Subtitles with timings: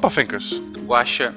[0.00, 0.58] Opa, Fencas.
[0.86, 1.34] Guaxa,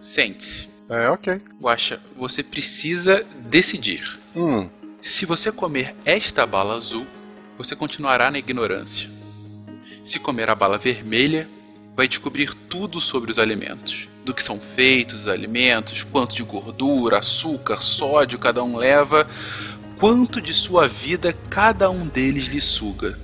[0.00, 0.66] sente-se.
[0.88, 1.42] É, ok.
[1.60, 4.18] Guaxa, você precisa decidir.
[4.34, 4.66] Hum.
[5.02, 7.06] Se você comer esta bala azul,
[7.58, 9.10] você continuará na ignorância.
[10.06, 11.46] Se comer a bala vermelha,
[11.94, 14.08] vai descobrir tudo sobre os alimentos.
[14.24, 19.28] Do que são feitos os alimentos, quanto de gordura, açúcar, sódio cada um leva,
[20.00, 23.18] quanto de sua vida cada um deles lhe suga.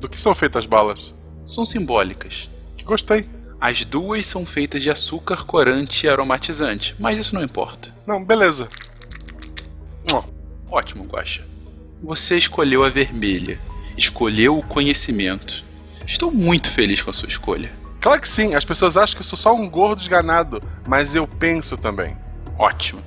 [0.00, 1.14] Do que são feitas as balas?
[1.46, 2.50] São simbólicas.
[2.84, 3.37] Gostei.
[3.60, 7.92] As duas são feitas de açúcar, corante e aromatizante, mas isso não importa.
[8.06, 8.68] Não, beleza.
[10.12, 10.22] Ó,
[10.70, 11.42] Ótimo, Guaxa.
[12.02, 13.58] Você escolheu a vermelha.
[13.96, 15.64] Escolheu o conhecimento.
[16.06, 17.72] Estou muito feliz com a sua escolha.
[18.00, 21.26] Claro que sim, as pessoas acham que eu sou só um gordo esganado, mas eu
[21.26, 22.16] penso também.
[22.56, 23.02] Ótimo.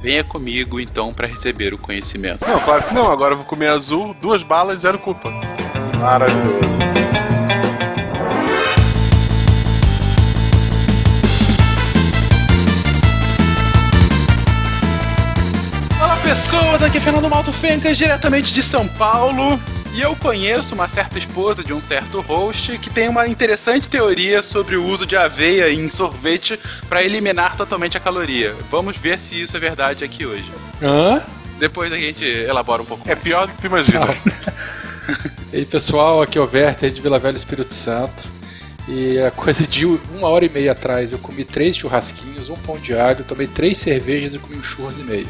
[0.00, 2.46] Venha comigo então para receber o conhecimento.
[2.46, 5.30] Não, claro que não, agora eu vou comer azul, duas balas, zero culpa.
[5.98, 7.19] Maravilhoso.
[16.30, 19.60] Pessoas, aqui é Fernando Malto Fencas, diretamente de São Paulo.
[19.92, 24.40] E eu conheço uma certa esposa de um certo host que tem uma interessante teoria
[24.40, 26.56] sobre o uso de aveia em sorvete
[26.88, 28.54] para eliminar totalmente a caloria.
[28.70, 30.48] Vamos ver se isso é verdade aqui hoje.
[30.80, 31.20] Hã?
[31.58, 33.10] Depois a gente elabora um pouco.
[33.10, 34.06] É pior do que tu imagina.
[35.52, 38.28] E aí, pessoal, aqui é o Werther de Vila Velha Espírito Santo.
[38.86, 42.78] E a coisa de uma hora e meia atrás eu comi três churrasquinhos, um pão
[42.78, 45.26] de alho, tomei três cervejas e comi um churras e meio.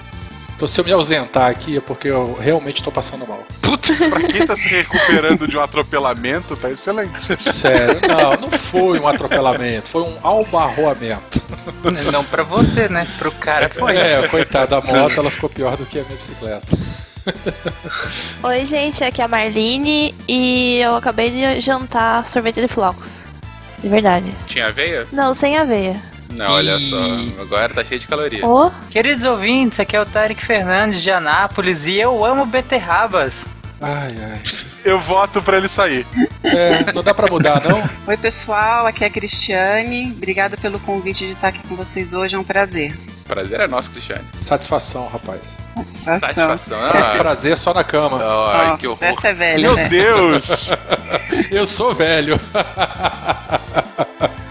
[0.61, 3.42] Então se eu me ausentar aqui é porque eu realmente estou passando mal.
[3.62, 7.34] Puta, pra quem tá se recuperando de um atropelamento, tá excelente.
[7.50, 11.42] Sério, não, não foi um atropelamento, foi um albarroamento.
[12.12, 13.08] Não pra você, né?
[13.19, 13.97] Pro cara foi.
[13.97, 16.78] É, coitada da moto, ela ficou pior do que a minha bicicleta.
[18.42, 23.27] Oi, gente, aqui é a Marlene e eu acabei de jantar sorvete de flocos.
[23.78, 24.31] De verdade.
[24.47, 25.06] Tinha aveia?
[25.11, 26.09] Não, sem aveia.
[26.30, 26.91] Não, olha Ih.
[26.91, 27.42] só.
[27.42, 28.46] Agora tá cheio de caloria.
[28.46, 33.46] Oh, Queridos ouvintes, aqui é o Tarek Fernandes de Anápolis e eu amo beterrabas.
[33.80, 34.41] Ai, ai.
[34.84, 36.06] Eu voto pra ele sair.
[36.44, 37.88] É, não dá pra mudar, não?
[38.06, 40.12] Oi, pessoal, aqui é a Cristiane.
[40.16, 42.94] Obrigada pelo convite de estar aqui com vocês hoje, é um prazer.
[43.26, 44.24] Prazer é nosso, Cristiane.
[44.41, 45.58] Satisfação, rapaz.
[45.64, 46.18] Satisfação.
[46.20, 46.78] Satisfação.
[46.88, 48.18] É Ah, prazer só na cama.
[48.52, 49.16] ai, que Nossa, horror.
[49.18, 49.88] essa é velha, Meu né?
[49.88, 50.70] Deus!
[51.50, 52.38] Eu sou velho.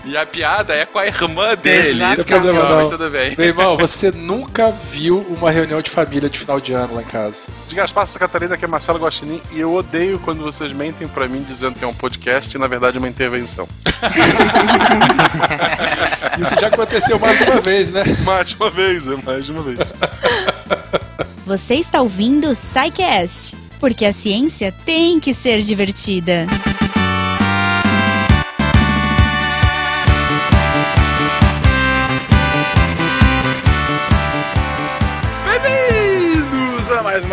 [0.10, 1.90] E a piada é com a irmã dele.
[1.90, 2.14] Exato.
[2.14, 3.36] Isso que é o pior, problema, tudo bem.
[3.38, 7.06] Meu irmão, você nunca viu uma reunião de família de final de ano lá em
[7.06, 7.52] casa.
[7.68, 11.28] De Gaspar Santa Catarina, que é Marcelo Guaxinim, e eu odeio quando vocês mentem pra
[11.28, 13.68] mim dizendo que é um podcast e na verdade é uma intervenção.
[16.42, 18.04] Isso já aconteceu mais de uma vez, né?
[18.26, 19.78] Mais de uma vez, é mais de uma vez.
[21.46, 26.48] Você está ouvindo o SciCast, porque a ciência tem que ser divertida.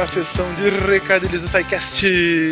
[0.06, 2.06] A sessão de recadilhos do SciCast.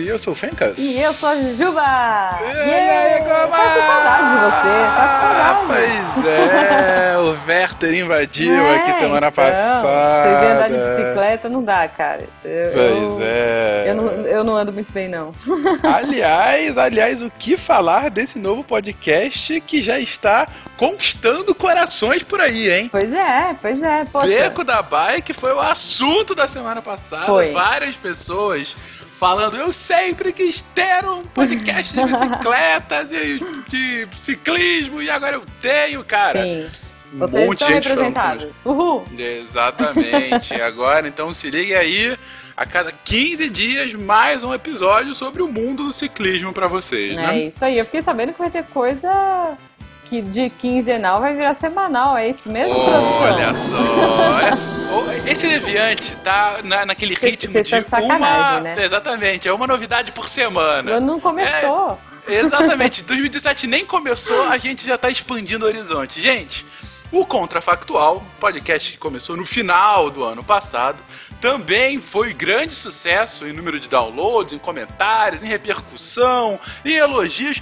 [0.08, 0.76] Eu sou o Fencas.
[0.76, 1.80] E eu sou a Jujuba!
[1.80, 3.18] E aí, Yeah!
[3.24, 3.50] Gomes?
[3.50, 6.14] Tá com saudade de você, tá com saudade.
[6.14, 10.22] Pois é, o Werther invadiu É, aqui semana então, passada.
[10.24, 12.24] Vocês iam andar de bicicleta, não dá, cara.
[12.44, 13.84] Eu, Pois eu- é.
[13.86, 15.32] Eu não, eu não ando muito bem, não.
[15.84, 22.68] Aliás, aliás, o que falar desse novo podcast que já está conquistando corações por aí,
[22.70, 22.88] hein?
[22.90, 24.04] Pois é, pois é.
[24.10, 27.26] Poxa, Beco da Bike foi o assunto da semana passada.
[27.26, 27.43] Foi.
[27.52, 28.76] Várias pessoas
[29.18, 33.38] falando, eu sempre quis ter um podcast de bicicletas e
[33.68, 36.42] de ciclismo e agora eu tenho, cara.
[36.42, 36.66] sim.
[37.14, 38.48] Um Vocês estão representados.
[38.64, 39.06] Uhul!
[39.16, 40.52] Exatamente.
[40.60, 42.18] Agora, então, se ligue aí.
[42.56, 47.16] A cada 15 dias, mais um episódio sobre o mundo do ciclismo pra vocês, É
[47.16, 47.38] né?
[47.46, 47.78] isso aí.
[47.78, 49.56] Eu fiquei sabendo que vai ter coisa
[50.04, 52.16] que de quinzenal vai virar semanal.
[52.16, 53.22] É isso mesmo, produção?
[53.22, 55.10] Olha só.
[55.12, 58.60] É, esse Deviante tá na, naquele Cês- ritmo cês de, tão de sacanagem, uma...
[58.60, 58.76] né?
[58.84, 61.00] Exatamente, é uma novidade por semana.
[61.00, 61.98] Não começou.
[62.28, 66.20] Exatamente, 2017 nem começou, a gente já tá expandindo o horizonte.
[66.20, 66.64] Gente,
[67.10, 70.98] o Contrafactual, podcast que começou no final do ano passado,
[71.40, 77.60] também foi grande sucesso em número de downloads, em comentários, em repercussão, em elogios.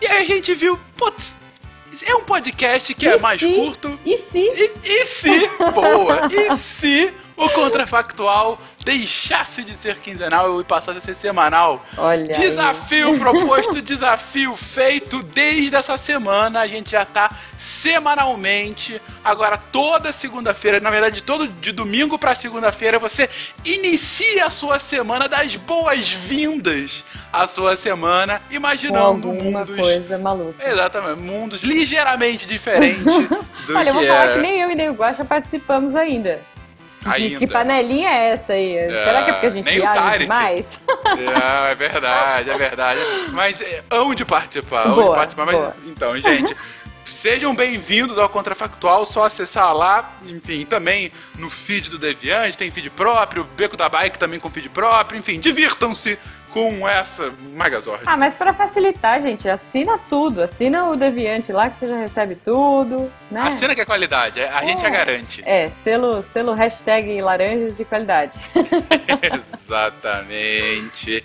[0.00, 1.36] E aí a gente viu, putz,
[2.04, 3.98] é um podcast que é E mais se- curto.
[4.04, 4.38] E se?
[4.40, 11.02] E, e se, boa, e se o contrafactual deixasse de ser quinzenal e passasse a
[11.02, 11.84] ser semanal.
[11.98, 12.22] Olha.
[12.22, 12.40] aí.
[12.40, 15.22] Desafio proposto, desafio feito.
[15.22, 19.02] Desde essa semana a gente já tá semanalmente.
[19.24, 23.28] Agora toda segunda-feira, na verdade, todo de domingo para segunda-feira, você
[23.64, 30.70] inicia a sua semana das boas-vindas à sua semana, imaginando alguma mundos coisa maluca.
[30.70, 33.02] Exatamente, mundos ligeiramente diferentes
[33.66, 34.34] do Olha, eu vou falar era.
[34.34, 36.40] que nem eu e nem o Guaxa participamos ainda.
[37.06, 37.38] Que, Ainda.
[37.38, 38.74] que panelinha é essa aí?
[38.88, 40.80] Será que é porque a gente nem viaja demais?
[41.06, 43.00] É, é verdade, é verdade.
[43.32, 44.88] Mas é, onde participar?
[44.88, 45.46] Onde Boa, participar?
[45.46, 45.76] Mas, boa.
[45.86, 46.56] então, gente.
[47.04, 52.90] Sejam bem-vindos ao Contrafactual, só acessar lá, enfim, também no feed do Deviante, tem feed
[52.90, 56.18] próprio, Beco da Bike também com feed próprio, enfim, divirtam-se
[56.52, 58.02] com essa Megazord.
[58.06, 60.42] Ah, mas pra facilitar, gente, assina tudo.
[60.42, 63.42] Assina o Deviante lá que você já recebe tudo, né?
[63.42, 64.88] Assina que é qualidade, a gente É.
[64.88, 65.42] a garante.
[65.44, 68.38] É, selo, selo hashtag laranja de qualidade.
[69.66, 71.22] Exatamente.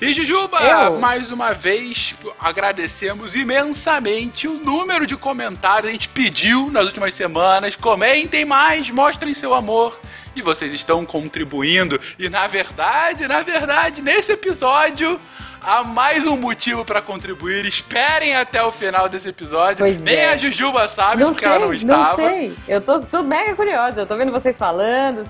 [0.00, 0.98] E Jujuba, Eu?
[0.98, 5.88] mais uma vez agradecemos imensamente o número de comentários.
[5.88, 7.76] A gente pediu nas últimas semanas.
[7.76, 10.00] Comentem mais, mostrem seu amor.
[10.34, 12.00] E vocês estão contribuindo.
[12.18, 15.20] E na verdade, na verdade, nesse episódio.
[15.62, 17.66] Há mais um motivo pra contribuir.
[17.66, 19.78] Esperem até o final desse episódio.
[19.78, 20.30] Pois Nem é.
[20.30, 22.16] a Jujuba sabe, Não porque sei, ela não estava.
[22.16, 22.56] sei.
[22.66, 24.00] Eu tô, tô mega curiosa.
[24.00, 25.22] Eu tô vendo vocês falando,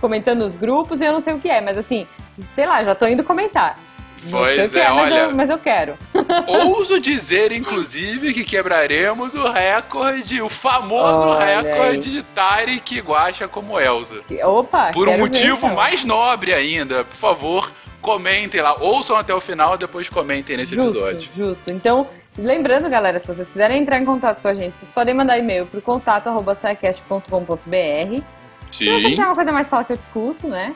[0.00, 1.60] comentando nos grupos e eu não sei o que é.
[1.60, 3.78] Mas assim, sei lá, já tô indo comentar.
[4.24, 5.14] Não Pois o que é, é, mas, olha.
[5.20, 5.96] eu, mas eu quero.
[6.48, 13.78] Ouso dizer, inclusive, que quebraremos o recorde, o famoso Olha recorde de Tarek Guacha como
[13.78, 14.16] Elsa.
[14.44, 14.90] Opa!
[14.92, 15.74] Por um quero ver, motivo então.
[15.76, 17.04] mais nobre ainda.
[17.04, 17.70] Por favor,
[18.06, 18.76] comentem lá.
[18.80, 21.28] Ouçam até o final, depois comentem nesse justo, episódio.
[21.34, 21.70] Justo.
[21.72, 22.06] Então,
[22.38, 25.66] lembrando, galera, se vocês quiserem entrar em contato com a gente, vocês podem mandar e-mail
[25.66, 28.22] pro contato arroba sicast.com.br.
[28.70, 30.74] Se você quiser uma coisa mais, fala que eu discuto, né?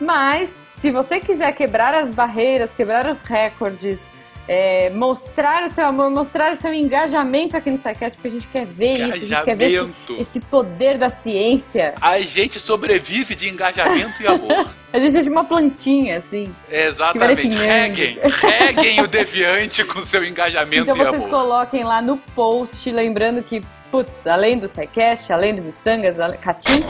[0.00, 4.08] Mas, se você quiser quebrar as barreiras, quebrar os recordes,
[4.46, 8.48] é, mostrar o seu amor, mostrar o seu engajamento aqui no SciCast, porque a gente
[8.48, 11.94] quer ver isso, a gente quer ver esse, esse poder da ciência.
[12.00, 14.66] A gente sobrevive de engajamento e amor.
[14.94, 16.54] A gente é de uma plantinha, assim.
[16.70, 17.48] Exatamente.
[17.56, 18.16] Reguem.
[18.40, 21.30] Reguem o deviante com seu engajamento Então e vocês amor.
[21.30, 26.80] coloquem lá no post, lembrando que, putz, além do SciCast, além do Missangas, ale- Catim,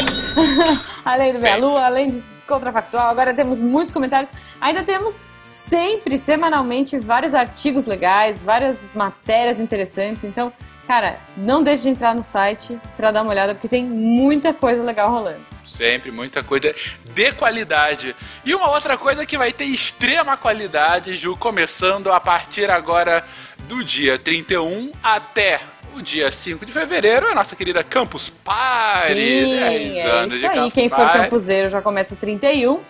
[1.03, 1.67] além do Meia Sempre.
[1.67, 4.31] Lua, além de Contrafactual, agora temos muitos comentários.
[4.61, 5.25] Ainda temos
[5.55, 10.25] sempre, semanalmente, vários artigos legais, várias matérias interessantes.
[10.25, 10.53] Então,
[10.87, 14.83] cara, não deixe de entrar no site pra dar uma olhada, porque tem muita coisa
[14.83, 15.41] legal rolando.
[15.65, 16.75] Sempre muita coisa
[17.05, 18.15] de qualidade.
[18.45, 23.25] E uma outra coisa que vai ter extrema qualidade, Ju, começando a partir agora
[23.67, 25.61] do dia 31 até
[25.95, 29.15] o dia 5 de fevereiro, a nossa querida Campus Party.
[29.15, 30.55] 10 é anos isso de aí.
[30.57, 31.19] Campus Quem for Party.
[31.19, 32.81] campuseiro já começa 31.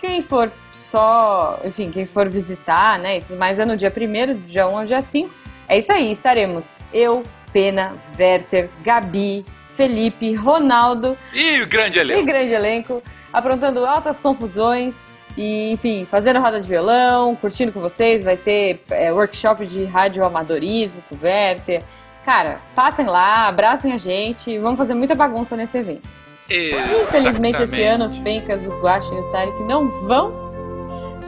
[0.00, 4.34] Quem for só, enfim, quem for visitar, né, e tudo mais, é no dia 1
[4.34, 5.28] do dia 1 ao dia 5.
[5.68, 12.24] É isso aí, estaremos eu, Pena, Werther, Gabi, Felipe, Ronaldo E o grande e elenco.
[12.24, 13.02] grande elenco,
[13.32, 15.04] aprontando altas confusões
[15.36, 18.24] e, enfim, fazendo roda de violão, curtindo com vocês.
[18.24, 21.82] Vai ter é, workshop de rádio amadorismo com o Werther.
[22.24, 26.08] Cara, passem lá, abracem a gente e vamos fazer muita bagunça nesse evento.
[27.02, 28.10] Infelizmente, esse ano.
[28.22, 30.47] Fencas, o Guaxa e o Tarek não vão,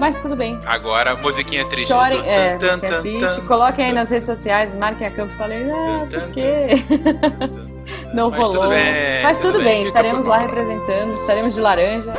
[0.01, 0.59] mas tudo bem.
[0.65, 1.87] Agora, musiquinha triste.
[1.87, 2.57] Chorem, é,
[3.01, 3.41] triste.
[3.43, 6.69] Coloquem aí nas redes sociais, marquem a Campos, falem, ah, por quê?
[8.13, 8.55] Não Mas rolou.
[8.63, 12.13] tudo bem, Mas tudo tudo bem, bem, estaremos lá representando, estaremos de laranja.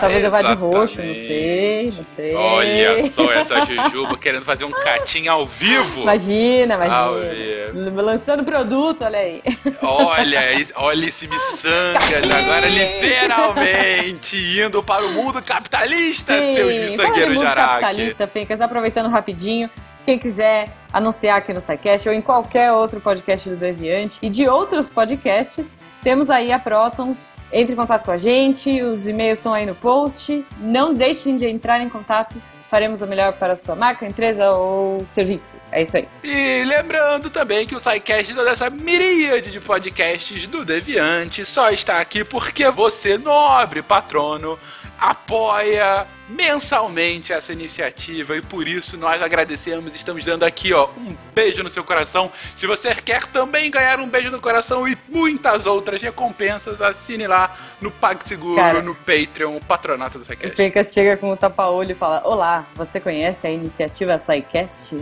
[0.00, 2.34] Talvez eu vá de roxo, não sei, não sei.
[2.34, 6.02] Olha só essa Jujuba querendo fazer um catinho ao vivo.
[6.02, 7.72] Imagina, Ao imagina.
[7.72, 8.00] vivo.
[8.00, 9.42] Lançando produto, olha aí.
[9.82, 10.40] Olha,
[10.76, 12.36] olha esse Catinho!
[12.36, 17.80] agora literalmente indo para o mundo capitalista, seus falando em miçangueiros de Araque.
[17.80, 19.68] capitalista, Fencas, aproveitando rapidinho,
[20.08, 24.48] quem quiser anunciar aqui no SciCast ou em qualquer outro podcast do Deviante e de
[24.48, 27.30] outros podcasts, temos aí a Protons.
[27.52, 30.46] Entre em contato com a gente, os e-mails estão aí no post.
[30.60, 35.06] Não deixem de entrar em contato, faremos o melhor para a sua marca, empresa ou
[35.06, 35.50] serviço.
[35.70, 36.08] É isso aí.
[36.24, 41.98] E lembrando também que o SciCast, toda essa miríade de podcasts do Deviante, só está
[41.98, 44.58] aqui porque você, nobre patrono,
[44.98, 51.62] apoia mensalmente essa iniciativa e por isso nós agradecemos, estamos dando aqui ó um beijo
[51.62, 52.30] no seu coração.
[52.56, 57.56] Se você quer também ganhar um beijo no coração e muitas outras recompensas, assine lá
[57.80, 58.82] no PagSeguro, Cara.
[58.82, 60.56] no Patreon, o patronato do O SciCast.
[60.56, 64.96] Fencas chega com o tapa-olho e fala: Olá, você conhece a iniciativa SciCast?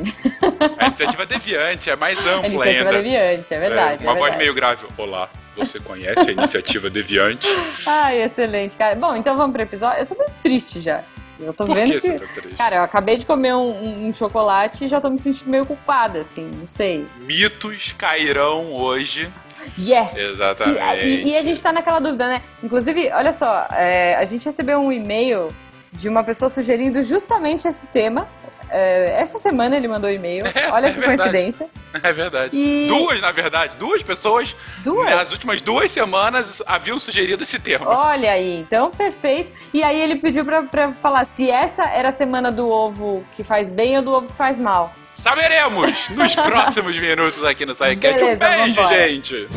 [0.78, 3.02] A iniciativa Deviante é mais A ampla iniciativa ainda.
[3.02, 4.06] Deviante, é verdade.
[4.06, 4.38] É, uma é voz verdade.
[4.38, 4.86] meio grave.
[4.96, 5.28] Olá.
[5.56, 7.48] Você conhece a iniciativa Deviante.
[7.86, 8.94] Ai, excelente, cara.
[8.94, 10.00] Bom, então vamos pro episódio.
[10.00, 11.02] Eu tô meio triste já.
[11.38, 12.18] Eu tô Por vendo que que.
[12.18, 12.56] tá?
[12.56, 16.20] Cara, eu acabei de comer um, um chocolate e já tô me sentindo meio culpada,
[16.20, 17.06] assim, não sei.
[17.18, 19.28] Mitos cairão hoje.
[19.78, 20.16] Yes!
[20.16, 20.80] Exatamente.
[21.06, 22.42] E, e- e a gente tá naquela dúvida, né?
[22.62, 25.52] Inclusive, olha só, é, a gente recebeu um e-mail
[25.92, 28.28] de uma pessoa sugerindo justamente esse tema.
[28.70, 30.44] É, essa semana ele mandou e-mail.
[30.54, 31.18] É, olha é que verdade.
[31.18, 31.68] coincidência.
[32.02, 32.50] É verdade.
[32.56, 33.76] E- Duas, na verdade.
[33.78, 34.54] Duas pessoas
[34.84, 35.08] Duas?
[35.14, 37.86] nas últimas duas semanas haviam sugerido esse tema.
[37.88, 39.52] Olha aí, então perfeito.
[39.72, 43.42] E aí ele pediu pra, pra falar se essa era a semana do ovo que
[43.44, 44.92] faz bem ou do ovo que faz mal.
[45.14, 48.22] Saberemos nos próximos minutos aqui no SciCast.
[48.24, 49.08] Um beijo, vambora.
[49.08, 49.48] gente!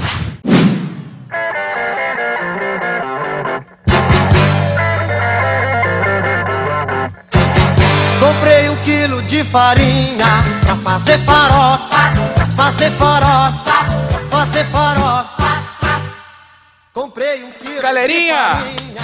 [9.30, 10.26] De farinha
[10.66, 11.88] pra fazer farofa,
[12.34, 15.19] pra fazer farofa, pra fazer farofa.
[17.00, 18.52] Comprei um quilo Galerinha,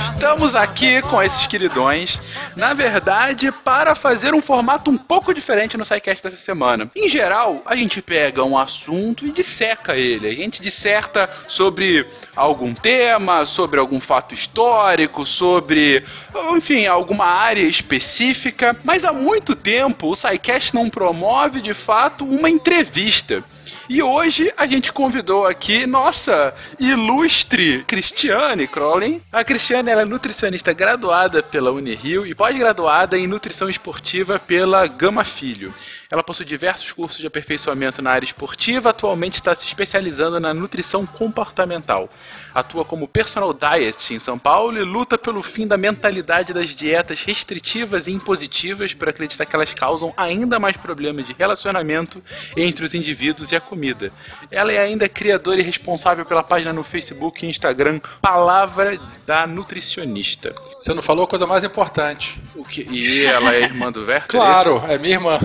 [0.04, 2.20] estamos aqui com esses queridões,
[2.54, 6.92] na verdade, para fazer um formato um pouco diferente no SciCast dessa semana.
[6.94, 10.28] Em geral, a gente pega um assunto e disseca ele.
[10.28, 16.04] A gente disserta sobre algum tema, sobre algum fato histórico, sobre,
[16.52, 18.75] enfim, alguma área específica.
[18.84, 23.42] Mas há muito tempo o SciCast não promove, de fato, uma entrevista.
[23.88, 29.22] E hoje a gente convidou aqui nossa ilustre Cristiane Crowley.
[29.32, 35.24] A Cristiane ela é nutricionista graduada pela Unirio e pós-graduada em nutrição esportiva pela Gama
[35.24, 35.72] Filho.
[36.12, 41.06] Ela possui diversos cursos de aperfeiçoamento na área esportiva, atualmente está se especializando na nutrição
[41.06, 42.10] comportamental.
[42.54, 47.22] Atua como personal diet em São Paulo e luta pelo fim da mentalidade das dietas
[47.22, 52.22] restritivas e impositivas por acreditar que elas causam ainda mais problemas de relacionamento
[52.56, 54.12] entre os indivíduos e a comida.
[54.52, 60.54] Ela é ainda criadora e responsável pela página no Facebook e Instagram Palavra da Nutricionista.
[60.78, 62.40] Você não falou a coisa mais importante.
[62.56, 62.88] O que?
[62.90, 64.28] E ela é irmã do Werther?
[64.28, 65.40] Claro, é minha irmã.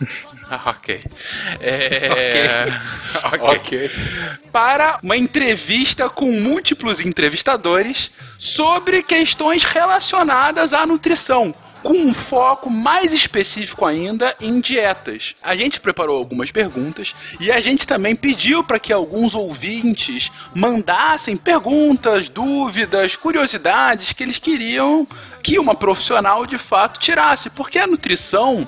[0.50, 1.04] Ah, ok.
[1.60, 2.68] É...
[3.22, 3.38] ok.
[3.40, 3.90] Ok.
[4.50, 11.54] Para uma entrevista com múltiplos entrevistadores sobre questões relacionadas à nutrição.
[11.82, 15.36] Com um foco mais específico ainda em dietas.
[15.42, 21.36] A gente preparou algumas perguntas e a gente também pediu para que alguns ouvintes mandassem
[21.36, 25.06] perguntas, dúvidas, curiosidades que eles queriam
[25.42, 28.66] que uma profissional de fato tirasse, porque a nutrição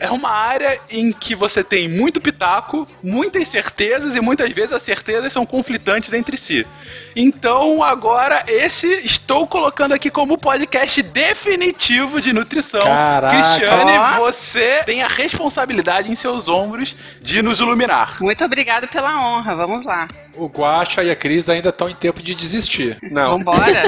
[0.00, 4.82] é uma área em que você tem muito pitaco, muitas certezas e muitas vezes as
[4.82, 6.66] certezas são conflitantes entre si.
[7.14, 12.80] Então, agora esse estou colocando aqui como podcast definitivo de nutrição.
[12.80, 13.36] Caraca.
[13.36, 18.16] Cristiane, você tem a responsabilidade em seus ombros de nos iluminar.
[18.22, 20.08] Muito obrigada pela honra, vamos lá.
[20.34, 22.98] O Guacha e a Cris ainda estão em tempo de desistir.
[23.02, 23.38] Não.
[23.38, 23.82] Vambora?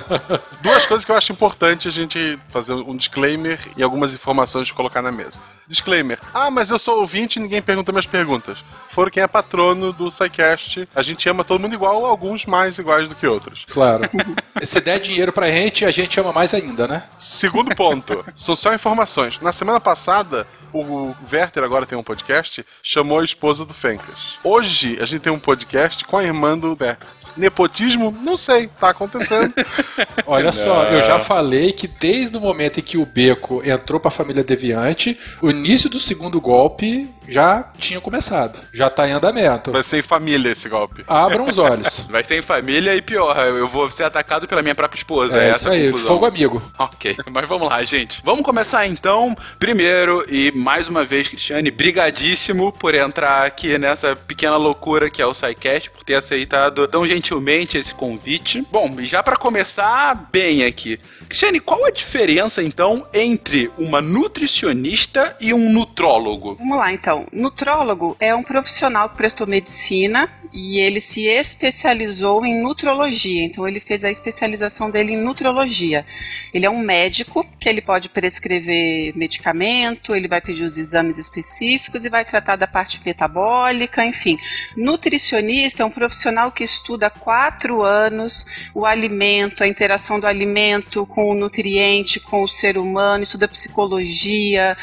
[0.62, 4.72] Duas coisas que eu acho importante a gente fazer um disclaimer e algumas informações de
[4.72, 5.40] colocar na mesa.
[5.68, 6.18] Disclaimer.
[6.32, 8.58] Ah, mas eu sou ouvinte e ninguém pergunta minhas perguntas.
[8.94, 10.88] Foram quem é patrono do SciCast.
[10.94, 13.66] A gente ama todo mundo igual, alguns mais iguais do que outros.
[13.68, 14.08] Claro.
[14.62, 17.02] Se der dinheiro pra gente, a gente ama mais ainda, né?
[17.18, 19.40] Segundo ponto, são só informações.
[19.40, 24.38] Na semana passada, o Werther agora tem um podcast, chamou a esposa do Fencas.
[24.44, 27.08] Hoje, a gente tem um podcast com a irmã do Werther.
[27.36, 28.16] Nepotismo?
[28.22, 29.52] Não sei, tá acontecendo.
[30.24, 34.10] Olha só, eu já falei que desde o momento em que o Beco entrou pra
[34.10, 38.58] família Deviante, o início do segundo golpe já tinha começado.
[38.72, 39.72] Já tá em andamento.
[39.72, 41.04] Vai ser em família esse golpe.
[41.06, 42.06] Abram os olhos.
[42.10, 45.36] Vai ser em família e pior, eu vou ser atacado pela minha própria esposa.
[45.36, 46.08] É essa isso aí, conclusão.
[46.08, 46.62] fogo amigo.
[46.78, 48.22] Ok, mas vamos lá, gente.
[48.24, 49.36] Vamos começar então.
[49.58, 55.26] Primeiro, e mais uma vez, Cristiane, brigadíssimo por entrar aqui nessa pequena loucura que é
[55.26, 58.64] o SciCast, por ter aceitado tão gentilmente esse convite.
[58.70, 60.98] Bom, e já para começar bem aqui.
[61.34, 66.54] Cristiane, qual a diferença então entre uma nutricionista e um nutrólogo?
[66.54, 67.26] Vamos lá, então.
[67.32, 73.42] Nutrólogo é um profissional que prestou medicina e ele se especializou em nutrologia.
[73.42, 76.06] Então, ele fez a especialização dele em nutrologia.
[76.54, 82.04] Ele é um médico que ele pode prescrever medicamento, ele vai pedir os exames específicos
[82.04, 84.38] e vai tratar da parte metabólica, enfim.
[84.76, 91.04] Nutricionista é um profissional que estuda há quatro anos o alimento, a interação do alimento
[91.06, 94.76] com com o nutriente, com o ser humano, estuda psicologia,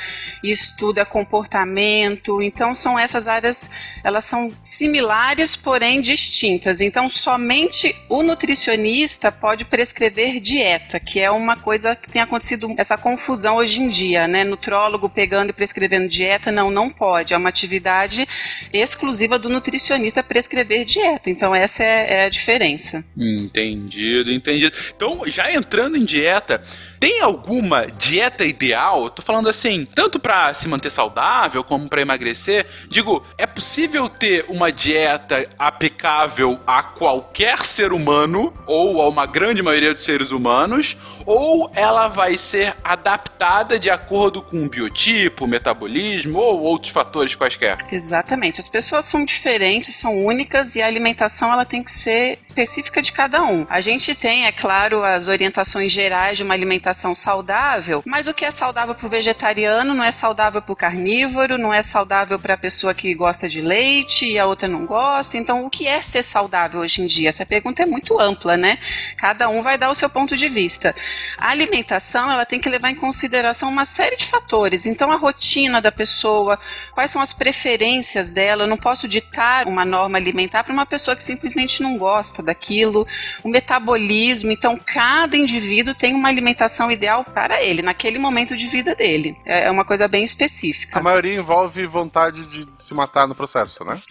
[0.44, 2.42] estuda comportamento.
[2.42, 3.70] Então são essas áreas,
[4.04, 6.82] elas são similares, porém distintas.
[6.82, 12.98] Então somente o nutricionista pode prescrever dieta, que é uma coisa que tem acontecido essa
[12.98, 14.44] confusão hoje em dia, né?
[14.44, 17.36] Nutrólogo pegando e prescrevendo dieta, não, não pode.
[17.36, 18.28] É uma atividade
[18.74, 21.30] exclusiva do nutricionista prescrever dieta.
[21.30, 23.06] Então essa é, é a diferença.
[23.16, 24.76] Entendido, entendido.
[24.96, 26.62] Então, já entrando em dieta, dieta
[27.02, 29.10] tem alguma dieta ideal?
[29.10, 32.68] Tô falando assim, tanto para se manter saudável como para emagrecer.
[32.88, 39.64] Digo, é possível ter uma dieta aplicável a qualquer ser humano ou a uma grande
[39.64, 40.96] maioria dos seres humanos?
[41.26, 47.78] Ou ela vai ser adaptada de acordo com o biotipo, metabolismo ou outros fatores quaisquer?
[47.92, 48.60] Exatamente.
[48.60, 53.12] As pessoas são diferentes, são únicas e a alimentação ela tem que ser específica de
[53.12, 53.66] cada um.
[53.68, 58.34] A gente tem, é claro, as orientações gerais de uma alimentação alimentação saudável, mas o
[58.34, 62.38] que é saudável para o vegetariano não é saudável para o carnívoro, não é saudável
[62.38, 65.38] para a pessoa que gosta de leite e a outra não gosta.
[65.38, 67.30] Então, o que é ser saudável hoje em dia?
[67.30, 68.78] Essa pergunta é muito ampla, né?
[69.18, 70.94] Cada um vai dar o seu ponto de vista.
[71.38, 74.86] A alimentação, ela tem que levar em consideração uma série de fatores.
[74.86, 76.60] Então, a rotina da pessoa,
[76.92, 78.64] quais são as preferências dela.
[78.64, 83.08] Eu não posso ditar uma norma alimentar para uma pessoa que simplesmente não gosta daquilo.
[83.44, 88.96] O metabolismo, então, cada indivíduo tem uma alimentação ideal para ele, naquele momento de vida
[88.96, 89.38] dele.
[89.46, 91.00] É, é uma coisa bem específica.
[91.00, 94.02] A maioria envolve vontade de se matar no processo, né?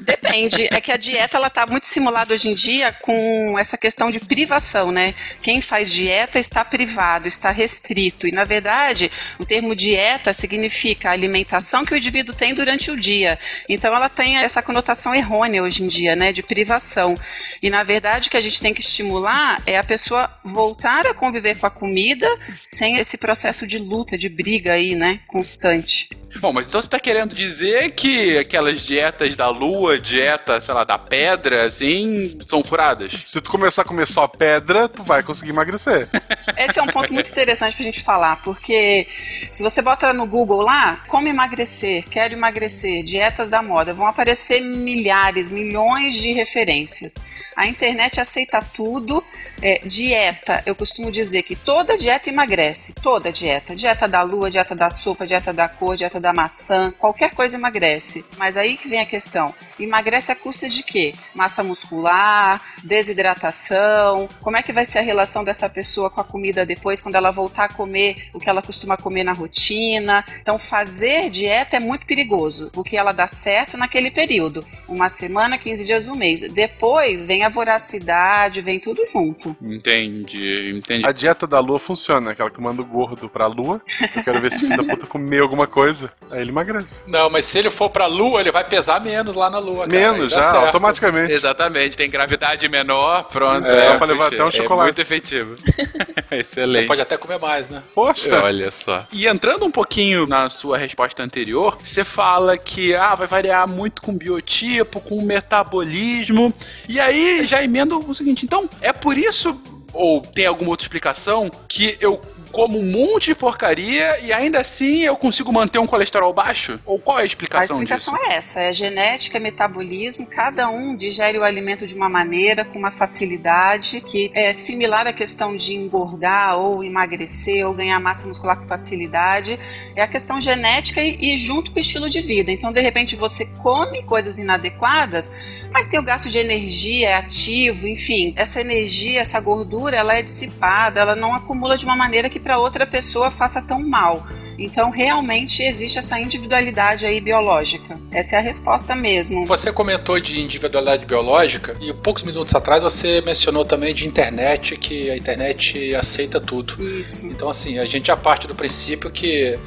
[0.00, 0.66] Depende.
[0.70, 4.20] É que a dieta ela tá muito simulada hoje em dia com essa questão de
[4.20, 5.14] privação, né?
[5.42, 8.26] Quem faz dieta está privado, está restrito.
[8.26, 12.96] E na verdade, o termo dieta significa a alimentação que o indivíduo tem durante o
[12.96, 13.38] dia.
[13.68, 16.32] Então ela tem essa conotação errônea hoje em dia, né?
[16.32, 17.16] De privação.
[17.62, 21.14] E na verdade o que a gente tem que estimular é a pessoa voltar a
[21.14, 26.08] conviver com a comida vida sem esse processo de luta, de briga aí, né, constante.
[26.40, 30.84] Bom, mas então você tá querendo dizer que aquelas dietas da lua, dieta, sei lá,
[30.84, 33.10] da pedra, assim, são furadas?
[33.26, 36.08] Se tu começar a comer só pedra, tu vai conseguir emagrecer.
[36.56, 40.62] Esse é um ponto muito interessante pra gente falar, porque se você bota no Google
[40.62, 47.14] lá, como emagrecer, quero emagrecer, dietas da moda, vão aparecer milhares, milhões de referências.
[47.56, 49.22] A internet aceita tudo.
[49.60, 53.74] É, dieta, eu costumo dizer que toda dieta emagrece, toda dieta.
[53.74, 58.24] Dieta da lua, dieta da sopa, dieta da cor, dieta da maçã, qualquer coisa emagrece.
[58.36, 61.14] Mas aí que vem a questão: emagrece a custa de quê?
[61.34, 64.28] Massa muscular, desidratação.
[64.40, 67.30] Como é que vai ser a relação dessa pessoa com a comida depois, quando ela
[67.30, 70.24] voltar a comer o que ela costuma comer na rotina?
[70.40, 75.84] Então, fazer dieta é muito perigoso, porque ela dá certo naquele período uma semana, 15
[75.84, 76.40] dias, um mês.
[76.52, 79.56] Depois vem a voracidade, vem tudo junto.
[79.60, 81.06] Entendi, entendi.
[81.06, 83.80] A dieta da lua funciona, aquela que manda o gordo pra lua.
[84.16, 86.12] Eu quero ver se o filho da puta comer alguma coisa.
[86.30, 87.04] Aí ele emagrece.
[87.08, 89.86] Não, mas se ele for pra lua, ele vai pesar menos lá na lua.
[89.86, 90.12] Cara.
[90.12, 90.66] Menos, já, certo.
[90.66, 91.32] automaticamente.
[91.32, 93.66] Exatamente, tem gravidade menor, pronto.
[93.66, 94.80] É, dá pra levar até um chocolate.
[94.80, 95.56] É muito efetivo.
[96.30, 96.82] Excelente.
[96.82, 97.82] Você pode até comer mais, né?
[97.94, 98.42] Poxa!
[98.42, 99.06] Olha só.
[99.12, 104.02] E entrando um pouquinho na sua resposta anterior, você fala que ah, vai variar muito
[104.02, 106.52] com biotipo, com metabolismo.
[106.88, 109.58] E aí já emendo o seguinte: então, é por isso
[109.92, 112.20] ou tem alguma outra explicação que eu
[112.52, 116.78] como um monte de porcaria e ainda assim eu consigo manter um colesterol baixo?
[116.84, 118.26] Ou qual é a explicação A explicação disso?
[118.30, 122.78] é essa, é genética, é metabolismo, cada um digere o alimento de uma maneira, com
[122.78, 128.56] uma facilidade, que é similar à questão de engordar ou emagrecer ou ganhar massa muscular
[128.56, 129.58] com facilidade,
[129.94, 132.50] é a questão genética e, e junto com o estilo de vida.
[132.50, 137.86] Então, de repente, você come coisas inadequadas, mas tem o gasto de energia, é ativo,
[137.86, 142.37] enfim, essa energia, essa gordura, ela é dissipada, ela não acumula de uma maneira que
[142.38, 144.26] que para outra pessoa faça tão mal.
[144.58, 147.98] Então, realmente existe essa individualidade aí biológica.
[148.10, 149.46] Essa é a resposta mesmo.
[149.46, 155.10] Você comentou de individualidade biológica e poucos minutos atrás você mencionou também de internet, que
[155.10, 156.82] a internet aceita tudo.
[156.82, 157.26] Isso.
[157.26, 159.58] Então, assim, a gente já parte do princípio que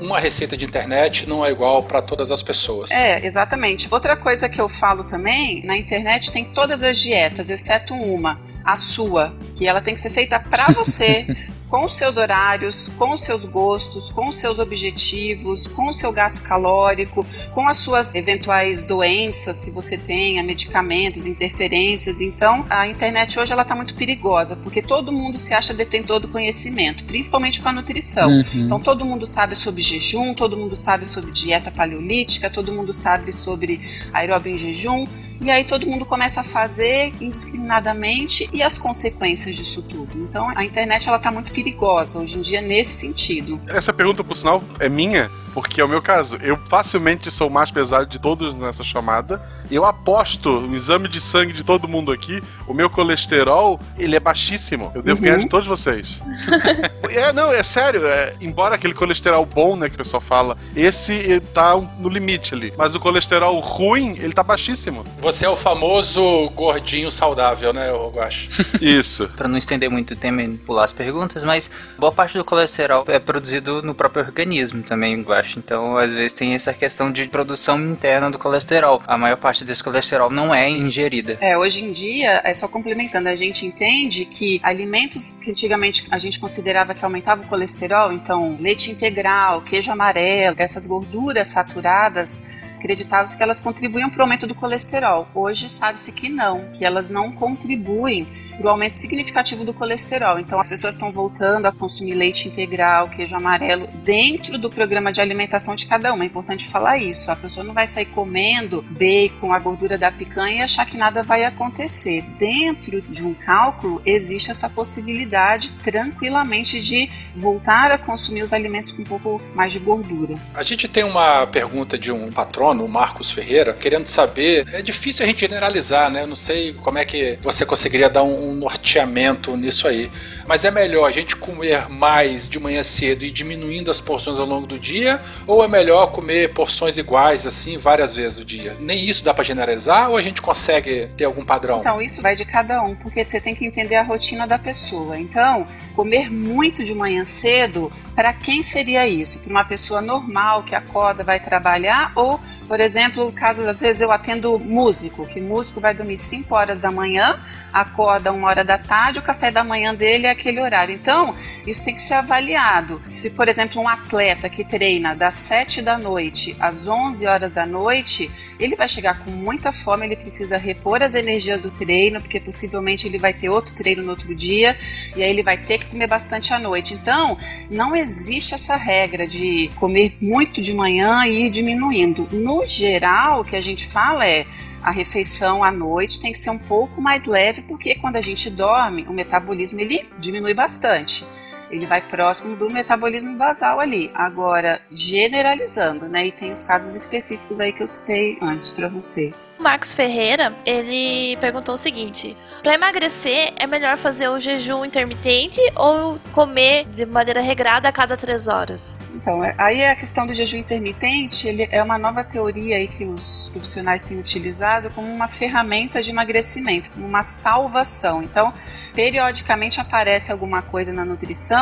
[0.00, 2.90] uma receita de internet não é igual para todas as pessoas.
[2.90, 3.88] É, exatamente.
[3.90, 8.76] Outra coisa que eu falo também, na internet tem todas as dietas, exceto uma, a
[8.76, 11.26] sua, que ela tem que ser feita para você,
[11.68, 16.10] com os seus horários, com os seus gostos, com os seus objetivos, com o seu
[16.12, 22.20] gasto calórico, com as suas eventuais doenças que você tenha, medicamentos, interferências.
[22.20, 26.28] Então, a internet hoje ela está muito perigosa, porque todo mundo se acha detentor do
[26.28, 28.30] conhecimento, principalmente com a nutrição.
[28.30, 28.42] Uhum.
[28.54, 33.32] Então, todo mundo sabe sobre jejum, todo mundo sabe sobre dieta paleolítica, todo mundo sabe
[33.32, 33.80] sobre
[34.12, 35.06] aeróbio em jejum,
[35.40, 40.18] e aí todo mundo começa a fazer indiscriminadamente e as consequências disso tudo.
[40.18, 43.60] Então, a internet ela está muito perigosa hoje em dia nesse sentido.
[43.68, 46.36] Essa pergunta, por sinal, é minha, porque é o meu caso.
[46.42, 49.40] Eu facilmente sou o mais pesado de todos nessa chamada.
[49.70, 54.20] Eu aposto no exame de sangue de todo mundo aqui, o meu colesterol, ele é
[54.20, 54.90] baixíssimo.
[54.94, 55.24] Eu devo Uhum.
[55.24, 56.20] ganhar de todos vocês.
[57.10, 58.06] é, não, é sério.
[58.06, 62.54] É, embora aquele colesterol bom, né, que o pessoal fala, esse eh, tá no limite
[62.54, 62.72] ali.
[62.76, 65.04] Mas o colesterol ruim, ele tá baixíssimo.
[65.18, 68.48] Você é o famoso gordinho saudável, né, Guache?
[68.80, 69.28] Isso.
[69.36, 73.04] Pra não estender muito o tema e pular as perguntas, mas boa parte do colesterol
[73.08, 75.58] é produzido no próprio organismo também, eu acho.
[75.58, 79.02] Então, às vezes tem essa questão de produção interna do colesterol.
[79.06, 81.38] A maior parte desse colesterol não é ingerida.
[81.40, 86.18] É, hoje em dia, é só complementando, a gente entende que alimentos que antigamente a
[86.18, 92.42] gente considerava que aumentavam o colesterol, então leite integral, queijo amarelo, essas gorduras saturadas,
[92.76, 95.28] acreditava-se que elas contribuíam para o aumento do colesterol.
[95.34, 98.26] Hoje sabe-se que não, que elas não contribuem
[98.58, 100.38] para o aumento significativo do colesterol.
[100.38, 105.20] Então as pessoas estão voltando a consumir leite integral, queijo amarelo, dentro do programa de
[105.20, 106.24] alimentação de cada uma.
[106.24, 107.30] É importante falar isso.
[107.30, 111.22] A pessoa não vai sair comendo bacon, a gordura da picanha e achar que nada
[111.22, 112.22] vai acontecer.
[112.36, 119.02] Dentro de um cálculo existe essa possibilidade tranquilamente de voltar a consumir os alimentos com
[119.02, 120.34] um pouco mais de gordura.
[120.52, 124.66] A gente tem uma pergunta de um patrono, o Marcos Ferreira, querendo saber.
[124.72, 126.22] É difícil a gente generalizar, né?
[126.22, 130.10] Eu não sei como é que você conseguiria dar um, um norteamento nisso aí.
[130.46, 134.46] Mas é melhor a gente comer mais de manhã cedo e diminuindo as porções ao
[134.46, 135.20] longo do dia?
[135.46, 138.76] Ou é melhor comer porções iguais, assim, várias vezes o dia?
[138.80, 141.80] Nem isso dá pra generalizar ou a gente consegue ter algum padrão?
[141.80, 145.18] Então, isso vai de cada um, porque você tem que entender a rotina da pessoa.
[145.18, 149.38] Então, comer muito de manhã cedo, para quem seria isso?
[149.38, 152.10] Para uma pessoa normal que acorda, vai trabalhar?
[152.16, 156.80] Ou, por exemplo, casos, às vezes eu atendo músico, que músico vai dormir 5 horas
[156.80, 157.38] da manhã,
[157.72, 160.92] acorda uma hora da tarde, o café da manhã dele é aquele horário.
[160.92, 161.32] Então,
[161.64, 163.00] isso tem que ser avaliado.
[163.04, 167.64] Se, por exemplo, um atleta que treina das 7 da noite às 11 horas da
[167.64, 168.28] noite,
[168.58, 173.06] ele vai chegar com muita fome, ele precisa repor as energias do treino, porque possivelmente
[173.06, 174.76] ele vai ter outro treino no outro dia,
[175.14, 176.94] e aí ele vai ter que comer bastante à noite.
[176.94, 177.38] Então,
[177.70, 178.07] não existe
[178.54, 182.28] essa regra de comer muito de manhã e ir diminuindo.
[182.32, 184.46] No geral, o que a gente fala é
[184.82, 188.48] a refeição à noite tem que ser um pouco mais leve, porque quando a gente
[188.48, 191.24] dorme, o metabolismo ele diminui bastante.
[191.70, 194.10] Ele vai próximo do metabolismo basal ali.
[194.14, 196.26] Agora, generalizando, né?
[196.26, 199.48] E tem os casos específicos aí que eu citei antes para vocês.
[199.58, 205.60] O Marcos Ferreira, ele perguntou o seguinte: para emagrecer, é melhor fazer o jejum intermitente
[205.76, 208.98] ou comer de maneira regrada a cada três horas?
[209.14, 212.86] Então, é- aí é a questão do jejum intermitente, ele é uma nova teoria aí
[212.88, 218.22] que os profissionais têm utilizado como uma ferramenta de emagrecimento, como uma salvação.
[218.22, 218.52] Então,
[218.94, 221.57] periodicamente aparece alguma coisa na nutrição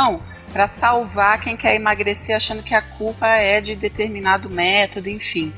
[0.52, 5.52] para salvar quem quer emagrecer achando que a culpa é de determinado método, enfim.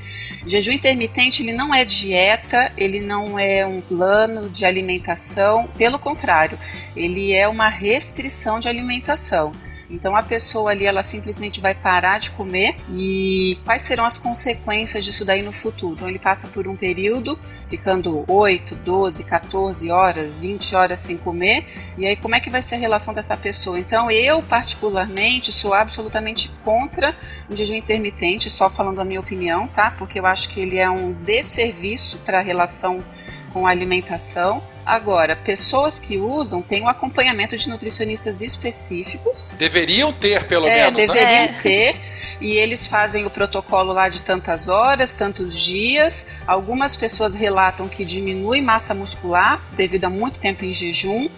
[0.45, 6.59] Jejum intermitente, ele não é dieta, ele não é um plano de alimentação, pelo contrário,
[6.95, 9.53] ele é uma restrição de alimentação.
[9.89, 15.03] Então a pessoa ali, ela simplesmente vai parar de comer e quais serão as consequências
[15.03, 15.95] disso daí no futuro?
[15.95, 21.65] Então ele passa por um período ficando 8, 12, 14 horas, 20 horas sem comer
[21.97, 23.79] e aí como é que vai ser a relação dessa pessoa?
[23.79, 27.17] Então eu particularmente sou absolutamente contra
[27.49, 29.91] o jejum intermitente, só falando a minha opinião, tá?
[29.91, 33.03] Porque eu acho que ele é um desserviço para a relação
[33.51, 34.61] com a alimentação.
[34.89, 39.53] Agora, pessoas que usam têm um acompanhamento de nutricionistas específicos.
[39.55, 41.07] Deveriam ter, pelo é, menos, né?
[41.07, 41.61] deveriam É.
[41.61, 41.95] ter.
[42.41, 46.41] E eles fazem o protocolo lá de tantas horas, tantos dias.
[46.47, 51.29] Algumas pessoas relatam que diminui massa muscular devido a muito tempo em jejum.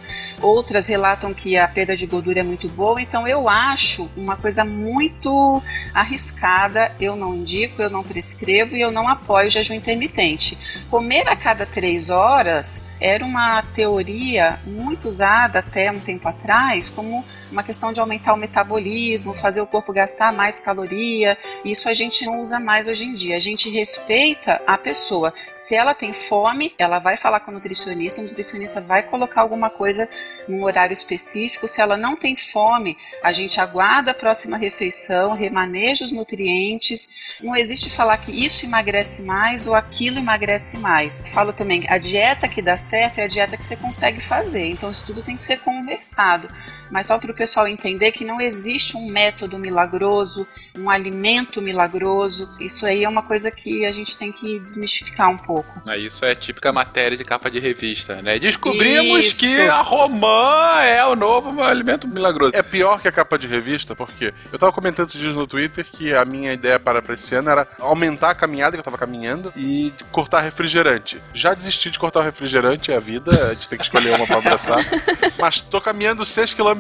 [0.42, 3.02] Outras relatam que a perda de gordura é muito boa.
[3.02, 5.62] Então eu acho uma coisa muito
[5.94, 6.96] arriscada.
[7.00, 10.86] Eu não indico, eu não prescrevo e eu não apoio o jejum intermitente.
[10.90, 13.41] Comer a cada três horas era uma
[13.74, 19.62] teoria muito usada até um tempo atrás como uma questão de aumentar o metabolismo, fazer
[19.62, 21.38] o corpo gastar mais caloria.
[21.64, 23.36] Isso a gente não usa mais hoje em dia.
[23.36, 25.34] A gente respeita a pessoa.
[25.54, 29.70] Se ela tem fome, ela vai falar com o nutricionista, o nutricionista vai colocar alguma
[29.70, 30.08] coisa
[30.48, 31.68] num horário específico.
[31.68, 37.38] Se ela não tem fome, a gente aguarda a próxima refeição, remaneja os nutrientes.
[37.42, 41.22] Não existe falar que isso emagrece mais ou aquilo emagrece mais.
[41.26, 44.68] Falo também, a dieta que dá certo a dieta você consegue fazer.
[44.68, 46.50] Então isso tudo tem que ser conversado.
[46.92, 50.46] Mas só para o pessoal entender que não existe um método milagroso,
[50.78, 52.50] um alimento milagroso.
[52.60, 55.82] Isso aí é uma coisa que a gente tem que desmistificar um pouco.
[55.98, 58.38] Isso é típica matéria de capa de revista, né?
[58.40, 59.40] Descobrimos Isso.
[59.40, 62.56] que a romã é o novo alimento milagroso.
[62.56, 65.86] É pior que a capa de revista, porque eu tava comentando esses dias no Twitter
[65.86, 69.54] que a minha ideia para esse ano era aumentar a caminhada que eu tava caminhando
[69.56, 71.22] e cortar refrigerante.
[71.34, 74.26] Já desisti de cortar o refrigerante, é a vida, a gente tem que escolher uma
[74.26, 74.80] pra abraçar.
[75.40, 76.26] Mas tô caminhando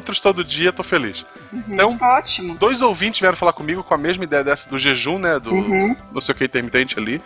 [0.01, 1.25] 6km todo dia, tô feliz.
[1.67, 2.57] Então, Ótimo.
[2.57, 5.39] dois ouvintes vieram falar comigo com a mesma ideia dessa do jejum, né?
[5.39, 5.95] Do Uhum.
[6.13, 7.21] não sei o que intermitente ali.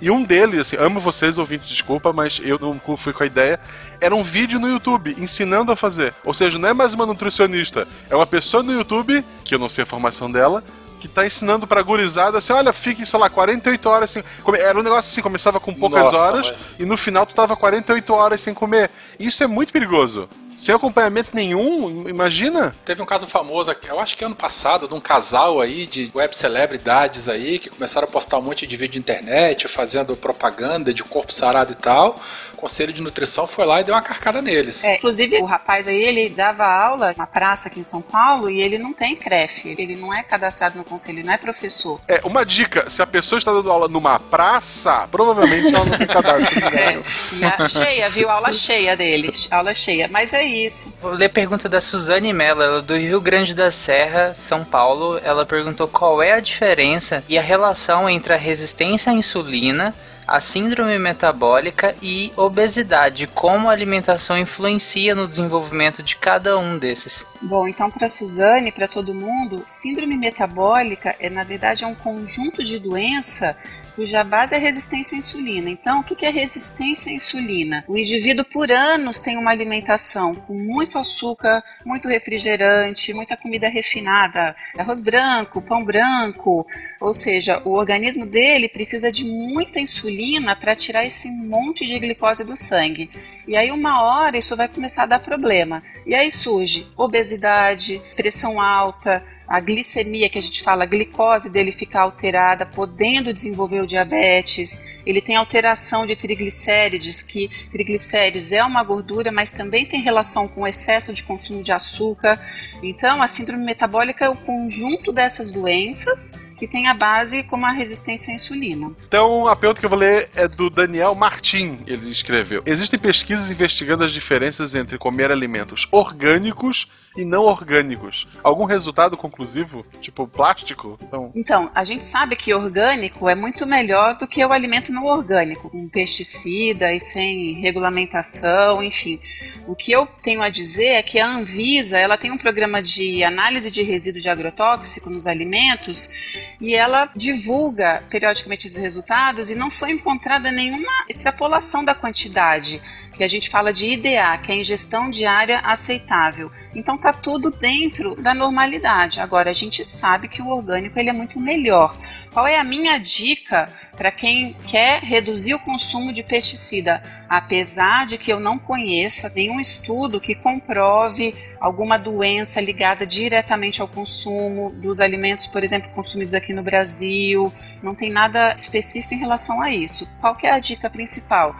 [0.00, 3.60] E um deles, assim, amo vocês, ouvintes, desculpa, mas eu não fui com a ideia.
[4.00, 6.14] Era um vídeo no YouTube ensinando a fazer.
[6.24, 9.68] Ou seja, não é mais uma nutricionista, é uma pessoa no YouTube, que eu não
[9.68, 10.64] sei a formação dela,
[10.98, 14.22] que tá ensinando pra gurizada assim: olha, fique, sei lá, 48 horas sem.
[14.42, 17.34] Come- Era um negócio assim, começava com poucas Nossa, horas mas- e no final tu
[17.34, 18.90] tava 48 horas sem comer.
[19.18, 20.28] Isso é muito perigoso.
[20.60, 22.76] Sem acompanhamento nenhum, imagina?
[22.84, 26.10] Teve um caso famoso, aqui, eu acho que ano passado, de um casal aí de
[26.14, 30.92] web celebridades aí que começaram a postar um monte de vídeo de internet, fazendo propaganda
[30.92, 32.20] de corpo sarado e tal.
[32.52, 34.84] O Conselho de Nutrição foi lá e deu uma carcada neles.
[34.84, 38.60] É, inclusive, o rapaz aí, ele dava aula na praça aqui em São Paulo e
[38.60, 39.64] ele não tem CREF.
[39.78, 41.98] Ele não é cadastrado no conselho, ele não é professor.
[42.06, 46.04] É, uma dica: se a pessoa está dando aula numa praça, provavelmente ela não tem
[46.06, 46.68] cadastro.
[46.76, 48.28] É, e a- cheia, viu?
[48.28, 49.30] Aula cheia dele.
[49.50, 50.06] Aula cheia.
[50.12, 50.94] Mas é isso.
[51.00, 54.64] Vou ler a pergunta da Suzane Mello, ela é do Rio Grande da Serra, São
[54.64, 55.18] Paulo.
[55.22, 59.94] Ela perguntou qual é a diferença e a relação entre a resistência à insulina,
[60.26, 67.26] a síndrome metabólica e obesidade, como a alimentação influencia no desenvolvimento de cada um desses.
[67.42, 72.62] Bom, então para Suzane, para todo mundo, síndrome metabólica é na verdade é um conjunto
[72.62, 73.56] de doença
[74.00, 75.68] cuja base é resistência à insulina.
[75.68, 77.84] Então, o que é resistência à insulina?
[77.86, 84.56] O indivíduo por anos tem uma alimentação com muito açúcar, muito refrigerante, muita comida refinada,
[84.78, 86.66] arroz branco, pão branco,
[86.98, 92.42] ou seja, o organismo dele precisa de muita insulina para tirar esse monte de glicose
[92.42, 93.10] do sangue.
[93.46, 95.82] E aí uma hora isso vai começar a dar problema.
[96.06, 101.72] E aí surge obesidade, pressão alta, a glicemia que a gente fala, a glicose dele
[101.72, 105.02] fica alterada, podendo desenvolver o diabetes.
[105.04, 110.60] Ele tem alteração de triglicérides, que triglicérides é uma gordura, mas também tem relação com
[110.60, 112.40] o excesso de consumo de açúcar.
[112.80, 117.72] Então, a síndrome metabólica é o conjunto dessas doenças que tem a base como a
[117.72, 118.92] resistência à insulina.
[119.08, 121.80] Então, a pergunta que eu vou ler é do Daniel Martin.
[121.88, 126.86] Ele escreveu: Existem pesquisas investigando as diferenças entre comer alimentos orgânicos
[127.16, 128.26] e não orgânicos.
[128.42, 129.84] Algum resultado conclusivo?
[130.00, 130.98] Tipo plástico?
[131.02, 135.04] Então, Então, a gente sabe que orgânico é muito melhor do que o alimento não
[135.04, 139.18] orgânico, com pesticida e sem regulamentação, enfim.
[139.66, 143.24] O que eu tenho a dizer é que a Anvisa, ela tem um programa de
[143.24, 149.70] análise de resíduo de agrotóxico nos alimentos e ela divulga periodicamente esses resultados e não
[149.70, 152.80] foi encontrada nenhuma extrapolação da quantidade
[153.20, 156.50] que a gente fala de IDA, que é ingestão diária aceitável.
[156.74, 159.20] Então tá tudo dentro da normalidade.
[159.20, 161.94] Agora a gente sabe que o orgânico ele é muito melhor.
[162.32, 167.02] Qual é a minha dica para quem quer reduzir o consumo de pesticida?
[167.28, 173.88] Apesar de que eu não conheça nenhum estudo que comprove alguma doença ligada diretamente ao
[173.88, 177.52] consumo dos alimentos, por exemplo, consumidos aqui no Brasil,
[177.82, 180.08] não tem nada específico em relação a isso.
[180.22, 181.54] Qual é a dica principal?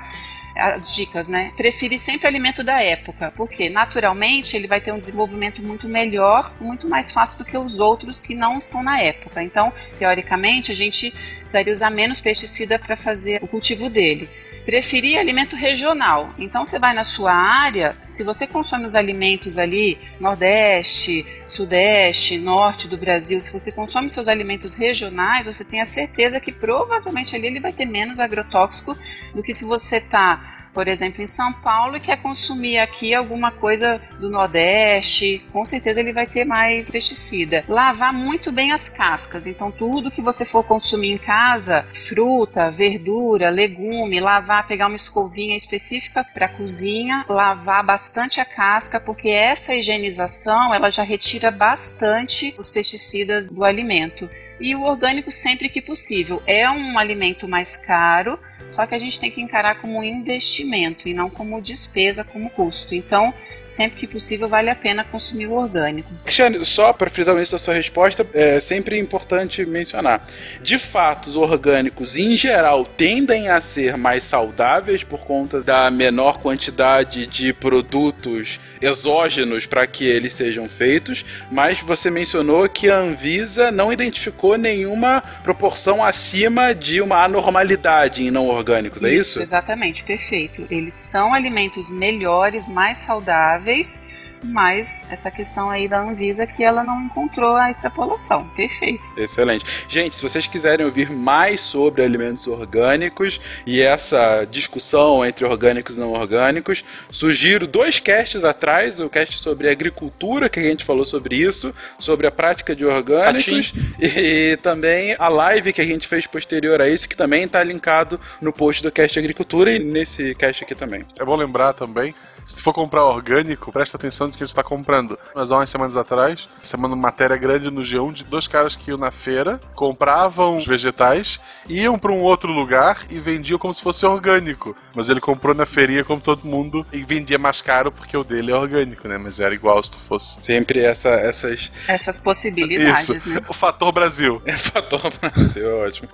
[0.61, 1.53] As dicas, né?
[1.57, 6.89] Preferir sempre alimento da época, porque naturalmente ele vai ter um desenvolvimento muito melhor, muito
[6.89, 9.43] mais fácil do que os outros que não estão na época.
[9.43, 14.29] Então, teoricamente, a gente precisaria usar menos pesticida para fazer o cultivo dele.
[14.65, 16.35] Preferir alimento regional.
[16.39, 22.87] Então você vai na sua área, se você consome os alimentos ali, Nordeste, Sudeste, Norte
[22.87, 27.47] do Brasil, se você consome seus alimentos regionais, você tem a certeza que provavelmente ali
[27.47, 28.97] ele vai ter menos agrotóxico
[29.35, 33.51] do que se você está por exemplo, em São Paulo e quer consumir aqui alguma
[33.51, 37.65] coisa do Nordeste, com certeza ele vai ter mais pesticida.
[37.69, 43.51] Lavar muito bem as cascas, então tudo que você for consumir em casa, fruta, verdura,
[43.51, 50.73] legume, lavar, pegar uma escovinha específica para cozinha, lavar bastante a casca, porque essa higienização
[50.73, 54.29] ela já retira bastante os pesticidas do alimento.
[54.61, 56.43] E o orgânico sempre que possível.
[56.47, 60.60] É um alimento mais caro, só que a gente tem que encarar como um investimento
[60.61, 62.95] investimento e não como despesa, como custo.
[62.95, 63.33] Então,
[63.65, 66.11] sempre que possível, vale a pena consumir o orgânico.
[66.25, 70.27] Cristiane, só para frisar o início da sua resposta, é sempre importante mencionar.
[70.63, 76.39] De fato, os orgânicos, em geral, tendem a ser mais saudáveis por conta da menor
[76.39, 83.71] quantidade de produtos exógenos para que eles sejam feitos, mas você mencionou que a Anvisa
[83.71, 89.41] não identificou nenhuma proporção acima de uma anormalidade em não orgânicos, é isso?
[89.41, 90.50] Exatamente, perfeito.
[90.71, 97.03] Eles são alimentos melhores, mais saudáveis mas essa questão aí da Anvisa que ela não
[97.03, 98.49] encontrou a extrapolação.
[98.51, 99.09] Perfeito.
[99.17, 99.65] Excelente.
[99.89, 106.01] Gente, se vocês quiserem ouvir mais sobre alimentos orgânicos e essa discussão entre orgânicos e
[106.01, 111.37] não orgânicos, sugiro dois casts atrás, o cast sobre agricultura, que a gente falou sobre
[111.37, 116.81] isso, sobre a prática de orgânicos, e também a live que a gente fez posterior
[116.81, 120.75] a isso, que também está linkado no post do cast agricultura e nesse cast aqui
[120.75, 121.03] também.
[121.19, 125.19] É bom lembrar também se for comprar orgânico, presta atenção no que gente está comprando.
[125.35, 128.99] Mas há umas semanas atrás, semana matéria grande no G1 de dois caras que iam
[128.99, 134.05] na feira, compravam os vegetais, iam para um outro lugar e vendiam como se fosse
[134.05, 134.77] orgânico.
[134.95, 138.51] Mas ele comprou na feirinha como todo mundo e vendia mais caro porque o dele
[138.51, 139.19] é orgânico, né?
[139.19, 140.43] Mas era igual se tu fosse.
[140.43, 141.71] Sempre essa, essas.
[141.87, 143.29] Essas possibilidades, Isso.
[143.29, 143.41] né?
[143.49, 144.41] O fator Brasil.
[144.45, 146.09] É fator Brasil, ótimo.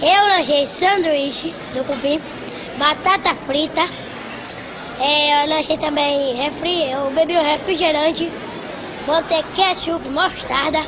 [0.00, 2.20] Eu lanchei sanduíche do cupim,
[2.78, 3.88] batata frita.
[5.00, 8.30] É, eu lanchei também refri, eu bebi um refrigerante,
[9.06, 10.80] botei ketchup, mostarda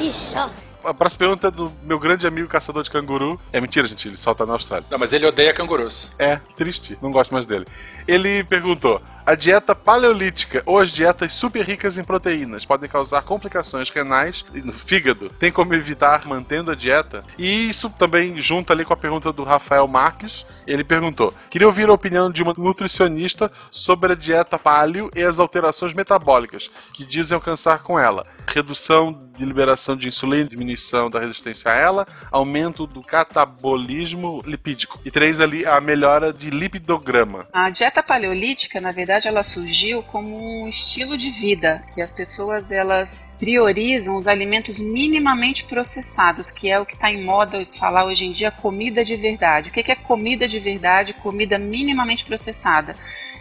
[0.00, 0.48] e só.
[0.82, 3.38] A próxima pergunta é do meu grande amigo caçador de canguru.
[3.52, 4.86] É mentira, gente, ele só tá na Austrália.
[4.90, 6.10] Não, mas ele odeia cangurus.
[6.18, 7.66] É, triste, não gosto mais dele.
[8.08, 13.88] Ele perguntou: a dieta paleolítica ou as dietas super ricas em proteínas podem causar complicações
[13.88, 15.28] renais e no fígado?
[15.28, 17.22] Tem como evitar mantendo a dieta?
[17.38, 20.44] E isso também junta ali com a pergunta do Rafael Marques.
[20.66, 25.38] Ele perguntou: queria ouvir a opinião de uma nutricionista sobre a dieta paleo e as
[25.38, 28.26] alterações metabólicas que dizem alcançar com ela.
[28.52, 35.00] Redução de liberação de insulina, diminuição da resistência a ela, aumento do catabolismo lipídico.
[35.04, 37.46] E três ali, a melhora de lipidograma.
[37.52, 42.70] A dieta paleolítica, na verdade, ela surgiu como um estilo de vida, que as pessoas
[42.70, 48.26] elas priorizam os alimentos minimamente processados, que é o que está em moda falar hoje
[48.26, 49.70] em dia, comida de verdade.
[49.70, 51.14] O que é comida de verdade?
[51.14, 52.96] Comida minimamente processada.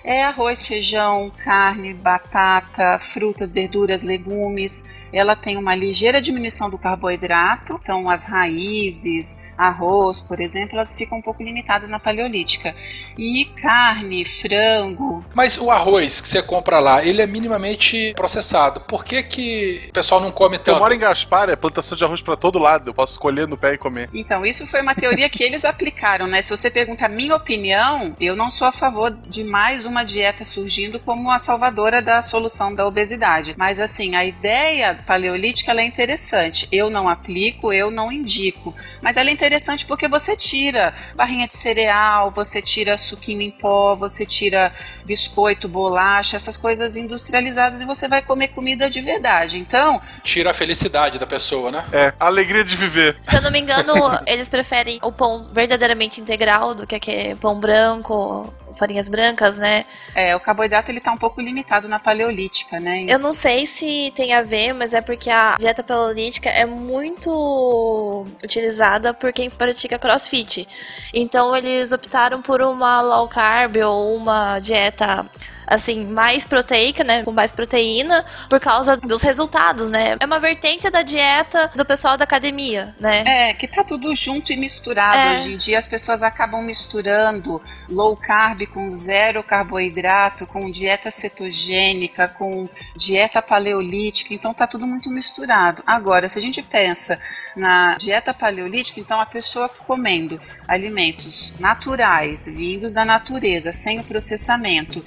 [0.09, 5.07] É arroz, feijão, carne, batata, frutas, verduras, legumes.
[5.13, 11.19] Ela tem uma ligeira diminuição do carboidrato, então as raízes, arroz, por exemplo, elas ficam
[11.19, 12.73] um pouco limitadas na paleolítica.
[13.19, 15.23] E carne, frango.
[15.35, 18.81] Mas o arroz que você compra lá, ele é minimamente processado.
[18.81, 20.77] Por que, que o pessoal não come tanto?
[20.77, 22.89] Eu moro em Gaspar, é plantação de arroz para todo lado.
[22.89, 24.09] Eu posso escolher no pé e comer.
[24.11, 26.41] Então, isso foi uma teoria que eles aplicaram, né?
[26.41, 30.43] Se você pergunta a minha opinião, eu não sou a favor de mais uma dieta
[30.45, 33.55] surgindo como a salvadora da solução da obesidade.
[33.57, 36.67] Mas, assim, a ideia paleolítica ela é interessante.
[36.71, 38.73] Eu não aplico, eu não indico.
[39.01, 43.95] Mas ela é interessante porque você tira barrinha de cereal, você tira suquinho em pó,
[43.95, 44.71] você tira
[45.05, 49.57] biscoito, bolacha, essas coisas industrializadas e você vai comer comida de verdade.
[49.57, 50.01] Então.
[50.23, 51.85] Tira a felicidade da pessoa, né?
[51.91, 53.17] É, a alegria de viver.
[53.21, 53.93] Se eu não me engano,
[54.25, 59.78] eles preferem o pão verdadeiramente integral do que aquele pão branco, farinhas brancas, né?
[60.15, 63.05] É, o carboidrato ele tá um pouco limitado na paleolítica, né?
[63.07, 68.25] Eu não sei se tem a ver, mas é porque a dieta paleolítica é muito
[68.43, 70.67] utilizada por quem pratica crossfit.
[71.13, 75.29] Então eles optaram por uma low carb ou uma dieta
[75.69, 77.23] assim, mais proteica, né?
[77.23, 80.17] Com mais proteína, por causa dos resultados, né?
[80.19, 83.23] É uma vertente da dieta do pessoal da academia, né?
[83.25, 85.15] É, que tá tudo junto e misturado.
[85.15, 85.33] É.
[85.33, 92.27] Hoje em dia as pessoas acabam misturando low carb com zero carboidrato, com dieta cetogênica,
[92.27, 95.83] com dieta paleolítica, então tá tudo muito misturado.
[95.85, 97.19] Agora, se a gente pensa
[97.55, 105.03] na dieta paleolítica, então a pessoa comendo alimentos naturais, vindos da natureza, sem o processamento,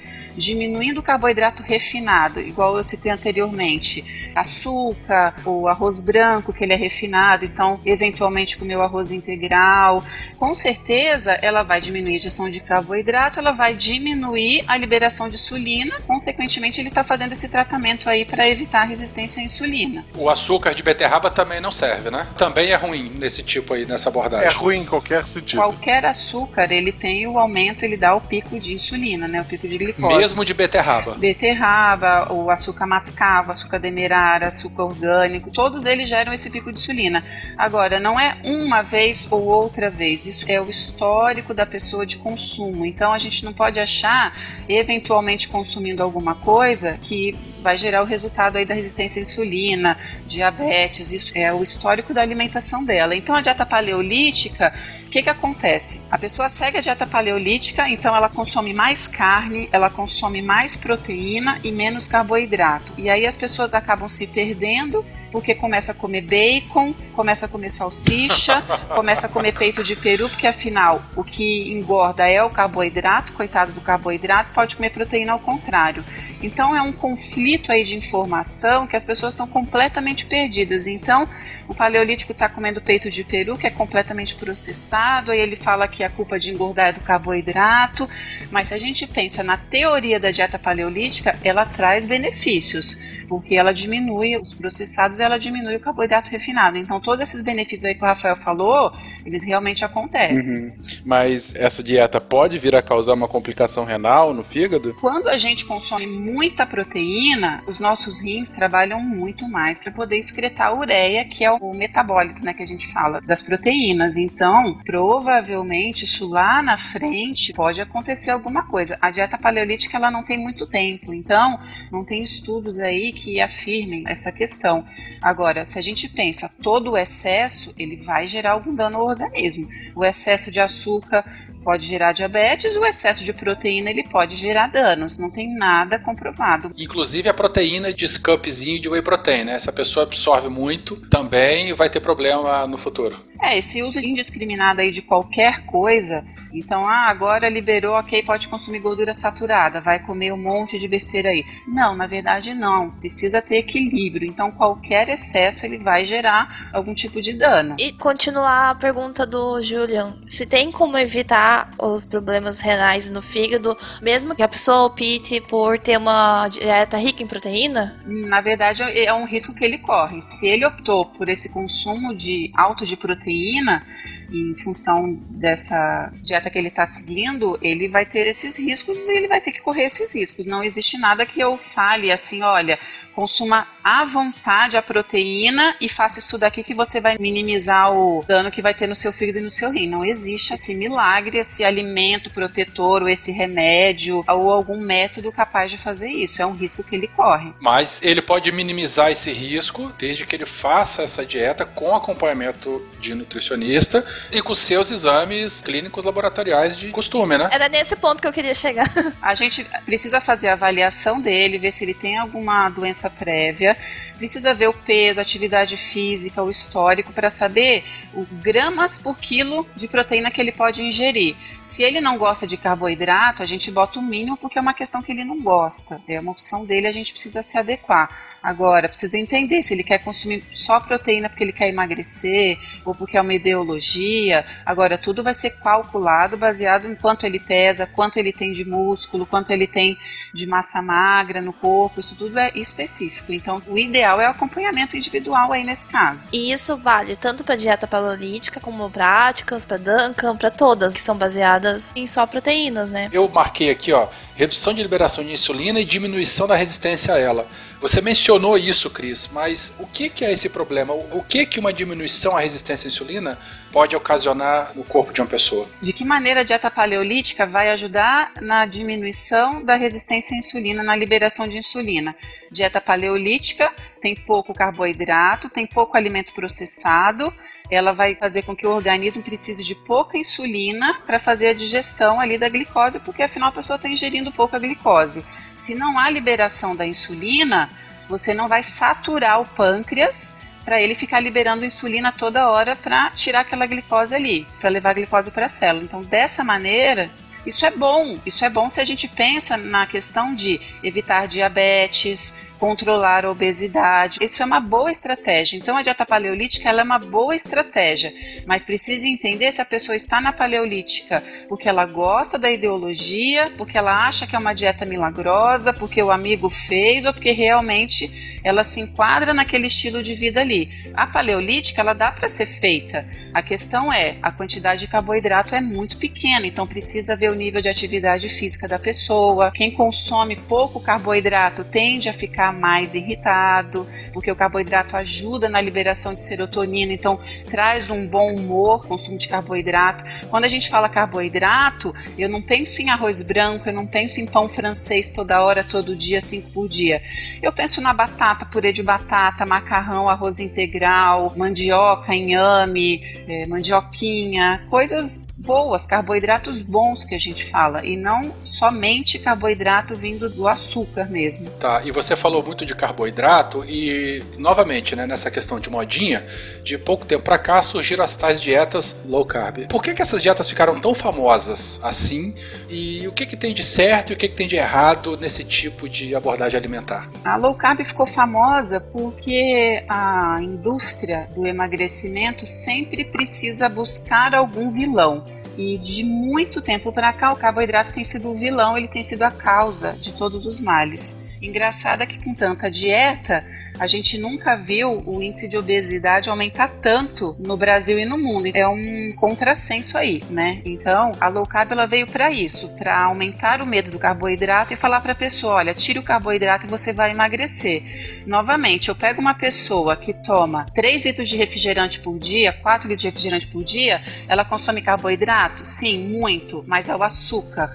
[0.53, 6.75] diminuindo o carboidrato refinado, igual eu citei anteriormente, açúcar, o arroz branco, que ele é
[6.75, 10.03] refinado, então eventualmente comer o arroz integral,
[10.37, 15.35] com certeza ela vai diminuir a ingestão de carboidrato, ela vai diminuir a liberação de
[15.35, 20.05] insulina, consequentemente ele está fazendo esse tratamento aí para evitar a resistência à insulina.
[20.15, 22.27] O açúcar de beterraba também não serve, né?
[22.37, 24.47] Também é ruim nesse tipo aí, nessa abordagem.
[24.47, 25.59] É ruim em qualquer sentido.
[25.59, 29.41] Qualquer açúcar, ele tem o aumento, ele dá o pico de insulina, né?
[29.41, 30.17] O pico de glicose.
[30.17, 31.15] Mesmo de beterraba.
[31.15, 37.23] Beterraba, o açúcar mascavo, açúcar demerara, açúcar orgânico, todos eles geram esse pico de insulina.
[37.57, 42.17] Agora, não é uma vez ou outra vez, isso é o histórico da pessoa de
[42.17, 42.85] consumo.
[42.85, 44.33] Então a gente não pode achar,
[44.67, 49.97] eventualmente consumindo alguma coisa, que vai gerar o resultado aí da resistência à insulina,
[50.27, 53.15] diabetes, isso é o histórico da alimentação dela.
[53.15, 54.71] Então a dieta paleolítica,
[55.05, 56.01] o que que acontece?
[56.11, 61.57] A pessoa segue a dieta paleolítica, então ela consome mais carne, ela consome mais proteína
[61.63, 62.93] e menos carboidrato.
[62.97, 67.71] E aí as pessoas acabam se perdendo porque começa a comer bacon, começa a comer
[67.71, 68.61] salsicha,
[68.93, 73.71] começa a comer peito de peru, porque afinal o que engorda é o carboidrato, coitado
[73.71, 76.05] do carboidrato, pode comer proteína ao contrário.
[76.39, 80.85] Então é um conflito aí de informação que as pessoas estão completamente perdidas.
[80.85, 81.27] Então
[81.67, 86.03] o paleolítico está comendo peito de peru, que é completamente processado, aí ele fala que
[86.03, 88.07] a culpa de engordar é do carboidrato,
[88.51, 93.73] mas se a gente pensa na teoria da dieta paleolítica, ela traz benefícios, porque ela
[93.73, 96.77] diminui os processados ela diminui o carboidrato refinado.
[96.77, 98.91] Então, todos esses benefícios aí que o Rafael falou,
[99.25, 100.57] eles realmente acontecem.
[100.57, 100.73] Uhum.
[101.05, 104.95] Mas essa dieta pode vir a causar uma complicação renal no fígado?
[104.99, 110.67] Quando a gente consome muita proteína, os nossos rins trabalham muito mais para poder excretar
[110.67, 114.17] a ureia, que é o metabólito, né, que a gente fala das proteínas.
[114.17, 118.97] Então, provavelmente isso lá na frente pode acontecer alguma coisa.
[119.01, 121.59] A dieta paleolítica ela não tem muito tempo, então
[121.91, 124.83] não tem estudos aí que afirmem essa questão.
[125.21, 129.67] Agora, se a gente pensa todo o excesso, ele vai gerar algum dano ao organismo.
[129.95, 131.23] O excesso de açúcar
[131.63, 135.17] pode gerar diabetes, o excesso de proteína ele pode gerar danos.
[135.17, 136.71] Não tem nada comprovado.
[136.77, 139.57] Inclusive a proteína de scoopzinho de whey protein, né?
[139.59, 143.17] Se a pessoa absorve muito, também vai ter problema no futuro.
[143.43, 146.23] É, esse uso indiscriminado aí de qualquer coisa,
[146.53, 151.29] então, ah, agora liberou, ok, pode consumir gordura saturada, vai comer um monte de besteira
[151.29, 151.43] aí.
[151.67, 157.21] Não, na verdade não, precisa ter equilíbrio, então qualquer excesso ele vai gerar algum tipo
[157.21, 157.75] de dano.
[157.77, 163.75] E continuar a pergunta do Julian, se tem como evitar os problemas renais no fígado,
[164.01, 167.99] mesmo que a pessoa opte por ter uma dieta rica em proteína?
[168.05, 170.21] Na verdade, é um risco que ele corre.
[170.21, 173.83] Se ele optou por esse consumo de alto de proteína, proteína,
[174.31, 179.27] em função dessa dieta que ele está seguindo, ele vai ter esses riscos e ele
[179.27, 180.45] vai ter que correr esses riscos.
[180.45, 182.79] Não existe nada que eu fale assim, olha,
[183.13, 188.49] consuma à vontade a proteína e faça isso daqui que você vai minimizar o dano
[188.49, 189.87] que vai ter no seu fígado e no seu rim.
[189.87, 195.77] Não existe esse milagre, esse alimento protetor ou esse remédio ou algum método capaz de
[195.77, 196.41] fazer isso.
[196.41, 197.53] É um risco que ele corre.
[197.59, 203.13] Mas ele pode minimizar esse risco desde que ele faça essa dieta com acompanhamento de
[203.23, 207.49] nutricionista e com seus exames clínicos laboratoriais de costume, né?
[207.51, 208.91] Era nesse ponto que eu queria chegar.
[209.21, 213.75] A gente precisa fazer a avaliação dele, ver se ele tem alguma doença prévia,
[214.17, 219.67] precisa ver o peso, a atividade física, o histórico para saber o gramas por quilo
[219.75, 221.35] de proteína que ele pode ingerir.
[221.61, 225.01] Se ele não gosta de carboidrato, a gente bota o mínimo porque é uma questão
[225.01, 226.01] que ele não gosta.
[226.07, 228.09] É uma opção dele, a gente precisa se adequar.
[228.41, 233.17] Agora, precisa entender se ele quer consumir só proteína porque ele quer emagrecer ou porque
[233.17, 234.45] é uma ideologia.
[234.65, 239.25] Agora, tudo vai ser calculado baseado em quanto ele pesa, quanto ele tem de músculo,
[239.25, 239.97] quanto ele tem
[240.33, 241.99] de massa magra no corpo.
[241.99, 243.33] Isso tudo é específico.
[243.33, 246.29] Então, o ideal é o acompanhamento individual aí nesse caso.
[246.31, 251.17] E isso vale tanto para dieta paleolítica como práticas, para Duncan, para todas que são
[251.17, 253.09] baseadas em só proteínas, né?
[253.11, 257.47] Eu marquei aqui, ó, redução de liberação de insulina e diminuição da resistência a ela.
[257.79, 260.93] Você mencionou isso, Cris, mas o que, que é esse problema?
[260.93, 263.37] O que, que uma diminuição à resistência à insulina
[263.73, 265.67] pode ocasionar no corpo de uma pessoa?
[265.81, 270.95] De que maneira a dieta paleolítica vai ajudar na diminuição da resistência à insulina, na
[270.95, 272.15] liberação de insulina?
[272.51, 277.33] Dieta paleolítica tem pouco carboidrato, tem pouco alimento processado,
[277.67, 282.19] ela vai fazer com que o organismo precise de pouca insulina para fazer a digestão
[282.19, 285.25] ali da glicose, porque afinal a pessoa está ingerindo pouca glicose.
[285.55, 287.71] Se não há liberação da insulina,
[288.07, 293.41] você não vai saturar o pâncreas para ele ficar liberando insulina toda hora para tirar
[293.41, 295.83] aquela glicose ali, para levar a glicose para a célula.
[295.83, 297.09] Então, dessa maneira,
[297.45, 298.17] isso é bom.
[298.25, 304.19] Isso é bom se a gente pensa na questão de evitar diabetes, controlar a obesidade.
[304.21, 305.57] Isso é uma boa estratégia.
[305.57, 308.13] Então a dieta paleolítica é uma boa estratégia,
[308.45, 313.77] mas precisa entender se a pessoa está na paleolítica porque ela gosta da ideologia, porque
[313.77, 318.63] ela acha que é uma dieta milagrosa, porque o amigo fez ou porque realmente ela
[318.63, 320.69] se enquadra naquele estilo de vida ali.
[320.93, 323.05] A paleolítica ela dá para ser feita.
[323.33, 327.61] A questão é a quantidade de carboidrato é muito pequena, então precisa ver o nível
[327.61, 329.51] de atividade física da pessoa.
[329.51, 336.13] Quem consome pouco carboidrato tende a ficar mais irritado, porque o carboidrato ajuda na liberação
[336.13, 337.19] de serotonina, então
[337.49, 340.03] traz um bom humor, consumo de carboidrato.
[340.29, 344.25] Quando a gente fala carboidrato, eu não penso em arroz branco, eu não penso em
[344.25, 347.01] pão francês toda hora, todo dia, cinco por dia.
[347.41, 355.32] Eu penso na batata, purê de batata, macarrão, arroz integral, mandioca, inhame, é, mandioquinha, coisas
[355.37, 361.49] boas, carboidratos bons que a gente fala, e não somente carboidrato vindo do açúcar mesmo.
[361.51, 366.25] Tá, e você falou muito de carboidrato e, novamente, né, nessa questão de modinha,
[366.63, 369.67] de pouco tempo para cá surgiram as tais dietas low carb.
[369.67, 372.33] Por que, que essas dietas ficaram tão famosas assim?
[372.69, 375.43] E o que, que tem de certo e o que, que tem de errado nesse
[375.43, 377.09] tipo de abordagem alimentar?
[377.23, 385.22] A low carb ficou famosa porque a indústria do emagrecimento sempre precisa buscar algum vilão.
[385.57, 389.23] E de muito tempo para cá, o carboidrato tem sido o vilão, ele tem sido
[389.23, 391.32] a causa de todos os males.
[391.43, 393.45] Engraçado é que com tanta dieta,
[393.77, 398.49] a gente nunca viu o índice de obesidade aumentar tanto no Brasil e no mundo.
[398.53, 400.61] É um contrassenso aí, né?
[400.63, 404.77] Então, a low carb ela veio para isso, para aumentar o medo do carboidrato e
[404.77, 407.83] falar para a pessoa, olha, tire o carboidrato e você vai emagrecer.
[408.25, 413.01] Novamente, eu pego uma pessoa que toma 3 litros de refrigerante por dia, 4 litros
[413.01, 415.65] de refrigerante por dia, ela consome carboidrato?
[415.65, 417.69] Sim, muito, mas é o açúcar.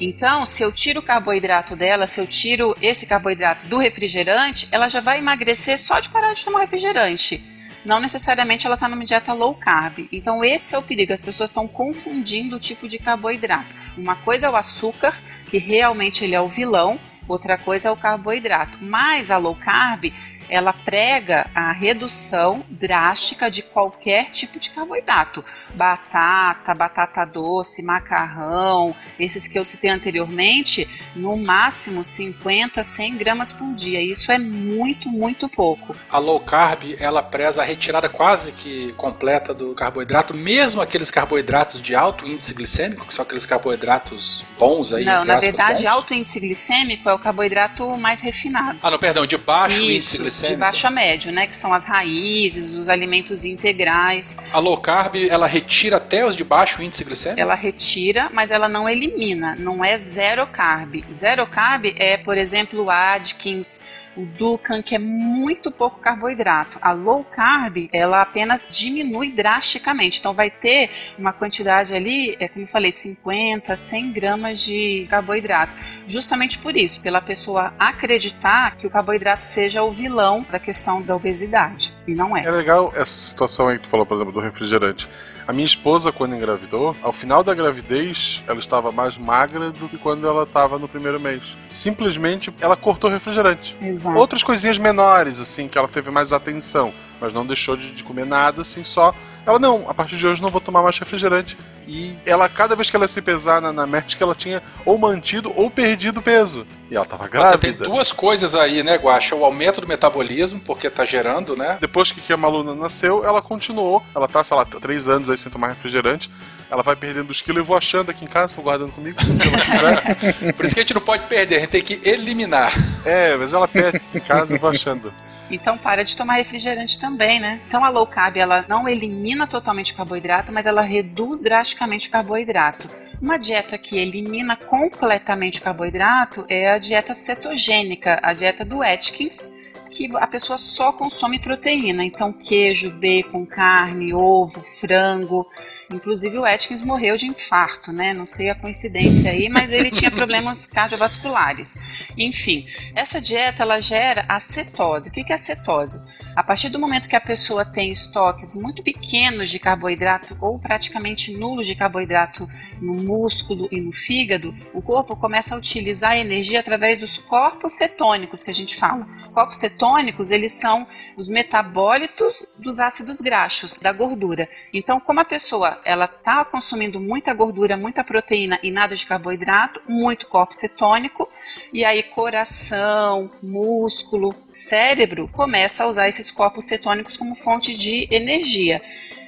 [0.00, 4.88] Então, se eu tiro o carboidrato dela, se eu tiro esse carboidrato do refrigerante, ela
[4.88, 7.42] já vai emagrecer só de parar de tomar refrigerante.
[7.84, 10.08] Não necessariamente ela está numa dieta low carb.
[10.12, 11.12] Então, esse é o perigo.
[11.12, 13.74] As pessoas estão confundindo o tipo de carboidrato.
[13.96, 15.16] Uma coisa é o açúcar,
[15.48, 18.76] que realmente ele é o vilão, outra coisa é o carboidrato.
[18.82, 20.12] Mas a low carb
[20.48, 25.44] ela prega a redução drástica de qualquer tipo de carboidrato.
[25.74, 33.74] Batata, batata doce, macarrão, esses que eu citei anteriormente, no máximo 50, 100 gramas por
[33.74, 34.00] dia.
[34.00, 35.94] Isso é muito, muito pouco.
[36.10, 41.80] A low carb, ela preza a retirada quase que completa do carboidrato, mesmo aqueles carboidratos
[41.80, 45.04] de alto índice glicêmico, que são aqueles carboidratos bons aí.
[45.04, 45.92] Não, na verdade, bons.
[45.92, 48.78] alto índice glicêmico é o carboidrato mais refinado.
[48.82, 49.90] Ah, não, perdão, de baixo Isso.
[49.90, 51.46] índice glicêmico de baixo a médio, né?
[51.46, 54.36] Que são as raízes, os alimentos integrais.
[54.52, 57.40] A low carb, ela retira até os de baixo índice glicêmico?
[57.40, 59.56] Ela retira, mas ela não elimina.
[59.56, 60.96] Não é zero carb.
[61.10, 66.78] Zero carb é, por exemplo, o Atkins, o Dukan, que é muito pouco carboidrato.
[66.80, 70.18] A low carb, ela apenas diminui drasticamente.
[70.18, 75.76] Então vai ter uma quantidade ali, é como eu falei, 50, 100 gramas de carboidrato.
[76.06, 81.14] Justamente por isso, pela pessoa acreditar que o carboidrato seja o vilão da questão da
[81.14, 81.92] obesidade.
[82.06, 82.44] E não é.
[82.44, 85.08] É legal essa situação aí que tu falou, por exemplo, do refrigerante.
[85.46, 89.96] A minha esposa, quando engravidou, ao final da gravidez, ela estava mais magra do que
[89.96, 91.56] quando ela estava no primeiro mês.
[91.68, 93.76] Simplesmente, ela cortou o refrigerante.
[93.80, 94.18] Exato.
[94.18, 98.26] Outras coisinhas menores, assim, que ela teve mais atenção, mas não deixou de, de comer
[98.26, 99.14] nada, assim, só
[99.46, 101.56] ela, não, a partir de hoje não vou tomar mais refrigerante.
[101.86, 105.52] E ela, cada vez que ela se pesar na, na que ela tinha ou mantido
[105.54, 106.66] ou perdido peso.
[106.90, 107.52] E ela tava grávida.
[107.52, 109.36] Você tem duas coisas aí, né, Guaxa?
[109.36, 111.78] O aumento do metabolismo, porque tá gerando, né?
[111.80, 114.02] Depois que a Maluna nasceu, ela continuou.
[114.16, 116.28] Ela tá, sei lá, três anos aí sem tomar refrigerante
[116.68, 119.16] ela vai perdendo os quilos e eu vou achando aqui em casa, vou guardando comigo.
[120.56, 122.72] Por isso que a gente não pode perder, a gente tem que eliminar.
[123.04, 125.14] É, mas ela perde aqui em casa e vou achando.
[125.50, 127.60] Então para de tomar refrigerante também, né?
[127.66, 132.10] Então a low carb ela não elimina totalmente o carboidrato, mas ela reduz drasticamente o
[132.10, 132.88] carboidrato.
[133.20, 139.75] Uma dieta que elimina completamente o carboidrato é a dieta cetogênica, a dieta do Atkins,
[139.90, 142.04] que a pessoa só consome proteína.
[142.04, 145.46] Então, queijo, bacon, carne, ovo, frango.
[145.92, 148.12] Inclusive, o Atkins morreu de infarto, né?
[148.12, 152.10] Não sei a coincidência aí, mas ele tinha problemas cardiovasculares.
[152.16, 155.08] Enfim, essa dieta ela gera acetose.
[155.08, 156.00] O que é acetose?
[156.34, 161.32] A partir do momento que a pessoa tem estoques muito pequenos de carboidrato ou praticamente
[161.32, 162.46] nulos de carboidrato
[162.80, 167.72] no músculo e no fígado, o corpo começa a utilizar a energia através dos corpos
[167.72, 169.06] cetônicos que a gente fala.
[169.32, 174.48] Corpos cetônicos cetônicos, eles são os metabólitos dos ácidos graxos, da gordura.
[174.72, 179.80] Então, como a pessoa ela está consumindo muita gordura, muita proteína e nada de carboidrato,
[179.88, 181.28] muito corpo cetônico,
[181.72, 188.82] e aí coração, músculo, cérebro começa a usar esses corpos cetônicos como fonte de energia.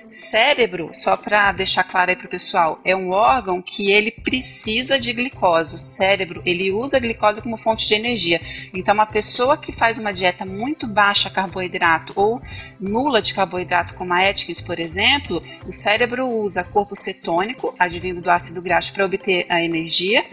[0.09, 5.13] Cérebro, só para deixar claro aí pro pessoal, é um órgão que ele precisa de
[5.13, 5.75] glicose.
[5.75, 8.41] O cérebro, ele usa a glicose como fonte de energia.
[8.73, 12.41] Então, uma pessoa que faz uma dieta muito baixa carboidrato ou
[12.81, 18.31] nula de carboidrato, como a Atkins, por exemplo, o cérebro usa corpo cetônico, advindo do
[18.31, 20.25] ácido graxo, para obter a energia,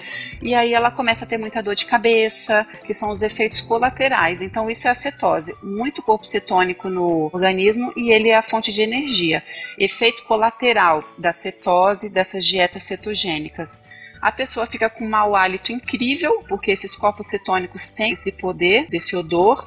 [0.41, 4.41] e aí ela começa a ter muita dor de cabeça, que são os efeitos colaterais.
[4.41, 5.53] Então, isso é a cetose.
[5.61, 9.43] Muito corpo cetônico no organismo e ele é a fonte de energia
[9.77, 13.81] efeito colateral da cetose, dessas dietas cetogênicas.
[14.21, 18.87] A pessoa fica com um mau hálito incrível, porque esses corpos cetônicos têm esse poder,
[18.89, 19.57] desse odor.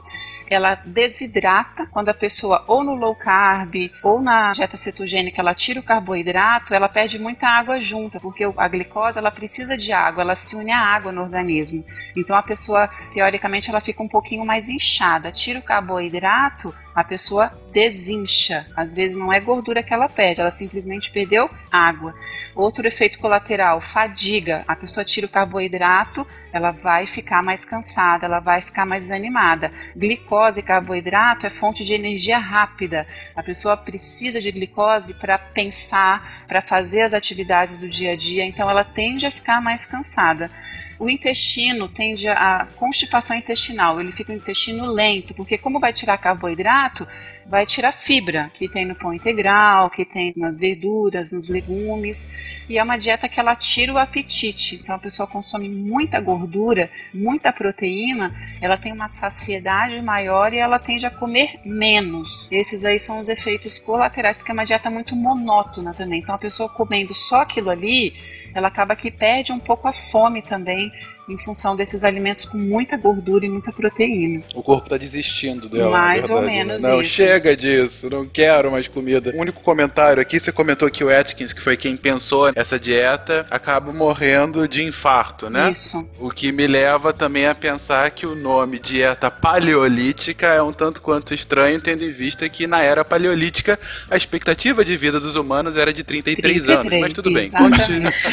[0.50, 5.80] Ela desidrata quando a pessoa, ou no low carb, ou na dieta cetogênica, ela tira
[5.80, 10.34] o carboidrato, ela perde muita água junta, porque a glicose ela precisa de água, ela
[10.34, 11.84] se une à água no organismo.
[12.16, 15.30] Então a pessoa, teoricamente, ela fica um pouquinho mais inchada.
[15.30, 18.66] Tira o carboidrato, a pessoa desincha.
[18.74, 22.14] Às vezes não é gordura que ela perde, ela simplesmente perdeu água.
[22.54, 24.64] Outro efeito colateral, fadiga.
[24.66, 29.70] A pessoa tira o carboidrato, ela vai ficar mais cansada, ela vai ficar mais desanimada.
[29.94, 33.06] Glicose e carboidrato é fonte de energia rápida.
[33.34, 38.44] A pessoa precisa de glicose para pensar, para fazer as atividades do dia a dia,
[38.44, 40.50] então ela tende a ficar mais cansada.
[40.98, 47.06] O intestino tende a constipação intestinal, ele fica intestino lento, porque como vai tirar carboidrato,
[47.48, 52.76] vai tirar fibra, que tem no pão integral, que tem nas verduras, nos legumes, e
[52.76, 54.76] é uma dieta que ela tira o apetite.
[54.76, 60.78] Então a pessoa consome muita gordura, muita proteína, ela tem uma saciedade maior e ela
[60.78, 62.48] tende a comer menos.
[62.52, 66.20] Esses aí são os efeitos colaterais, porque é uma dieta muito monótona também.
[66.20, 68.12] Então a pessoa comendo só aquilo ali,
[68.54, 70.92] ela acaba que perde um pouco a fome também
[71.28, 74.42] em função desses alimentos com muita gordura e muita proteína.
[74.54, 75.90] O corpo está desistindo dela.
[75.90, 76.88] Mais verdade, ou menos né?
[76.88, 77.16] Não, isso.
[77.16, 79.32] chega disso, não quero mais comida.
[79.36, 83.46] O único comentário aqui, você comentou que o Atkins, que foi quem pensou essa dieta,
[83.50, 85.70] acaba morrendo de infarto, né?
[85.70, 85.98] Isso.
[86.18, 91.02] O que me leva também a pensar que o nome dieta paleolítica é um tanto
[91.02, 93.78] quanto estranho, tendo em vista que na era paleolítica
[94.10, 97.00] a expectativa de vida dos humanos era de 33, 33 anos.
[97.00, 97.44] Mas tudo bem.
[97.44, 98.28] exatamente.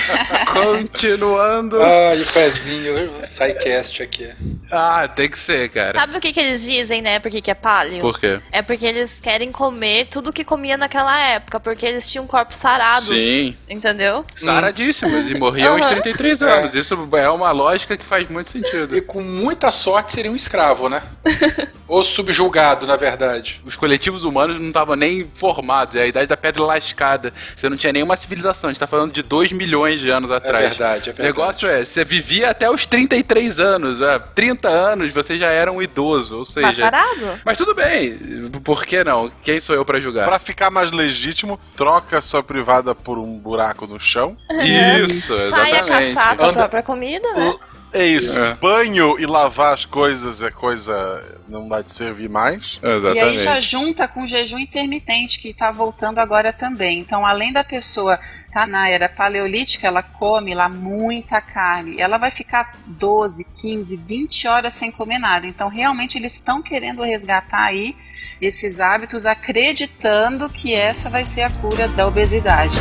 [0.54, 1.82] Continuando.
[1.82, 4.30] Ai, o pezinho, o SciCast aqui.
[4.72, 6.00] Ah, tem que ser, cara.
[6.00, 7.20] Sabe o que, que eles dizem, né?
[7.20, 8.02] Por que, que é paleo?
[8.02, 8.40] Por quê?
[8.52, 13.08] É porque eles querem comer tudo que comia naquela época, porque eles tinham corpos sarados.
[13.20, 13.56] Sim.
[13.70, 14.26] Entendeu?
[14.36, 15.88] Saradíssimos e morriam aos Uhum.
[16.02, 16.76] 33 anos.
[16.76, 18.96] Isso é uma lógica que faz muito sentido.
[18.96, 21.02] E com muita sorte seria um escravo, né?
[21.88, 23.62] Ou subjugado, na verdade.
[23.66, 27.32] Os coletivos humanos não estavam nem formados, é a idade da pedra lascada.
[27.56, 30.70] Você não tinha nenhuma civilização, a gente tá falando de 2 milhões de anos atrás.
[30.70, 31.38] verdade, é O verdade.
[31.38, 35.82] negócio é, você vivia até os 33 anos, é, 30 anos você já era um
[35.82, 36.68] idoso, ou seja...
[36.68, 37.40] Passarado?
[37.44, 39.32] Mas tudo bem, por que não?
[39.44, 40.26] Quem sou eu pra julgar?
[40.28, 44.38] Pra ficar mais legítimo, troca sua privada por um buraco no chão.
[45.08, 46.14] Isso, Sai a exatamente.
[46.14, 47.56] caçar a tua Anda- própria comida, né?
[47.96, 48.38] É isso.
[48.38, 48.54] É.
[48.56, 51.24] Banho e lavar as coisas é coisa.
[51.48, 52.78] não vai te servir mais.
[52.84, 53.44] E aí Exatamente.
[53.44, 57.00] já junta com o jejum intermitente que está voltando agora também.
[57.00, 61.96] Então, além da pessoa estar na era paleolítica, ela come lá muita carne.
[61.98, 65.48] Ela vai ficar 12, 15, 20 horas sem comer nada.
[65.48, 67.96] Então, realmente eles estão querendo resgatar aí
[68.42, 72.78] esses hábitos, acreditando que essa vai ser a cura da obesidade.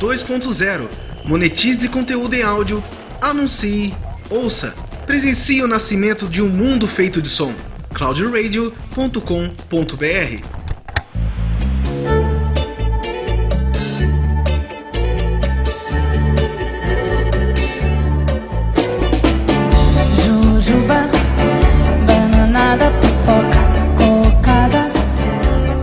[0.00, 0.88] 2.0.
[1.24, 2.82] Monetize conteúdo em áudio,
[3.20, 3.94] anuncie,
[4.30, 4.74] ouça,
[5.06, 7.52] presencie o nascimento de um mundo feito de som.
[7.92, 9.20] cloudradio.com.br
[20.24, 21.08] Jujuba,
[22.06, 23.60] bananada, pipoca,
[23.98, 24.90] cocada,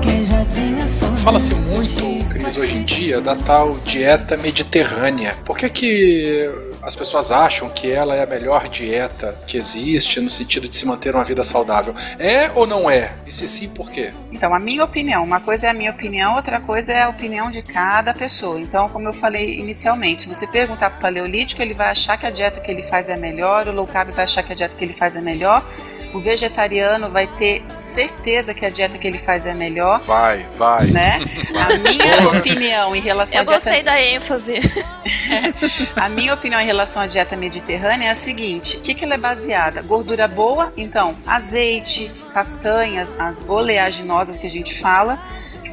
[0.01, 0.87] queijadinha.
[1.23, 2.16] Fala-se muito,
[2.55, 5.35] hoje em dia, da tal dieta mediterrânea.
[5.43, 6.49] Por que que
[6.87, 10.85] as pessoas acham que ela é a melhor dieta que existe no sentido de se
[10.85, 11.93] manter uma vida saudável?
[12.17, 13.13] É ou não é?
[13.25, 14.13] E se sim, por quê?
[14.31, 17.49] Então, a minha opinião, uma coisa é a minha opinião, outra coisa é a opinião
[17.49, 18.57] de cada pessoa.
[18.57, 22.25] Então, como eu falei inicialmente, se você perguntar para o paleolítico, ele vai achar que
[22.25, 24.73] a dieta que ele faz é melhor, o low carb vai achar que a dieta
[24.73, 25.65] que ele faz é melhor,
[26.13, 30.85] o vegetariano vai ter certeza que a dieta que ele faz é melhor, Vai, vai.
[30.87, 31.19] né?
[31.53, 34.53] A minha opinião em relação Eu à dieta gostei da ênfase.
[35.95, 39.15] A minha opinião em relação à dieta mediterrânea é a seguinte: o que, que ela
[39.15, 39.81] é baseada?
[39.81, 45.21] Gordura boa, então, azeite, castanhas, as oleaginosas que a gente fala,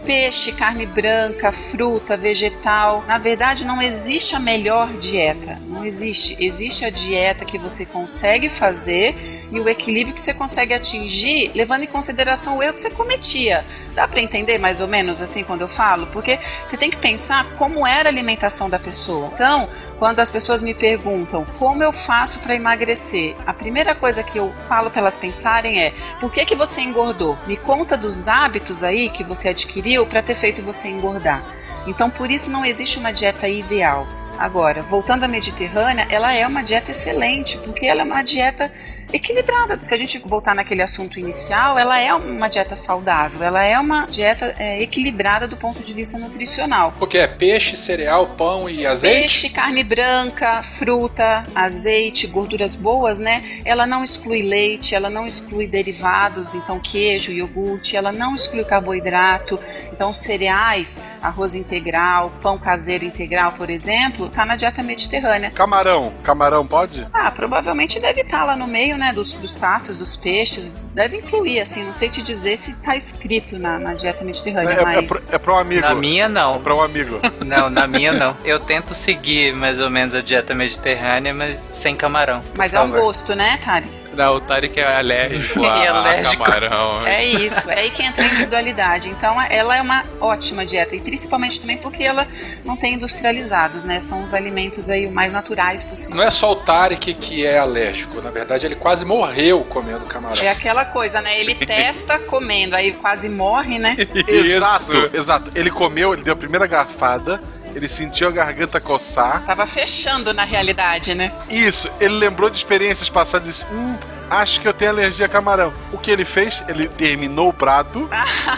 [0.05, 3.05] peixe, carne branca, fruta, vegetal.
[3.07, 5.59] Na verdade, não existe a melhor dieta.
[5.67, 6.37] Não existe.
[6.39, 9.17] Existe a dieta que você consegue fazer
[9.51, 13.65] e o equilíbrio que você consegue atingir, levando em consideração o erro que você cometia.
[13.95, 16.07] Dá para entender mais ou menos assim quando eu falo?
[16.09, 19.31] Porque você tem que pensar como era a alimentação da pessoa.
[19.33, 24.39] Então, quando as pessoas me perguntam como eu faço para emagrecer, a primeira coisa que
[24.39, 27.39] eu falo para elas pensarem é: por que que você engordou?
[27.47, 31.45] Me conta dos hábitos aí que você adquiriu para ter feito você engordar.
[31.87, 34.07] Então, por isso não existe uma dieta ideal.
[34.39, 38.71] Agora, voltando à Mediterrânea, ela é uma dieta excelente, porque ela é uma dieta
[39.15, 39.81] equilibrada.
[39.81, 44.07] Se a gente voltar naquele assunto inicial, ela é uma dieta saudável, ela é uma
[44.07, 46.93] dieta é, equilibrada do ponto de vista nutricional.
[46.99, 49.21] Porque é peixe, cereal, pão e azeite?
[49.21, 53.43] Peixe, carne branca, fruta, azeite, gorduras boas, né?
[53.65, 59.61] Ela não exclui leite, ela não exclui derivados, então queijo, iogurte, ela não exclui carboidrato.
[59.93, 65.53] Então cereais, arroz integral, pão caseiro integral, por exemplo, tá na dieta mediterrânea.
[65.53, 67.07] Camarão, camarão pode?
[67.12, 71.85] Ah, provavelmente deve estar lá no meio, né, dos crustáceos, dos peixes, deve incluir, assim,
[71.85, 75.25] não sei te dizer se tá escrito na, na dieta mediterrânea, É, é, mas...
[75.25, 75.81] pro, é pro amigo.
[75.81, 76.57] Na minha, não.
[76.57, 77.19] É pro amigo.
[77.45, 78.37] Não, na minha não.
[78.45, 82.43] Eu tento seguir mais ou menos a dieta mediterrânea, mas sem camarão.
[82.55, 84.04] Mas é um gosto, né, Tarek?
[84.15, 86.43] Não, o Tarek é alérgico a, E a alérgico.
[86.45, 87.07] camarão.
[87.07, 89.09] É isso, é aí que entra a individualidade.
[89.09, 92.27] Então, ela é uma ótima dieta, e principalmente também porque ela
[92.65, 93.99] não tem industrializados, né?
[93.99, 96.17] São os alimentos aí o mais naturais possível.
[96.17, 100.43] Não é só o Tarek que é alérgico, na verdade ele quase morreu comendo camarão.
[100.43, 101.41] É aquela coisa, né?
[101.41, 103.97] Ele testa comendo, aí quase morre, né?
[104.29, 105.51] Exato, exato.
[105.55, 107.43] Ele comeu, ele deu a primeira garfada,
[107.75, 109.45] ele sentiu a garganta coçar.
[109.45, 111.33] Tava fechando na realidade, né?
[111.51, 113.97] Isso, ele lembrou de experiências passadas e disse: Hum,
[114.31, 115.72] acho que eu tenho alergia a camarão.
[115.93, 116.62] O que ele fez?
[116.68, 118.09] Ele terminou o prato,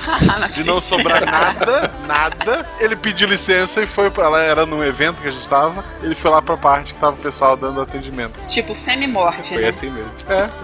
[0.55, 2.69] de não sobrar nada, nada.
[2.79, 4.43] Ele pediu licença e foi pra lá.
[4.43, 5.85] Era num evento que a gente tava.
[6.03, 8.35] Ele foi lá pra parte que tava o pessoal dando atendimento.
[8.47, 9.69] Tipo, semi-morte, Foi né?
[9.69, 10.11] assim mesmo.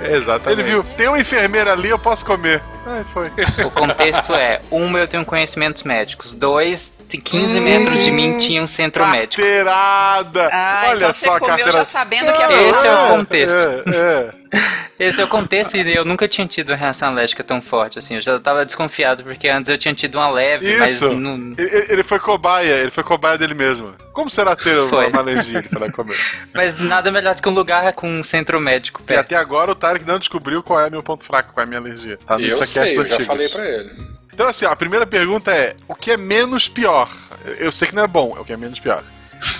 [0.02, 0.60] É, Exatamente.
[0.60, 2.62] ele viu: tem uma enfermeira ali, eu posso comer.
[2.86, 3.30] Aí foi.
[3.64, 6.32] O contexto é: um, eu tenho conhecimentos médicos.
[6.32, 9.36] Dois, tem 15 metros de mim tinha um centro médico.
[9.42, 10.48] Carteirada!
[10.52, 11.70] Ah, Olha então você só comeu carteira.
[11.72, 12.86] já sabendo que ia Esse passar.
[12.88, 13.08] é o mal.
[13.18, 13.56] contexto.
[13.56, 14.42] É, é.
[14.98, 18.16] Esse é o contexto e eu nunca tinha tido uma reação alérgica tão forte, assim.
[18.16, 21.12] Eu já tava desconfiado, porque antes eu tinha tido uma leve, mas Isso.
[21.14, 23.94] não, Ele, ele foi cobaia, ele foi cobaia dele mesmo.
[24.12, 25.08] Como será ter Foi.
[25.08, 25.58] uma alergia?
[25.58, 26.16] Ele foi lá comer.
[26.54, 29.20] mas nada melhor do que um lugar com um centro médico E perto.
[29.20, 31.80] até agora o Tarek não descobriu qual é meu ponto fraco, qual é a minha
[31.80, 32.18] alergia.
[32.26, 33.90] Tá eu Saquete sei, eu já falei pra ele.
[34.32, 37.10] Então, assim, ó, a primeira pergunta é: o que é menos pior?
[37.58, 39.02] Eu sei que não é bom, é o que é menos pior.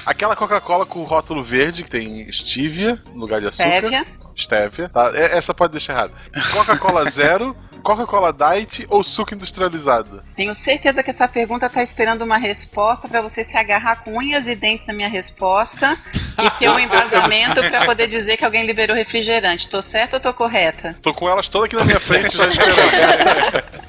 [0.06, 3.80] Aquela Coca-Cola com o rótulo verde, que tem stevia no lugar de açúcar.
[3.80, 4.06] Stevia.
[4.36, 4.88] Stevia.
[4.88, 5.10] Tá?
[5.14, 6.12] Essa pode deixar errado.
[6.52, 10.22] Coca-Cola zero, Coca-Cola Diet ou suco industrializado?
[10.34, 14.46] Tenho certeza que essa pergunta tá esperando uma resposta pra você se agarrar com unhas
[14.46, 15.98] e dentes na minha resposta
[16.38, 19.68] e ter um embasamento pra poder dizer que alguém liberou refrigerante.
[19.68, 20.96] Tô certa ou tô correta?
[21.02, 23.64] Tô com elas todas aqui na minha frente já esperando.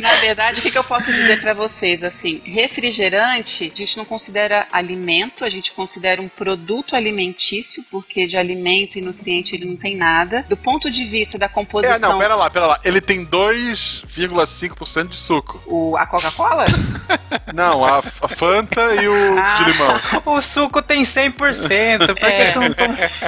[0.00, 2.02] Na verdade, o que, que eu posso dizer pra vocês?
[2.02, 8.36] Assim, refrigerante, a gente não considera alimento, a gente considera um produto alimentício, porque de
[8.36, 10.44] alimento e nutriente ele não tem nada.
[10.48, 12.80] Do ponto de vista da É, composição, não, pera lá, pera lá.
[12.84, 15.60] Ele tem 2,5% de suco.
[15.66, 16.66] o, a Coca-Cola?
[17.54, 19.56] Não, a, a Fanta e o Ah.
[19.64, 19.96] de limão.
[20.36, 22.54] O suco tem 100%, por que É.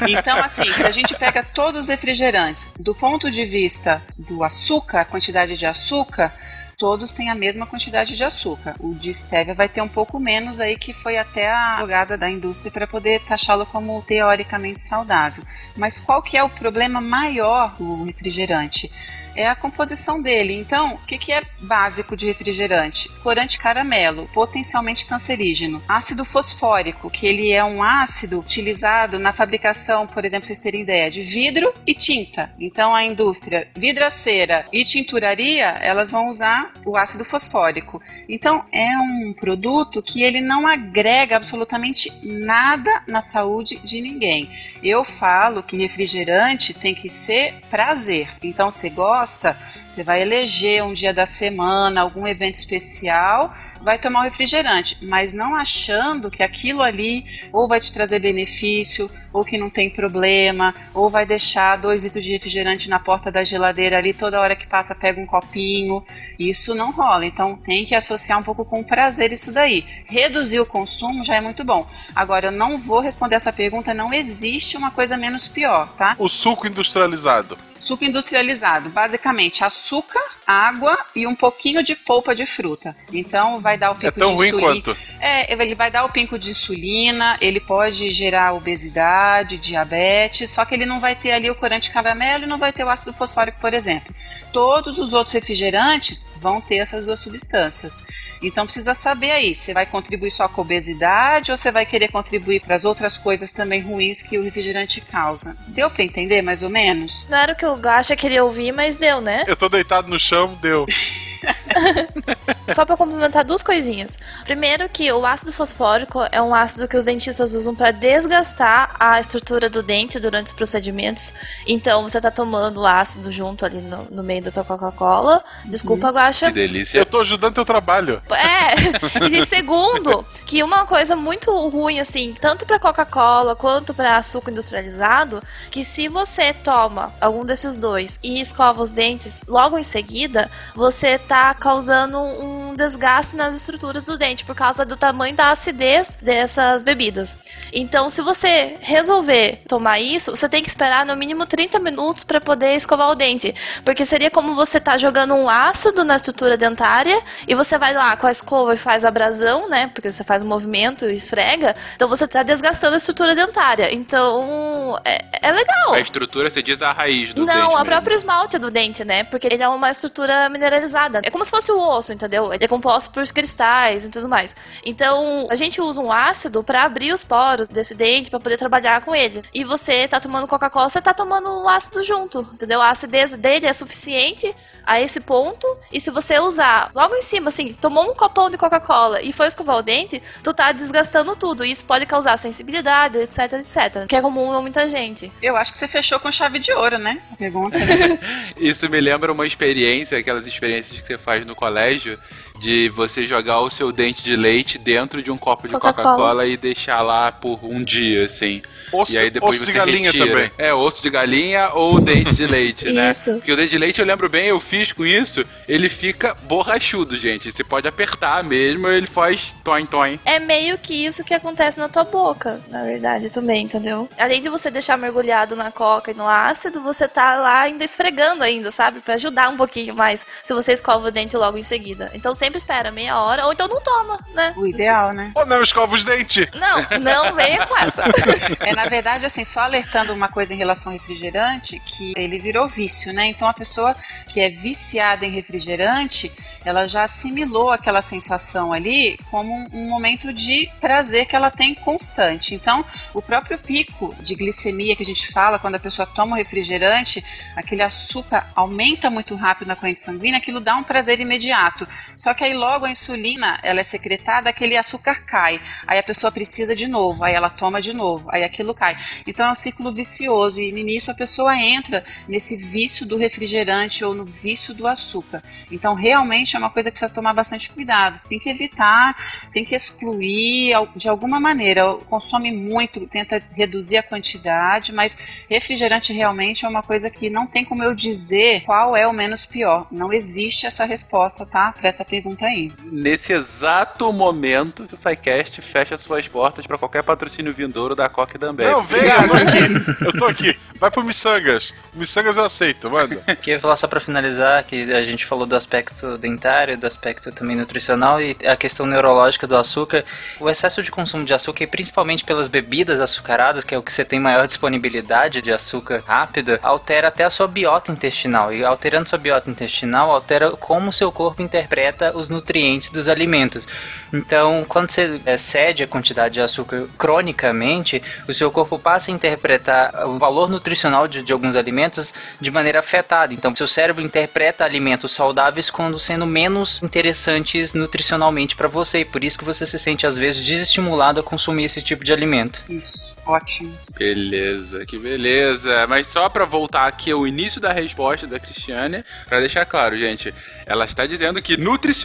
[0.08, 5.00] Então, assim, se a gente pega todos os refrigerantes do ponto de vista do açúcar,
[5.00, 6.32] a quantidade de açúcar,
[6.78, 8.76] todos têm a mesma quantidade de açúcar.
[8.78, 12.30] O de stevia vai ter um pouco menos aí, que foi até a jogada da
[12.30, 15.42] indústria para poder taxá-lo como teoricamente saudável.
[15.76, 18.88] Mas qual que é o problema maior do refrigerante?
[19.34, 20.54] É a composição dele.
[20.54, 23.08] Então, o que, que é básico de refrigerante?
[23.22, 25.82] Corante caramelo, potencialmente cancerígeno.
[25.88, 31.10] Ácido fosfórico, que ele é um ácido utilizado na fabricação, por exemplo, vocês terem ideia,
[31.10, 32.54] de vidro e tinta.
[32.60, 38.00] Então, a indústria vidraceira e tinturaria, elas vão usar o ácido fosfórico.
[38.28, 44.50] Então, é um produto que ele não agrega absolutamente nada na saúde de ninguém.
[44.82, 48.28] Eu falo que refrigerante tem que ser prazer.
[48.42, 49.56] Então, você gosta,
[49.88, 55.32] você vai eleger um dia da semana, algum evento especial, vai tomar um refrigerante, mas
[55.32, 60.74] não achando que aquilo ali ou vai te trazer benefício, ou que não tem problema,
[60.94, 64.66] ou vai deixar dois litros de refrigerante na porta da geladeira ali, toda hora que
[64.66, 66.02] passa pega um copinho.
[66.38, 67.24] Isso isso não rola.
[67.24, 69.86] Então tem que associar um pouco com prazer isso daí.
[70.06, 71.86] Reduzir o consumo já é muito bom.
[72.14, 76.14] Agora eu não vou responder essa pergunta, não existe uma coisa menos pior, tá?
[76.18, 77.56] O suco industrializado.
[77.78, 82.96] Suco industrializado, basicamente açúcar, água e um pouquinho de polpa de fruta.
[83.12, 84.68] Então vai dar o pico é tão de ruim insulina.
[84.68, 84.96] quanto.
[85.20, 90.74] É, ele vai dar o pico de insulina, ele pode gerar obesidade, diabetes, só que
[90.74, 93.60] ele não vai ter ali o corante caramelo e não vai ter o ácido fosfórico,
[93.60, 94.14] por exemplo.
[94.52, 98.02] Todos os outros refrigerantes vão ter essas duas substâncias.
[98.42, 102.08] Então precisa saber aí, você vai contribuir só com a obesidade ou você vai querer
[102.08, 105.56] contribuir para as outras coisas também ruins que o refrigerante causa.
[105.68, 107.26] Deu para entender mais ou menos?
[107.28, 109.44] Não era o que o Gacha queria ouvir, mas deu, né?
[109.46, 110.86] Eu tô deitado no chão, deu.
[112.74, 114.18] Só pra complementar duas coisinhas.
[114.44, 119.20] Primeiro que o ácido fosfórico é um ácido que os dentistas usam para desgastar a
[119.20, 121.32] estrutura do dente durante os procedimentos.
[121.66, 125.42] Então você tá tomando o ácido junto ali no, no meio da tua Coca-Cola.
[125.64, 126.48] Desculpa, Guaxa.
[126.48, 126.98] Que delícia.
[126.98, 128.22] Eu tô ajudando teu trabalho.
[128.30, 129.28] É.
[129.28, 135.42] E segundo, que uma coisa muito ruim assim, tanto para Coca-Cola quanto para açúcar industrializado,
[135.70, 141.18] que se você toma algum desses dois e escova os dentes logo em seguida, você
[141.18, 146.82] tá causando um desgaste nas estruturas do dente por causa do tamanho da acidez dessas
[146.82, 147.38] bebidas.
[147.72, 152.40] Então, se você resolver tomar isso, você tem que esperar no mínimo 30 minutos para
[152.40, 153.54] poder escovar o dente,
[153.84, 158.16] porque seria como você tá jogando um ácido na estrutura dentária e você vai lá
[158.16, 159.90] com a escova e faz abrasão, né?
[159.92, 163.92] Porque você faz o movimento e esfrega, então você tá desgastando a estrutura dentária.
[163.92, 165.94] Então, é, é legal.
[165.94, 167.84] A estrutura, você diz a raiz do Não, mesmo.
[167.84, 169.24] própria esmalte do dente, né?
[169.24, 171.20] Porque ele é uma estrutura mineralizada.
[171.24, 172.52] É como se fosse o osso, entendeu?
[172.52, 174.54] Ele é composto por cristais e tudo mais.
[174.84, 179.00] Então, a gente usa um ácido pra abrir os poros desse dente pra poder trabalhar
[179.02, 179.42] com ele.
[179.52, 182.80] E você tá tomando Coca-Cola, você tá tomando o ácido junto, entendeu?
[182.80, 185.66] A acidez dele é suficiente a esse ponto.
[185.92, 189.46] E se você usar logo em cima, assim, tomou um copão de Coca-Cola e foi
[189.46, 191.64] escovar o dente, tu tá desgastando tudo.
[191.64, 194.06] E isso pode causar sensibilidade, etc, etc.
[194.08, 195.30] Que é comum a muita gente.
[195.42, 197.20] Eu acho que você fechou com chave de ouro, né?
[197.38, 198.18] Né?
[198.58, 202.18] Isso me lembra uma experiência, aquelas experiências que você faz no colégio,
[202.58, 206.46] de você jogar o seu dente de leite dentro de um copo de Coca-Cola.
[206.46, 208.62] E deixar lá por um dia, assim.
[208.92, 210.26] Osso, e aí depois osso de você galinha retira.
[210.26, 210.50] também.
[210.56, 213.10] É, osso de galinha ou dente de leite, né?
[213.10, 213.32] Isso.
[213.34, 217.16] Porque o dente de leite, eu lembro bem, eu fiz com isso, ele fica borrachudo,
[217.18, 217.52] gente.
[217.52, 220.18] Você pode apertar mesmo, ele faz toin-toin.
[220.24, 224.08] É meio que isso que acontece na tua boca, na verdade, também, entendeu?
[224.18, 228.42] Além de você deixar mergulhado na coca e no ácido, você tá lá ainda esfregando
[228.42, 229.00] ainda, sabe?
[229.00, 232.10] Pra ajudar um pouquinho mais, se você escova o dente logo em seguida.
[232.14, 234.54] Então sempre espera meia hora, ou então não toma, né?
[234.56, 235.32] O ideal, né?
[235.34, 236.48] Ou não, escova os dentes.
[236.54, 238.04] Não, não venha com essa.
[238.60, 242.68] É, na verdade, assim, só alertando uma coisa em relação ao refrigerante, que ele virou
[242.68, 243.26] vício, né?
[243.26, 243.94] Então a pessoa
[244.28, 246.30] que é viciada em refrigerante,
[246.64, 251.74] ela já assimilou aquela sensação ali como um, um momento de prazer que ela tem
[251.74, 252.54] constante.
[252.54, 252.84] Então,
[253.14, 257.24] o próprio pico de glicemia que a gente fala quando a pessoa toma o refrigerante,
[257.56, 261.86] aquele açúcar aumenta muito rápido na corrente sanguínea, aquilo dá um prazer imediato.
[262.16, 265.60] Só que aí logo a insulina, ela é secretada, aquele açúcar cai.
[265.86, 268.96] Aí a pessoa precisa de novo, aí ela toma de novo, aí aquilo cai.
[269.26, 274.04] Então é um ciclo vicioso e no início a pessoa entra nesse vício do refrigerante
[274.04, 275.42] ou no vício do açúcar.
[275.70, 278.20] Então realmente é uma coisa que precisa tomar bastante cuidado.
[278.28, 279.16] Tem que evitar,
[279.52, 281.94] tem que excluir de alguma maneira.
[282.06, 287.64] Consome muito, tenta reduzir a quantidade, mas refrigerante realmente é uma coisa que não tem
[287.64, 289.86] como eu dizer qual é o menos pior.
[289.90, 291.72] Não existe essa resposta, tá?
[291.72, 292.72] Para essa pergunta aí.
[292.84, 298.38] Nesse exato momento, o SciCast fecha suas portas para qualquer patrocínio vindouro da Coca e
[298.38, 298.70] da Ambev.
[298.70, 300.04] Não, vem, eu tô aqui.
[300.04, 300.58] Eu tô aqui.
[300.78, 301.74] Vai pro Missangas.
[301.92, 303.16] Missangas eu aceito, manda.
[303.40, 307.56] Queria falar só pra finalizar que a gente falou do aspecto dentário, do aspecto também
[307.56, 310.04] nutricional e a questão neurológica do açúcar.
[310.40, 313.92] O excesso de consumo de açúcar, e principalmente pelas bebidas açucaradas, que é o que
[313.92, 318.52] você tem maior disponibilidade de açúcar rápido, altera até a sua biota intestinal.
[318.52, 323.66] E alterando sua biota intestinal, altera como o seu corpo interpreta os nutrientes dos alimentos.
[324.12, 330.06] Então, quando você excede a quantidade de açúcar cronicamente, o seu corpo passa a interpretar
[330.06, 333.32] o valor nutricional de, de alguns alimentos de maneira afetada.
[333.32, 339.00] Então, seu cérebro interpreta alimentos saudáveis como sendo menos interessantes nutricionalmente para você.
[339.00, 342.12] E por isso que você se sente, às vezes, desestimulado a consumir esse tipo de
[342.12, 342.62] alimento.
[342.68, 343.76] Isso, ótimo.
[343.96, 345.86] Beleza, que beleza.
[345.86, 350.32] Mas só pra voltar aqui ao início da resposta da Cristiane, pra deixar claro, gente,
[350.66, 351.97] ela está dizendo que nutricionalmente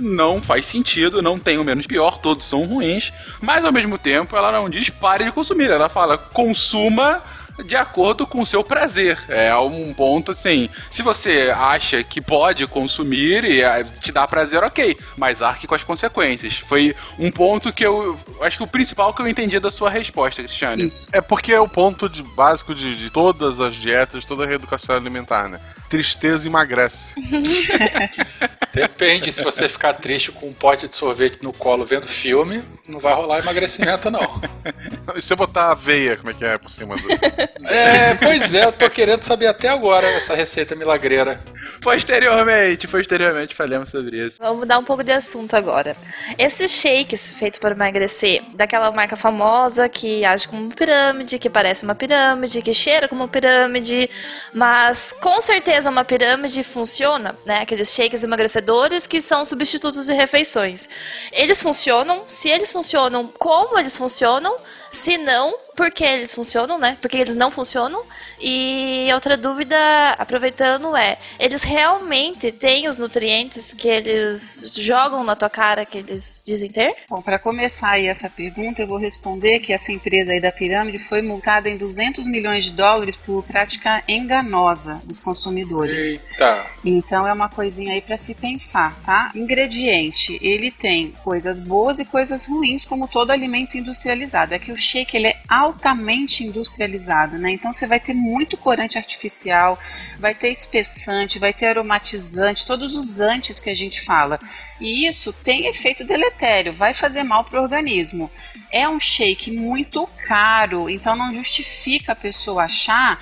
[0.00, 4.36] não faz sentido, não tem o menos pior, todos são ruins, mas ao mesmo tempo
[4.36, 7.22] ela não diz pare de consumir, ela fala consuma
[7.64, 9.18] de acordo com o seu prazer.
[9.28, 10.68] É um ponto assim.
[10.90, 14.96] Se você acha que pode consumir e ah, te dá prazer, ok.
[15.16, 16.58] Mas arque com as consequências.
[16.58, 18.18] Foi um ponto que eu.
[18.42, 20.86] Acho que o principal que eu entendi da sua resposta, Cristiane.
[20.86, 21.14] Isso.
[21.14, 24.94] É porque é o ponto de, básico de, de todas as dietas, toda a reeducação
[24.94, 25.60] alimentar, né?
[25.88, 27.14] Tristeza emagrece.
[28.72, 33.00] Depende, se você ficar triste com um pote de sorvete no colo vendo filme, não
[33.00, 34.40] vai rolar emagrecimento, não.
[35.16, 37.10] E se eu botar aveia, como é que é por cima do.
[37.10, 41.40] É, pois é, eu tô querendo saber até agora essa receita milagreira.
[41.80, 44.36] Posteriormente, posteriormente falamos sobre isso.
[44.38, 45.96] Vamos mudar um pouco de assunto agora.
[46.36, 51.94] Esses shakes feitos para emagrecer, daquela marca famosa que age como pirâmide, que parece uma
[51.94, 54.10] pirâmide, que cheira como pirâmide,
[54.52, 57.60] mas com certeza uma pirâmide funciona, né?
[57.60, 60.88] Aqueles shakes emagrecedores que são substitutos de refeições.
[61.32, 64.56] Eles funcionam, se eles funcionam, como eles funcionam,
[64.90, 66.98] se não, por que eles funcionam, né?
[67.00, 68.02] Porque eles não funcionam.
[68.40, 69.76] E outra dúvida,
[70.18, 76.42] aproveitando, é: eles realmente têm os nutrientes que eles jogam na tua cara que eles
[76.44, 76.96] dizem ter?
[77.08, 80.98] Bom, para começar aí essa pergunta, eu vou responder que essa empresa aí da pirâmide
[80.98, 86.32] foi multada em 200 milhões de dólares por prática enganosa dos consumidores.
[86.32, 86.66] Eita.
[86.84, 89.30] Então é uma coisinha aí para se pensar, tá?
[89.34, 94.54] Ingrediente, ele tem coisas boas e coisas ruins, como todo alimento industrializado.
[94.54, 97.50] É que o shake ele é altamente industrializado, né?
[97.50, 99.78] Então você vai ter muito corante artificial,
[100.18, 104.38] vai ter espessante, vai ter aromatizante, todos os antes que a gente fala.
[104.80, 108.30] E isso tem efeito deletério, vai fazer mal para o organismo.
[108.70, 113.18] É um shake muito caro, então não justifica a pessoa achar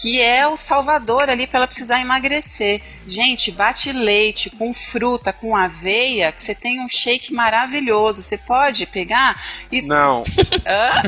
[0.00, 2.80] que é o salvador ali para ela precisar emagrecer.
[3.06, 8.22] Gente, bate leite com fruta, com aveia, que você tem um shake maravilhoso.
[8.22, 9.40] Você pode pegar
[9.70, 9.82] e.
[9.82, 10.24] Não.
[10.66, 11.02] Hã?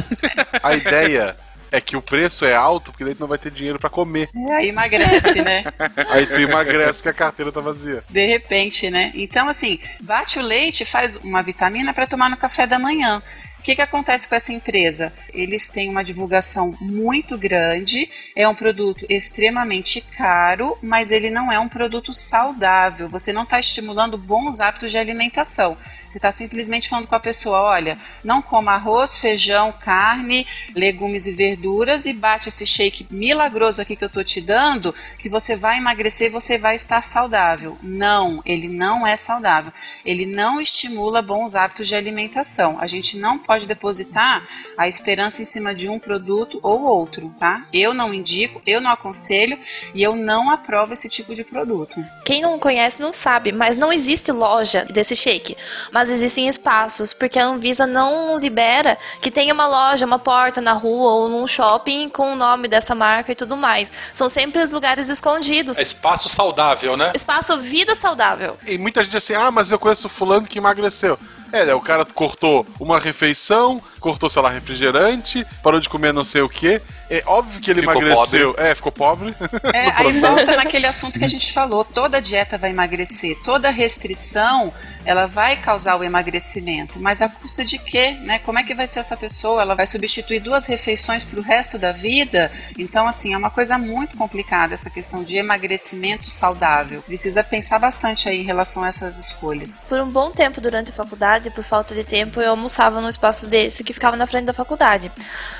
[0.63, 1.37] A ideia
[1.73, 4.29] é que o preço é alto porque daí tu não vai ter dinheiro pra comer.
[4.37, 5.65] É, aí emagrece, né?
[6.11, 8.05] Aí tu emagrece porque a carteira tá vazia.
[8.11, 9.11] De repente, né?
[9.15, 13.23] Então, assim, bate o leite, faz uma vitamina para tomar no café da manhã.
[13.63, 15.13] O que, que acontece com essa empresa?
[15.33, 21.61] Eles têm uma divulgação muito grande, é um produto extremamente caro, mas ele não é
[21.61, 23.09] um produto saudável.
[23.09, 25.77] Você não está estimulando bons hábitos de alimentação.
[26.11, 30.45] Você está simplesmente falando com a pessoa: olha, não coma arroz, feijão, carne,
[30.75, 35.29] legumes e verduras e bate esse shake milagroso aqui que eu estou te dando, que
[35.29, 37.79] você vai emagrecer e você vai estar saudável.
[37.81, 39.73] Não, ele não é saudável.
[40.05, 42.77] Ele não estimula bons hábitos de alimentação.
[42.81, 44.47] A gente não pode depositar
[44.77, 47.65] a esperança em cima de um produto ou outro, tá?
[47.73, 49.59] Eu não indico, eu não aconselho
[49.95, 51.95] e eu não aprovo esse tipo de produto.
[52.25, 55.57] Quem não conhece não sabe, mas não existe loja desse shake.
[55.91, 60.73] Mas existem espaços, porque a Anvisa não libera que tenha uma loja, uma porta na
[60.73, 63.93] rua ou num shopping com o nome dessa marca e tudo mais.
[64.13, 65.79] São sempre os lugares escondidos.
[65.79, 67.13] É espaço saudável, né?
[67.15, 68.57] Espaço vida saudável.
[68.67, 71.19] E muita gente assim, ah, mas eu conheço fulano que emagreceu.
[71.53, 76.25] É, né, o cara cortou uma refeição, cortou, sei lá, refrigerante, parou de comer não
[76.25, 76.81] sei o que.
[77.11, 78.55] É óbvio que ele Ficou emagreceu.
[78.57, 79.35] É, ficou pobre.
[79.75, 84.73] É, aí volta naquele assunto que a gente falou, toda dieta vai emagrecer, toda restrição,
[85.05, 88.39] ela vai causar o emagrecimento, mas a custa de quê, né?
[88.41, 89.63] Como é que vai ser essa pessoa?
[89.63, 92.51] Ela vai substituir duas refeições para o resto da vida?
[92.79, 97.03] Então, assim, é uma coisa muito complicada essa questão de emagrecimento saudável.
[97.03, 99.85] Precisa pensar bastante aí em relação a essas escolhas.
[99.89, 103.49] Por um bom tempo durante a faculdade, por falta de tempo, eu almoçava num espaço
[103.49, 105.11] desse que ficava na frente da faculdade.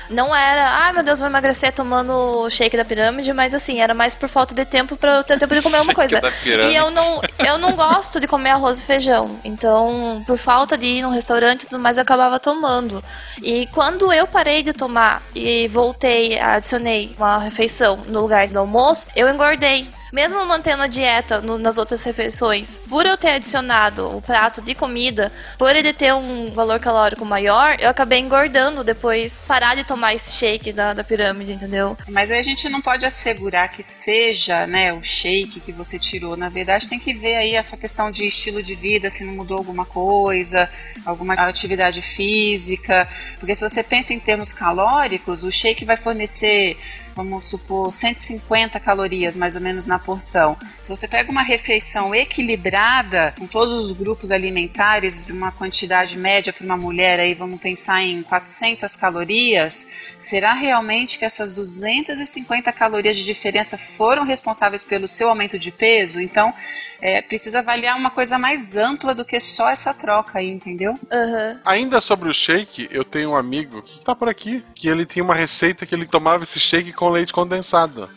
[0.09, 3.93] Não era, ai meu Deus, vou emagrecer tomando o shake da pirâmide, mas assim, era
[3.93, 6.21] mais por falta de tempo pra eu ter tempo de comer uma coisa.
[6.45, 9.39] E eu não, eu não gosto de comer arroz e feijão.
[9.43, 13.03] Então, por falta de ir num restaurante e tudo mais, eu acabava tomando.
[13.41, 19.07] E quando eu parei de tomar e voltei, adicionei uma refeição no lugar do almoço,
[19.15, 19.87] eu engordei.
[20.13, 24.75] Mesmo mantendo a dieta no- nas outras refeições, por eu ter adicionado o prato de
[24.75, 30.13] comida, por ele ter um valor calórico maior, eu acabei engordando depois parar de tomar
[30.13, 31.97] esse shake da, da pirâmide, entendeu?
[32.07, 36.37] Mas aí a gente não pode assegurar que seja né, o shake que você tirou.
[36.37, 39.57] Na verdade, tem que ver aí essa questão de estilo de vida, se não mudou
[39.57, 40.69] alguma coisa,
[41.07, 43.07] alguma atividade física.
[43.39, 46.77] Porque se você pensa em termos calóricos, o shake vai fornecer,
[47.15, 50.57] vamos supor, 150 calorias mais ou menos na porção.
[50.81, 56.51] Se você pega uma refeição equilibrada, com todos os grupos alimentares, de uma quantidade média
[56.51, 63.17] para uma mulher, aí vamos pensar em 400 calorias, será realmente que essas 250 calorias
[63.17, 66.19] de diferença foram responsáveis pelo seu aumento de peso?
[66.19, 66.53] Então,
[67.01, 70.97] é, precisa avaliar uma coisa mais ampla do que só essa troca aí, entendeu?
[71.11, 71.59] Aham.
[71.65, 75.23] Ainda sobre o shake, eu tenho um amigo que tá por aqui, que ele tinha
[75.23, 78.09] uma receita que ele tomava esse shake com leite condensado.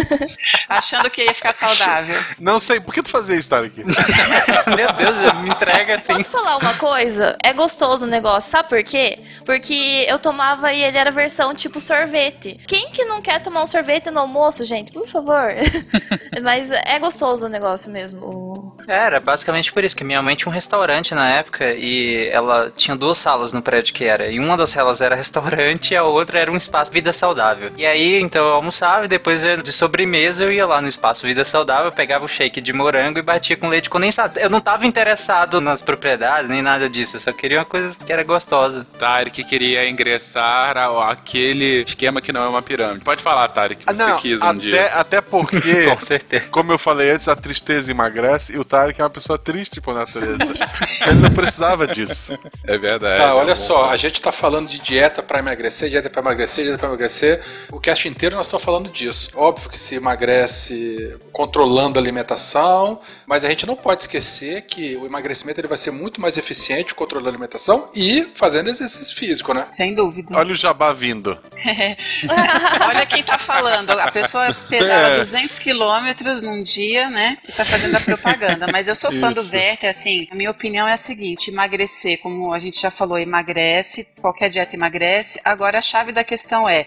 [0.68, 2.20] Achando que ia ficar saudável.
[2.38, 3.82] Não sei, por que tu fazia isso, Tarek?
[4.76, 6.14] Meu Deus, me entrega assim.
[6.14, 7.36] Posso falar uma coisa?
[7.44, 9.18] É gostoso o negócio, sabe por quê?
[9.44, 12.58] Porque eu tomava e ele era versão tipo sorvete.
[12.66, 14.92] Quem que não quer tomar um sorvete no almoço, gente?
[14.92, 15.54] Por favor.
[16.42, 18.74] Mas é gostoso o negócio mesmo.
[18.86, 22.96] Era basicamente por isso que minha mãe tinha um restaurante na época e ela tinha
[22.96, 24.28] duas salas no prédio que era.
[24.28, 27.72] E uma das salas era restaurante e a outra era um espaço vida saudável.
[27.76, 31.44] E aí, então eu almoçava e depois de sobremesa eu ia lá no espaço vida
[31.44, 34.38] saudável, pegava o shake de morango e batia com leite condensado.
[34.38, 38.12] Eu não tava interessado nas propriedades nem nada disso, eu só queria uma coisa que
[38.12, 38.86] era gostosa.
[38.98, 43.04] Tarek queria ingressar ao aquele esquema que não é uma pirâmide.
[43.04, 44.86] Pode falar, Tarek, que Ah, não, você quis um até, dia.
[44.94, 46.44] até porque, Com certeza.
[46.50, 49.94] como eu falei antes, a tristeza emagrece e o Tarek é uma pessoa triste por
[49.94, 50.38] natureza.
[51.10, 52.38] Ele não precisava disso.
[52.64, 53.16] É verdade.
[53.20, 53.54] Tá, é olha bom.
[53.56, 57.40] só, a gente tá falando de dieta pra emagrecer, dieta pra emagrecer, dieta pra emagrecer.
[57.70, 59.30] O cast inteiro nós estamos falando disso.
[59.34, 65.06] Óbvio que se emagrece controlando a alimentação, mas a gente não pode esquecer que o
[65.06, 69.64] emagrecimento ele vai ser muito mais eficiente controlando a alimentação e fazendo exercício físico, né?
[69.68, 70.36] Sem dúvida.
[70.36, 71.38] Olha o jabá vindo.
[72.88, 73.90] Olha quem tá falando.
[73.92, 75.16] A pessoa pedala É.
[75.16, 77.38] 200 quilômetros num dia, né?
[77.48, 78.66] E tá fazendo a propaganda.
[78.70, 79.52] Mas eu sou fã do Isso.
[79.52, 84.08] Werther, assim, a minha opinião é a seguinte: emagrecer, como a gente já falou, emagrece,
[84.20, 85.40] qualquer dieta emagrece.
[85.44, 86.86] Agora a chave da questão é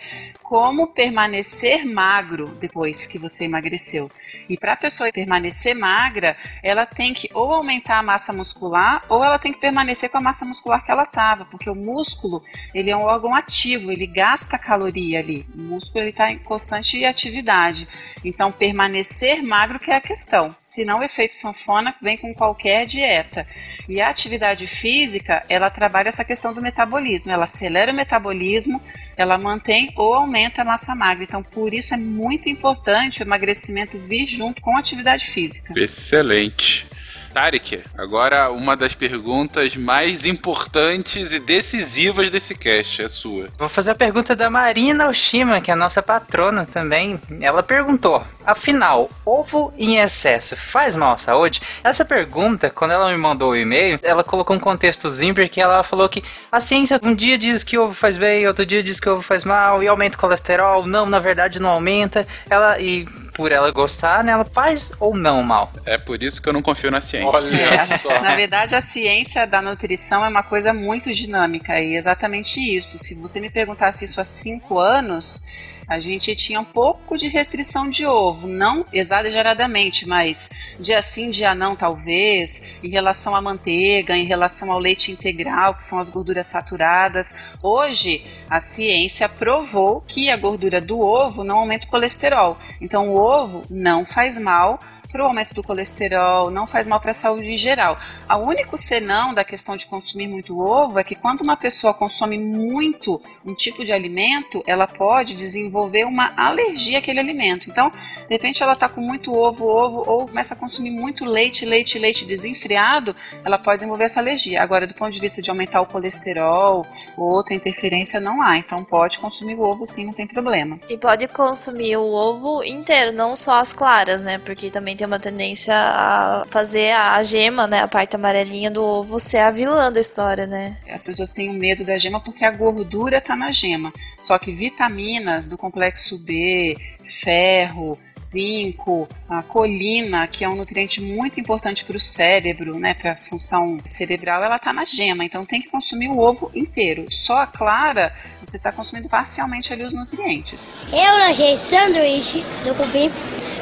[0.53, 4.11] como permanecer magro depois que você emagreceu.
[4.47, 9.23] E para a pessoa permanecer magra, ela tem que ou aumentar a massa muscular ou
[9.23, 12.39] ela tem que permanecer com a massa muscular que ela estava, porque o músculo
[12.71, 15.43] ele é um órgão ativo, ele gasta caloria ali.
[15.55, 17.87] O músculo está em constante atividade.
[18.23, 20.55] Então permanecer magro que é a questão.
[20.59, 23.47] Senão o efeito sanfona vem com qualquer dieta.
[23.89, 27.31] E a atividade física ela trabalha essa questão do metabolismo.
[27.31, 28.79] Ela acelera o metabolismo,
[29.17, 31.23] ela mantém ou aumenta a massa magra.
[31.23, 35.73] Então por isso é muito importante o emagrecimento vir junto com a atividade física.
[35.77, 36.85] Excelente.
[37.33, 43.47] Tarek, agora uma das perguntas mais importantes e decisivas desse cast é sua.
[43.57, 47.19] Vou fazer a pergunta da Marina Oshima, que é a nossa patrona também.
[47.41, 51.59] Ela perguntou: afinal, ovo em excesso faz mal à saúde?
[51.83, 56.07] Essa pergunta, quando ela me mandou o e-mail, ela colocou um contextozinho porque ela falou
[56.07, 59.23] que a ciência um dia diz que ovo faz bem, outro dia diz que ovo
[59.23, 60.85] faz mal e aumenta o colesterol.
[60.85, 62.27] Não, na verdade não aumenta.
[62.47, 65.71] Ela e por ela gostar, né, ela faz ou não mal?
[65.85, 67.29] É por isso que eu não confio na ciência.
[67.29, 68.21] Olha É, só.
[68.21, 72.97] Na verdade, a ciência da nutrição é uma coisa muito dinâmica e é exatamente isso.
[72.97, 77.89] Se você me perguntasse isso há cinco anos, a gente tinha um pouco de restrição
[77.89, 84.25] de ovo, não exageradamente, mas dia sim, dia não, talvez, em relação à manteiga, em
[84.25, 87.55] relação ao leite integral, que são as gorduras saturadas.
[87.61, 92.57] Hoje, a ciência provou que a gordura do ovo não aumenta o colesterol.
[92.79, 94.79] Então, o ovo não faz mal
[95.13, 97.95] para o aumento do colesterol, não faz mal para a saúde em geral.
[98.27, 102.35] O único senão da questão de consumir muito ovo é que quando uma pessoa consome
[102.39, 107.69] muito um tipo de alimento, ela pode desenvolver uma alergia àquele alimento.
[107.69, 111.63] Então, de repente ela está com muito ovo, ovo, ou começa a consumir muito leite,
[111.63, 114.63] leite, leite desenfreado, ela pode desenvolver essa alergia.
[114.63, 116.83] Agora, do ponto de vista de aumentar o colesterol
[117.15, 118.57] ou outra interferência, não há.
[118.57, 120.79] Então, pode consumir o ovo sim, não tem problema.
[120.89, 124.39] E pode consumir o ovo inteiro, não só as claras, né?
[124.39, 127.81] Porque também tem uma tendência a fazer a gema, né?
[127.81, 130.77] A parte amarelinha do ovo ser a vilã da história, né?
[130.89, 133.93] As pessoas têm medo da gema porque a gordura está na gema.
[134.19, 141.39] Só que vitaminas do complexo B, ferro, zinco, a colina, que é um nutriente muito
[141.39, 145.23] importante para o cérebro, né, para a função cerebral, ela está na gema.
[145.25, 147.07] Então tem que consumir o ovo inteiro.
[147.09, 150.77] Só a clara, você está consumindo parcialmente ali os nutrientes.
[150.91, 153.11] Eu lanchei sanduíche do cupim,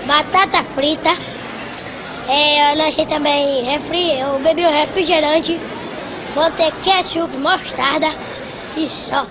[0.05, 1.09] batata frita.
[2.27, 5.59] É, eu lanchei também refri, eu bebi um refrigerante,
[6.33, 8.07] botei ketchup, mostarda
[8.77, 9.25] e só.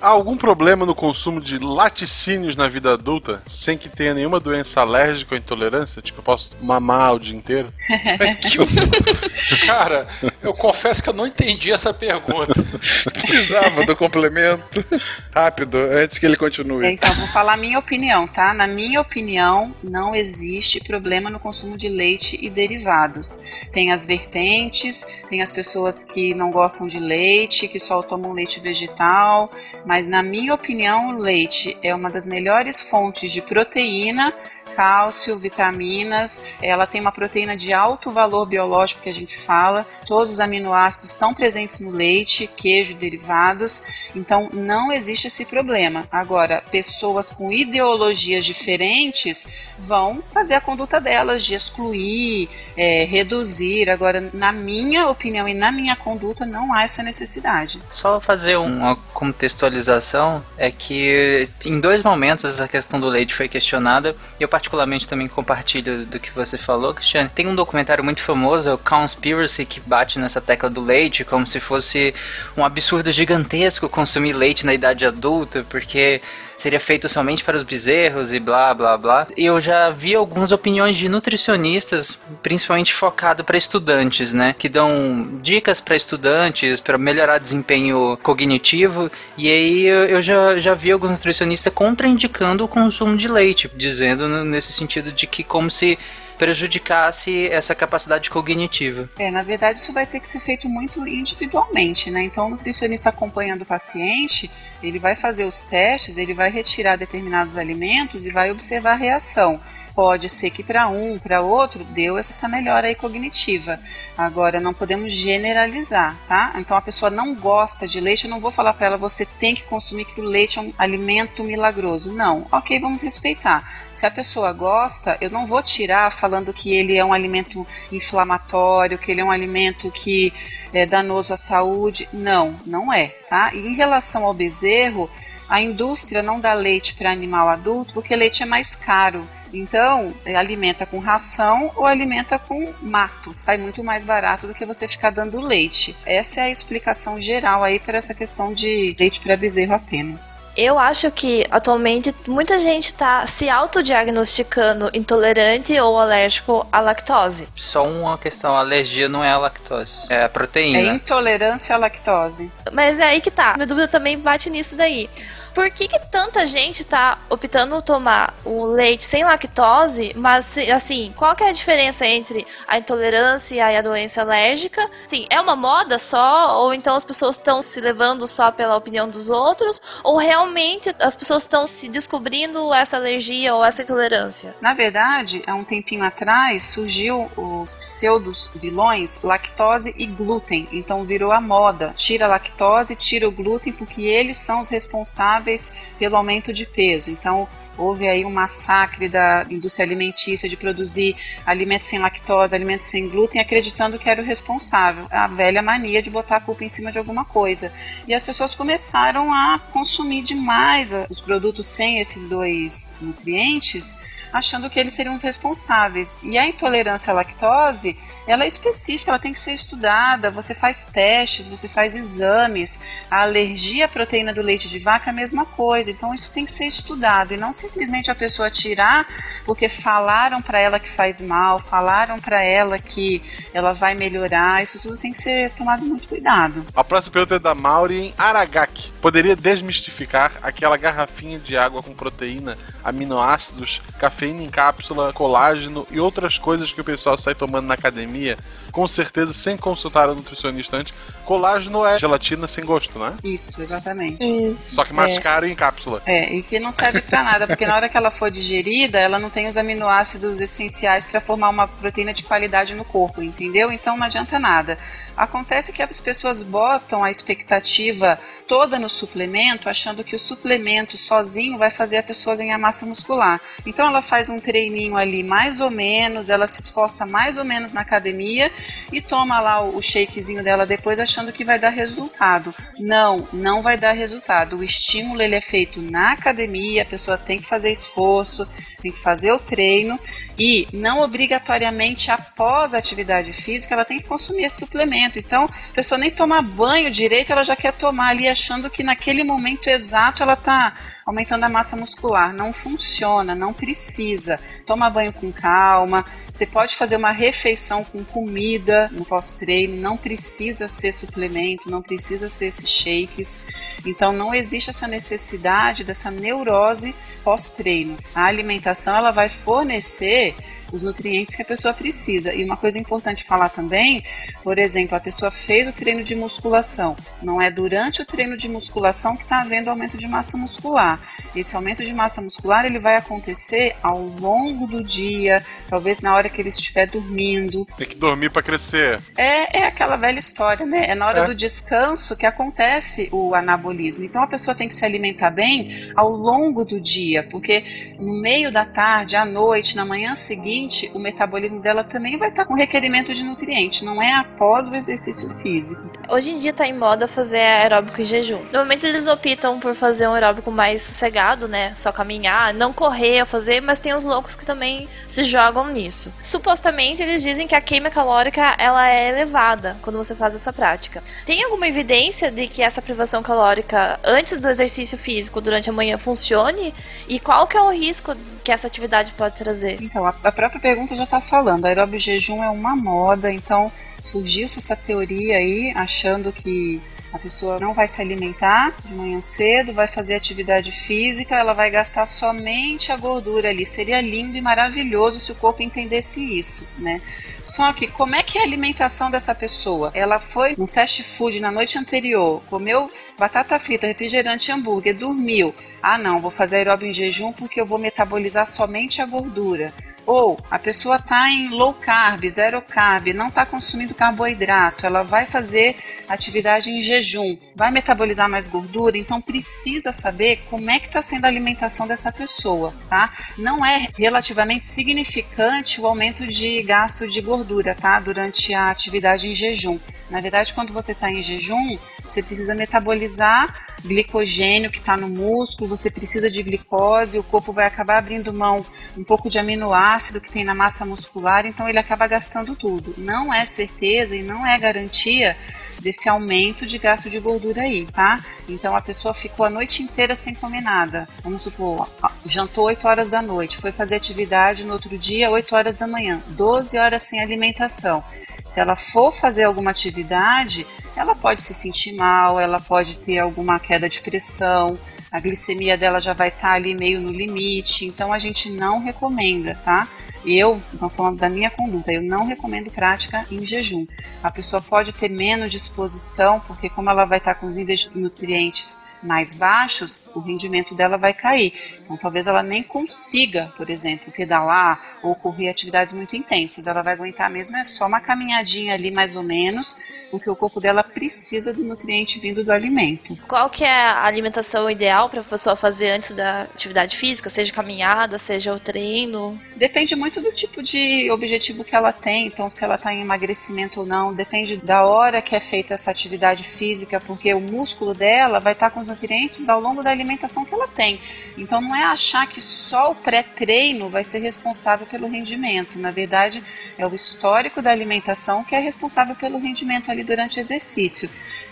[0.00, 4.80] Há algum problema no consumo de laticínios na vida adulta sem que tenha nenhuma doença
[4.80, 6.00] alérgica ou intolerância?
[6.00, 7.72] Tipo, eu posso mamar o dia inteiro?
[9.66, 10.06] Cara,
[10.42, 12.52] eu confesso que eu não entendi essa pergunta.
[13.12, 14.84] Precisava do complemento.
[15.32, 16.86] Rápido, antes que ele continue.
[16.86, 18.52] Então, vou falar a minha opinião, tá?
[18.52, 23.68] Na minha opinião, não existe problema no consumo de leite e derivados.
[23.72, 28.60] Tem as vertentes, tem as pessoas que não gostam de leite, que só tomam leite
[28.60, 29.50] vegetal,
[29.86, 34.34] mas na minha opinião, o leite é uma das melhores fontes de proteína
[34.74, 40.34] cálcio, vitaminas, ela tem uma proteína de alto valor biológico que a gente fala, todos
[40.34, 46.06] os aminoácidos estão presentes no leite, queijo derivados, então não existe esse problema.
[46.10, 53.90] Agora, pessoas com ideologias diferentes vão fazer a conduta delas de excluir, é, reduzir.
[53.90, 57.80] Agora, na minha opinião e na minha conduta, não há essa necessidade.
[57.90, 64.16] Só fazer uma contextualização é que em dois momentos essa questão do leite foi questionada
[64.38, 67.28] e eu particularmente também compartilho do que você falou, Cristiane.
[67.28, 71.44] Tem um documentário muito famoso, é o Conspiracy, que bate nessa tecla do leite como
[71.46, 72.14] se fosse
[72.56, 76.22] um absurdo gigantesco consumir leite na idade adulta, porque
[76.62, 79.26] seria feito somente para os bezerros e blá blá blá.
[79.36, 85.80] Eu já vi algumas opiniões de nutricionistas, principalmente focado para estudantes, né, que dão dicas
[85.80, 89.10] para estudantes para melhorar desempenho cognitivo.
[89.36, 94.72] E aí eu já, já vi alguns nutricionistas contraindicando o consumo de leite, dizendo nesse
[94.72, 95.98] sentido de que como se
[96.42, 99.08] prejudicasse essa capacidade cognitiva.
[99.16, 102.20] É, na verdade, isso vai ter que ser feito muito individualmente, né?
[102.24, 104.50] Então, o nutricionista acompanhando o paciente,
[104.82, 109.60] ele vai fazer os testes, ele vai retirar determinados alimentos e vai observar a reação
[109.94, 113.78] pode ser que para um, para outro, deu essa melhora aí cognitiva.
[114.16, 116.54] Agora, não podemos generalizar, tá?
[116.56, 119.54] Então, a pessoa não gosta de leite, eu não vou falar para ela, você tem
[119.54, 122.12] que consumir que o leite é um alimento milagroso.
[122.12, 122.46] Não.
[122.50, 123.68] Ok, vamos respeitar.
[123.92, 128.98] Se a pessoa gosta, eu não vou tirar falando que ele é um alimento inflamatório,
[128.98, 130.32] que ele é um alimento que
[130.72, 132.08] é danoso à saúde.
[132.12, 133.54] Não, não é, tá?
[133.54, 135.10] E em relação ao bezerro,
[135.52, 139.28] a indústria não dá leite para animal adulto porque leite é mais caro.
[139.52, 143.34] Então, é, alimenta com ração ou alimenta com mato.
[143.34, 145.94] Sai muito mais barato do que você ficar dando leite.
[146.06, 150.40] Essa é a explicação geral aí para essa questão de leite para bezerro apenas.
[150.56, 157.46] Eu acho que atualmente muita gente está se autodiagnosticando intolerante ou alérgico à lactose.
[157.54, 160.78] Só uma questão, a alergia não é a lactose, é a proteína.
[160.78, 162.50] É intolerância à lactose.
[162.72, 163.54] Mas é aí que tá.
[163.54, 165.10] Minha dúvida também bate nisso daí.
[165.54, 171.36] Por que, que tanta gente tá optando tomar o leite sem lactose, mas assim, qual
[171.36, 174.88] que é a diferença entre a intolerância e a doença alérgica?
[175.06, 179.08] Sim, é uma moda só ou então as pessoas estão se levando só pela opinião
[179.08, 184.54] dos outros ou realmente as pessoas estão se descobrindo essa alergia ou essa intolerância?
[184.60, 191.30] Na verdade, há um tempinho atrás surgiu os pseudos vilões lactose e glúten, então virou
[191.30, 191.92] a moda.
[191.94, 196.66] Tira a lactose, tira o glúten porque eles são os responsáveis responsáveis pelo aumento de
[196.66, 197.10] peso.
[197.10, 201.16] Então, houve aí um massacre da indústria alimentícia de produzir
[201.46, 205.06] alimentos sem lactose, alimentos sem glúten, acreditando que era o responsável.
[205.10, 207.72] A velha mania de botar a culpa em cima de alguma coisa.
[208.06, 213.96] E as pessoas começaram a consumir demais os produtos sem esses dois nutrientes
[214.32, 216.16] achando que eles seriam os responsáveis.
[216.22, 217.96] E a intolerância à lactose,
[218.26, 222.80] ela é específica, ela tem que ser estudada, você faz testes, você faz exames.
[223.10, 226.44] A alergia à proteína do leite de vaca é a mesma coisa, então isso tem
[226.44, 229.06] que ser estudado e não simplesmente a pessoa tirar
[229.44, 233.22] porque falaram para ela que faz mal, falaram para ela que
[233.54, 236.64] ela vai melhorar, isso tudo tem que ser tomado muito cuidado.
[236.74, 238.92] A próxima pergunta é da Maureen Aragaki.
[239.00, 246.38] Poderia desmistificar aquela garrafinha de água com proteína, aminoácidos, cafeína em cápsula, colágeno e outras
[246.38, 248.36] coisas que o pessoal sai tomando na academia,
[248.70, 250.94] com certeza sem consultar o nutricionista antes.
[251.24, 253.12] Colágeno é gelatina sem gosto, não é?
[253.22, 254.24] Isso, exatamente.
[254.24, 254.74] Isso.
[254.74, 255.20] Só que mais É.
[255.20, 256.02] caro em cápsula.
[256.04, 259.18] É, e que não serve pra nada, porque na hora que ela for digerida, ela
[259.18, 263.70] não tem os aminoácidos essenciais para formar uma proteína de qualidade no corpo, entendeu?
[263.70, 264.78] Então não adianta nada.
[265.14, 268.18] Acontece que as pessoas botam a expectativa
[268.48, 273.38] toda no suplemento, achando que o suplemento sozinho vai fazer a pessoa ganhar massa muscular.
[273.66, 277.70] Então ela faz um treininho ali mais ou menos, ela se esforça mais ou menos
[277.70, 278.50] na academia
[278.90, 282.54] e toma lá o shakezinho dela depois achando que vai dar resultado.
[282.78, 284.56] Não, não vai dar resultado.
[284.56, 288.46] O estímulo ele é feito na academia, a pessoa tem que fazer esforço,
[288.80, 289.98] tem que fazer o treino
[290.38, 295.18] e não obrigatoriamente após a atividade física ela tem que consumir esse suplemento.
[295.18, 299.24] Então, a pessoa nem toma banho direito, ela já quer tomar ali achando que naquele
[299.24, 300.72] momento exato ela está
[301.04, 302.32] aumentando a massa muscular.
[302.32, 304.38] Não funciona, não precisa.
[304.66, 306.04] Toma banho com calma.
[306.30, 312.28] Você pode fazer uma refeição com comida no pós-treino, não precisa ser suplemento, não precisa
[312.28, 313.80] ser esses shakes.
[313.84, 317.96] Então não existe essa necessidade dessa neurose pós-treino.
[318.14, 320.34] A alimentação ela vai fornecer
[320.72, 322.34] os nutrientes que a pessoa precisa.
[322.34, 324.02] E uma coisa importante falar também,
[324.42, 326.96] por exemplo, a pessoa fez o treino de musculação.
[327.22, 331.00] Não é durante o treino de musculação que está havendo aumento de massa muscular.
[331.36, 336.28] Esse aumento de massa muscular ele vai acontecer ao longo do dia, talvez na hora
[336.28, 337.66] que ele estiver dormindo.
[337.76, 339.00] Tem que dormir para crescer.
[339.16, 340.86] É, é aquela velha história, né?
[340.88, 341.26] É na hora é.
[341.26, 344.04] do descanso que acontece o anabolismo.
[344.04, 347.64] Então a pessoa tem que se alimentar bem ao longo do dia, porque
[347.98, 350.61] no meio da tarde, à noite, na manhã seguinte,
[350.94, 355.28] o metabolismo dela também vai estar com requerimento de nutrientes, não é após o exercício
[355.28, 355.90] físico.
[356.08, 358.42] Hoje em dia está em moda fazer aeróbico em jejum.
[358.44, 361.74] Normalmente eles optam por fazer um aeróbico mais sossegado, né?
[361.74, 366.12] Só caminhar, não correr, fazer, mas tem os loucos que também se jogam nisso.
[366.22, 371.02] Supostamente eles dizem que a queima calórica ela é elevada quando você faz essa prática.
[371.24, 375.98] Tem alguma evidência de que essa privação calórica antes do exercício físico durante a manhã
[375.98, 376.74] funcione?
[377.08, 378.14] E qual que é o risco
[378.44, 379.78] que essa atividade pode trazer?
[379.80, 381.64] Então, a, a própria pergunta já está falando.
[381.64, 383.72] Aeróbio jejum é uma moda, então
[384.02, 386.80] surgiu-se essa teoria aí, achando que
[387.12, 391.70] a pessoa não vai se alimentar de manhã cedo, vai fazer atividade física, ela vai
[391.70, 393.66] gastar somente a gordura ali.
[393.66, 397.02] Seria lindo e maravilhoso se o corpo entendesse isso, né?
[397.44, 399.90] Só que como é que é a alimentação dessa pessoa?
[399.94, 405.54] Ela foi no fast food na noite anterior, comeu batata frita, refrigerante, hambúrguer, dormiu.
[405.82, 409.72] Ah, não, vou fazer aeróbio em jejum porque eu vou metabolizar somente a gordura.
[410.06, 415.24] Ou a pessoa está em low carb, zero carb, não está consumindo carboidrato, ela vai
[415.24, 415.76] fazer
[416.08, 421.24] atividade em jejum, vai metabolizar mais gordura, então precisa saber como é que está sendo
[421.24, 423.12] a alimentação dessa pessoa, tá?
[423.38, 428.00] Não é relativamente significante o aumento de gasto de gordura, tá?
[428.00, 429.78] Durante a atividade em jejum.
[430.10, 435.68] Na verdade, quando você está em jejum, você precisa metabolizar glicogênio que está no músculo,
[435.68, 438.64] você precisa de glicose, o corpo vai acabar abrindo mão
[438.96, 442.94] um pouco de aminoácido que tem na massa muscular, então ele acaba gastando tudo.
[442.96, 445.36] Não é certeza e não é garantia
[445.82, 448.24] desse aumento de gasto de gordura aí, tá?
[448.48, 451.08] Então a pessoa ficou a noite inteira sem comer nada.
[451.22, 451.90] Vamos supor,
[452.24, 456.22] jantou 8 horas da noite, foi fazer atividade no outro dia 8 horas da manhã,
[456.28, 458.02] 12 horas sem alimentação.
[458.44, 463.58] Se ela for fazer alguma atividade, ela pode se sentir mal, ela pode ter alguma
[463.58, 464.78] queda de pressão,
[465.12, 468.80] a glicemia dela já vai estar tá ali meio no limite, então a gente não
[468.80, 469.86] recomenda, tá?
[470.24, 473.86] Eu, então falando da minha conduta, eu não recomendo prática em jejum.
[474.22, 477.80] A pessoa pode ter menos disposição, porque como ela vai estar tá com os níveis
[477.80, 481.52] de nutrientes mais baixos, o rendimento dela vai cair.
[481.82, 486.66] Então, talvez ela nem consiga, por exemplo, pedalar ou correr atividades muito intensas.
[486.66, 490.60] Ela vai aguentar mesmo é só uma caminhadinha ali, mais ou menos, porque o corpo
[490.60, 493.18] dela precisa do nutriente vindo do alimento.
[493.28, 497.52] Qual que é a alimentação ideal para a pessoa fazer antes da atividade física, seja
[497.52, 499.38] caminhada, seja o treino?
[499.56, 502.26] Depende muito do tipo de objetivo que ela tem.
[502.26, 505.90] Então, se ela está em emagrecimento ou não, depende da hora que é feita essa
[505.90, 509.90] atividade física, porque o músculo dela vai estar tá com os nutrientes ao longo da
[509.90, 511.00] alimentação que ela tem.
[511.36, 515.78] Então não é achar que só o pré-treino vai ser responsável pelo rendimento.
[515.78, 516.42] Na verdade,
[516.76, 521.08] é o histórico da alimentação que é responsável pelo rendimento ali durante o exercício.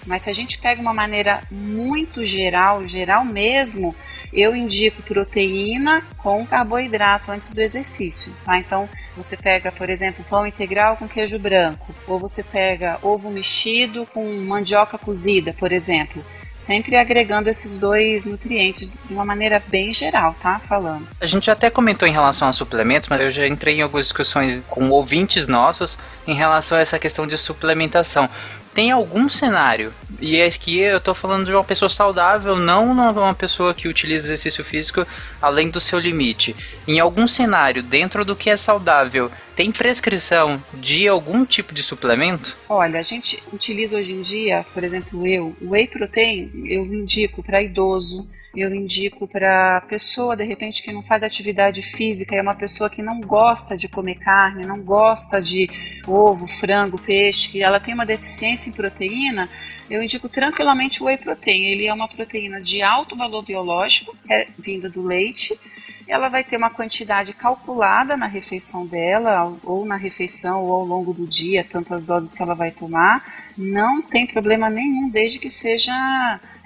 [0.06, 3.94] Mas se a gente pega uma maneira muito geral, geral mesmo,
[4.32, 8.58] eu indico proteína com carboidrato antes do exercício, tá?
[8.58, 14.06] Então, você pega, por exemplo, pão integral com queijo branco, ou você pega ovo mexido
[14.06, 16.24] com mandioca cozida, por exemplo
[16.60, 20.58] sempre agregando esses dois nutrientes de uma maneira bem geral, tá?
[20.58, 21.06] Falando.
[21.20, 24.60] A gente até comentou em relação a suplementos, mas eu já entrei em algumas discussões
[24.68, 28.28] com ouvintes nossos em relação a essa questão de suplementação
[28.74, 33.74] tem algum cenário, e aqui eu estou falando de uma pessoa saudável, não uma pessoa
[33.74, 35.04] que utiliza exercício físico
[35.42, 36.54] além do seu limite.
[36.86, 42.56] Em algum cenário, dentro do que é saudável, tem prescrição de algum tipo de suplemento?
[42.66, 47.42] Olha, a gente utiliza hoje em dia, por exemplo, eu, o whey protein, eu indico
[47.42, 52.54] para idoso, eu indico para pessoa de repente que não faz atividade física, é uma
[52.54, 55.68] pessoa que não gosta de comer carne, não gosta de
[56.06, 59.48] ovo, frango, peixe, que ela tem uma deficiência em proteína,
[59.90, 61.64] eu indico tranquilamente o whey protein.
[61.64, 65.58] Ele é uma proteína de alto valor biológico, que é vinda do leite.
[66.06, 71.12] Ela vai ter uma quantidade calculada na refeição dela, ou na refeição, ou ao longo
[71.12, 73.24] do dia, tantas doses que ela vai tomar.
[73.58, 75.92] Não tem problema nenhum, desde que seja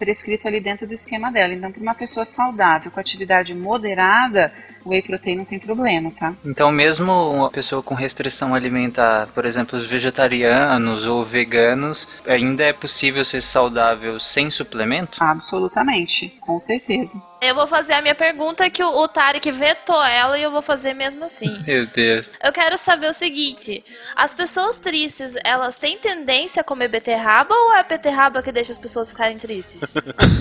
[0.04, 1.54] prescrito ali dentro do esquema dela.
[1.54, 4.52] Então, para uma pessoa saudável, com atividade moderada,
[4.84, 6.34] o whey protein não tem problema, tá?
[6.44, 12.72] Então, mesmo uma pessoa com restrição alimentar, por exemplo, os vegetarianos ou veganos, ainda é
[12.72, 15.16] possível ser saudável sem suplemento?
[15.20, 17.20] Absolutamente, com certeza.
[17.44, 20.62] Eu vou fazer a minha pergunta que o, o Tarek vetou ela e eu vou
[20.62, 21.62] fazer mesmo assim.
[21.66, 22.30] Meu Deus.
[22.42, 23.84] Eu quero saber o seguinte:
[24.16, 28.72] as pessoas tristes, elas têm tendência a comer beterraba ou é a beterraba que deixa
[28.72, 29.94] as pessoas ficarem tristes?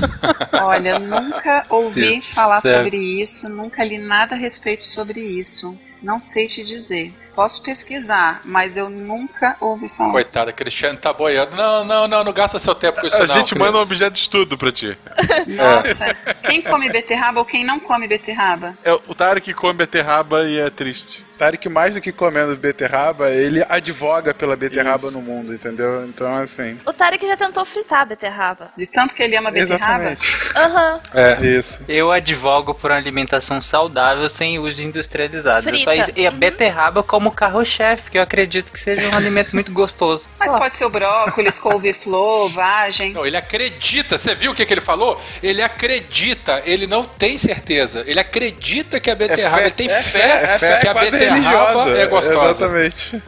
[0.64, 5.78] Olha, nunca ouvi Deus falar sobre isso, nunca li nada a respeito sobre isso.
[6.02, 7.14] Não sei te dizer.
[7.36, 10.12] Posso pesquisar, mas eu nunca ouvi falar.
[10.12, 11.56] Coitada, Cristiano tá boiando.
[11.56, 13.28] Não, não, não, não gasta seu tempo com isso A não.
[13.28, 13.60] gente Cris.
[13.60, 14.98] manda um objeto de estudo pra ti.
[15.48, 18.76] Nossa, quem come beterraba ou quem não come beterraba?
[18.84, 21.24] É o Tarek come beterraba e é triste.
[21.38, 26.06] Tarek, mais do que comendo beterraba, ele advoga pela beterraba no mundo, entendeu?
[26.06, 26.80] Então, assim.
[26.86, 28.70] o Tarek já tentou fritar a beterraba.
[28.78, 30.12] De tanto que ele ama beterraba?
[30.12, 30.56] Exatamente.
[30.56, 31.00] Aham.
[31.14, 31.46] É.
[31.46, 31.84] Isso.
[31.88, 35.64] Eu advogo por uma alimentação saudável sem uso industrializado.
[35.64, 35.84] Frita.
[35.84, 36.12] Só isso.
[36.16, 40.28] E a beterraba como carro-chefe, porque eu acredito que seja um alimento muito gostoso.
[40.40, 40.58] Mas lá.
[40.60, 43.14] pode ser o brócolis, couve-flor, vagem.
[43.14, 44.18] Não, ele acredita.
[44.18, 45.20] Você viu o que, que ele falou?
[45.42, 46.62] Ele acredita.
[46.66, 48.04] Ele não tem certeza.
[48.08, 49.58] Ele acredita que a beterraba.
[49.58, 52.66] fé- ele tem é fé, fé- é fé que a beterraba é gostosa.
[52.66, 53.22] Exatamente.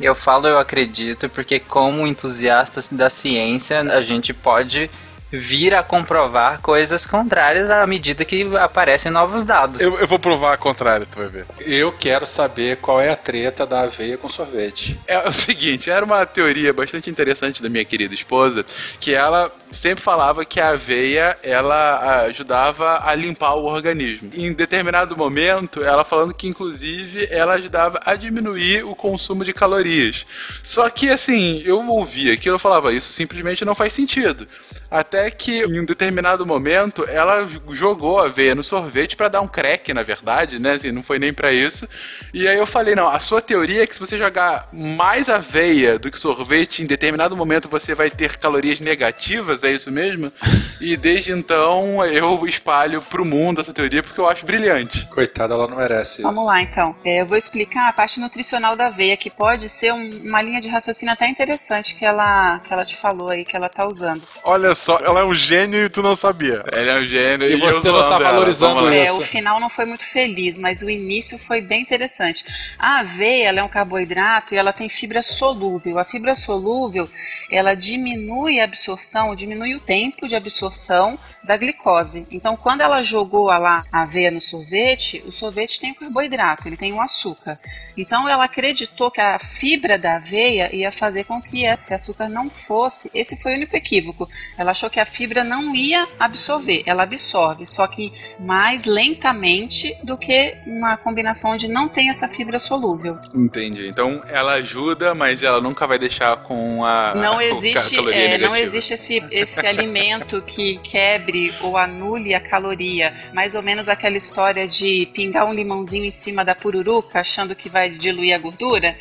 [0.00, 4.90] Eu falo eu acredito porque como entusiastas da ciência, a gente pode
[5.32, 9.80] vir a comprovar coisas contrárias à medida que aparecem novos dados.
[9.80, 11.46] Eu, eu vou provar a contrária, tu vai ver.
[11.60, 15.00] Eu quero saber qual é a treta da aveia com sorvete.
[15.06, 18.64] É o seguinte, era uma teoria bastante interessante da minha querida esposa,
[19.00, 24.30] que ela sempre falava que a aveia, ela ajudava a limpar o organismo.
[24.34, 30.26] Em determinado momento, ela falando que inclusive ela ajudava a diminuir o consumo de calorias.
[30.62, 34.46] Só que assim, eu ouvi aquilo, eu falava, isso simplesmente não faz sentido.
[34.90, 39.48] Até que em um determinado momento ela jogou a aveia no sorvete pra dar um
[39.48, 40.72] crack, na verdade, né?
[40.74, 41.88] Assim, não foi nem pra isso.
[42.32, 45.98] E aí eu falei, não, a sua teoria é que se você jogar mais aveia
[45.98, 50.32] do que sorvete, em determinado momento você vai ter calorias negativas, é isso mesmo?
[50.80, 55.06] E desde então eu espalho pro mundo essa teoria porque eu acho brilhante.
[55.06, 56.22] Coitada, ela não merece isso.
[56.22, 56.94] Vamos lá, então.
[57.04, 60.60] É, eu vou explicar a parte nutricional da aveia, que pode ser um- uma linha
[60.60, 64.22] de raciocínio até interessante que ela, que ela te falou aí, que ela tá usando.
[64.44, 66.64] Olha só, ela é um gênio e tu não sabia.
[66.72, 68.32] Ele é um gênio E eu você não tá ela.
[68.32, 68.94] valorizando Vamos lá.
[68.96, 69.18] É, isso.
[69.18, 72.44] o final não foi muito feliz, mas o início foi bem interessante.
[72.78, 75.98] A aveia ela é um carboidrato e ela tem fibra solúvel.
[75.98, 77.08] A fibra solúvel
[77.50, 82.26] ela diminui a absorção, diminui o tempo de absorção da glicose.
[82.30, 86.68] Então, quando ela jogou a lá a aveia no sorvete, o sorvete tem o carboidrato,
[86.68, 87.58] ele tem o açúcar.
[87.96, 92.48] Então, ela acreditou que a fibra da aveia ia fazer com que esse açúcar não
[92.48, 93.10] fosse.
[93.14, 94.28] Esse foi o único equívoco.
[94.56, 96.82] Ela achou que a fibra não ia absorver.
[96.86, 102.58] Ela absorve, só que mais lentamente do que uma combinação onde não tem essa fibra
[102.58, 103.18] solúvel.
[103.34, 103.88] Entendi.
[103.88, 108.38] Então ela ajuda, mas ela nunca vai deixar com a Não a existe, caloria é,
[108.38, 113.14] não existe esse, esse alimento que quebre ou anule a caloria.
[113.32, 117.68] Mais ou menos aquela história de pingar um limãozinho em cima da pururuca, achando que
[117.68, 118.94] vai diluir a gordura.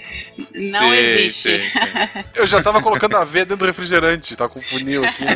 [0.53, 1.57] Não Sim, existe.
[1.57, 2.23] sim, sim.
[2.33, 5.25] Eu já tava colocando aveia dentro do refrigerante, tá com funil aqui.
[5.25, 5.35] Né?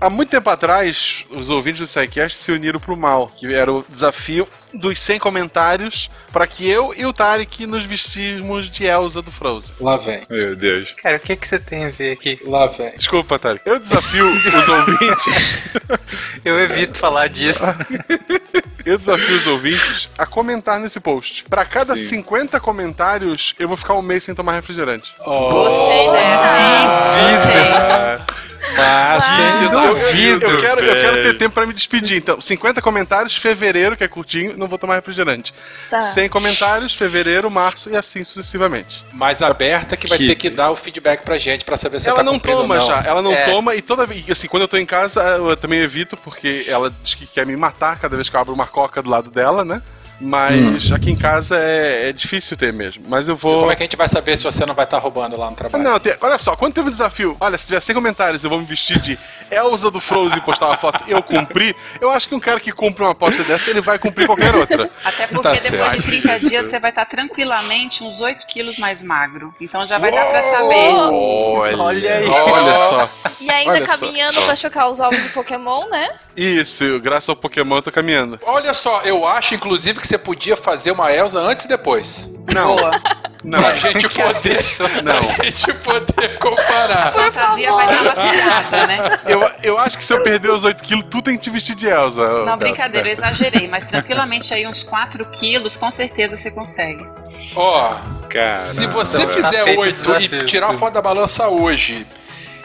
[0.00, 3.84] Há muito tempo atrás, os ouvintes do SciCast se uniram pro mal, que era o
[3.88, 9.32] desafio dos 100 comentários para que eu e o Tarek nos vestirmos de Elsa do
[9.32, 9.74] Frozen.
[9.80, 10.20] Lá vem.
[10.28, 10.92] Meu Deus.
[11.02, 12.38] Cara, o que, que você tem a ver aqui?
[12.44, 12.90] Lá vem.
[12.96, 13.62] Desculpa, Tarek.
[13.64, 15.62] Eu desafio os ouvintes.
[16.44, 17.64] Eu evito falar disso.
[18.84, 21.44] Eu desafio os ouvintes a comentar nesse post.
[21.44, 25.12] Para cada 50 comentários, eu vou ficar um mês sem tomar refrigerante.
[25.24, 28.18] Gostei dessa, hein?
[28.18, 28.37] Gostei.
[28.76, 30.46] Ah, Gente, eu Eu, eu- duvido.
[30.46, 32.16] eu quero, eu quero ter tempo pra me despedir.
[32.18, 35.54] Então, 50 comentários, fevereiro, que é curtinho, não vou tomar refrigerante.
[35.90, 36.00] Tá.
[36.00, 39.04] 100 comentários, fevereiro, março e assim sucessivamente.
[39.12, 42.08] mais aberta que vai Que- ter que dar o feedback pra gente pra saber se
[42.08, 42.86] ela tá não toma ou não.
[42.86, 43.44] já, ela não É.
[43.44, 46.92] toma e toda vez, assim, quando eu tô em casa, eu também evito, porque ela
[47.02, 49.64] diz que quer me matar cada vez que eu abro uma coca do lado dela,
[49.64, 49.82] né?
[50.20, 53.04] Mas aqui em casa é, é difícil ter mesmo.
[53.08, 53.60] Mas eu vou.
[53.60, 55.56] Como é que a gente vai saber se você não vai estar roubando lá no
[55.56, 55.84] trabalho?
[55.84, 58.58] Não, tem- olha só, quando teve um desafio, olha, se tiver 100 comentários eu vou
[58.58, 59.18] me vestir de
[59.50, 62.72] Elsa do Frozen postar uma foto e eu cumpri, eu acho que um cara que
[62.72, 64.90] cumpre uma aposta dessa, ele vai cumprir qualquer outra.
[65.04, 66.02] Até porque Tá depois de certo.
[66.02, 69.54] 30 dias você vai estar tranquilamente uns 8 quilos mais magro.
[69.60, 70.94] Então já vai dar pra saber.
[70.94, 72.28] Olha, Olha aí.
[72.28, 73.34] Olha só.
[73.40, 73.92] E ainda Olha só.
[73.96, 76.10] caminhando pra chocar os ovos de Pokémon, né?
[76.36, 78.38] Isso, graças ao Pokémon eu tô caminhando.
[78.44, 82.30] Olha só, eu acho inclusive que você podia fazer uma Elsa antes e depois.
[82.54, 82.90] Não, Boa.
[83.44, 83.58] Não.
[83.60, 84.58] Pra gente poder,
[85.04, 85.34] Não.
[85.34, 87.06] pra gente poder comparar.
[87.06, 88.98] A fantasia vai dar laceada, né?
[89.26, 91.74] Eu, eu acho que se eu perder os 8 quilos, tu tem que te vestir
[91.76, 92.20] de Elsa.
[92.20, 92.58] Não, Beto.
[92.58, 97.06] brincadeira, eu exagerei, mas tranquilamente aí uns 4 quilos, com certeza você consegue.
[97.54, 97.94] Ó,
[98.28, 102.06] Cara, se você tá fizer feito o 8 e tirar a foto da balança hoje,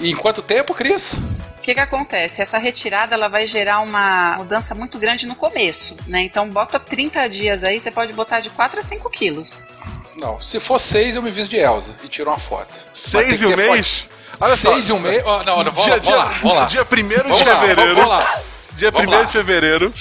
[0.01, 1.13] em quanto tempo, Cris?
[1.13, 2.41] O que, que acontece?
[2.41, 6.19] Essa retirada ela vai gerar uma mudança muito grande no começo, né?
[6.21, 9.65] Então bota 30 dias aí, você pode botar de 4 a 5 quilos.
[10.15, 12.73] Não, se for 6 eu me visto de Elsa e tiro uma foto.
[12.93, 14.01] Seis e um mês?
[14.01, 14.23] foto.
[14.41, 14.73] Olha só.
[14.73, 15.21] Seis e um mês?
[15.25, 17.23] Ó, não, não, vamos dia, lá, vamos lá, dia, vamos lá.
[17.23, 17.95] Dia 1 de fevereiro.
[17.95, 18.41] vamos lá.
[18.75, 19.23] Dia 1 Vamos lá.
[19.23, 19.93] de fevereiro,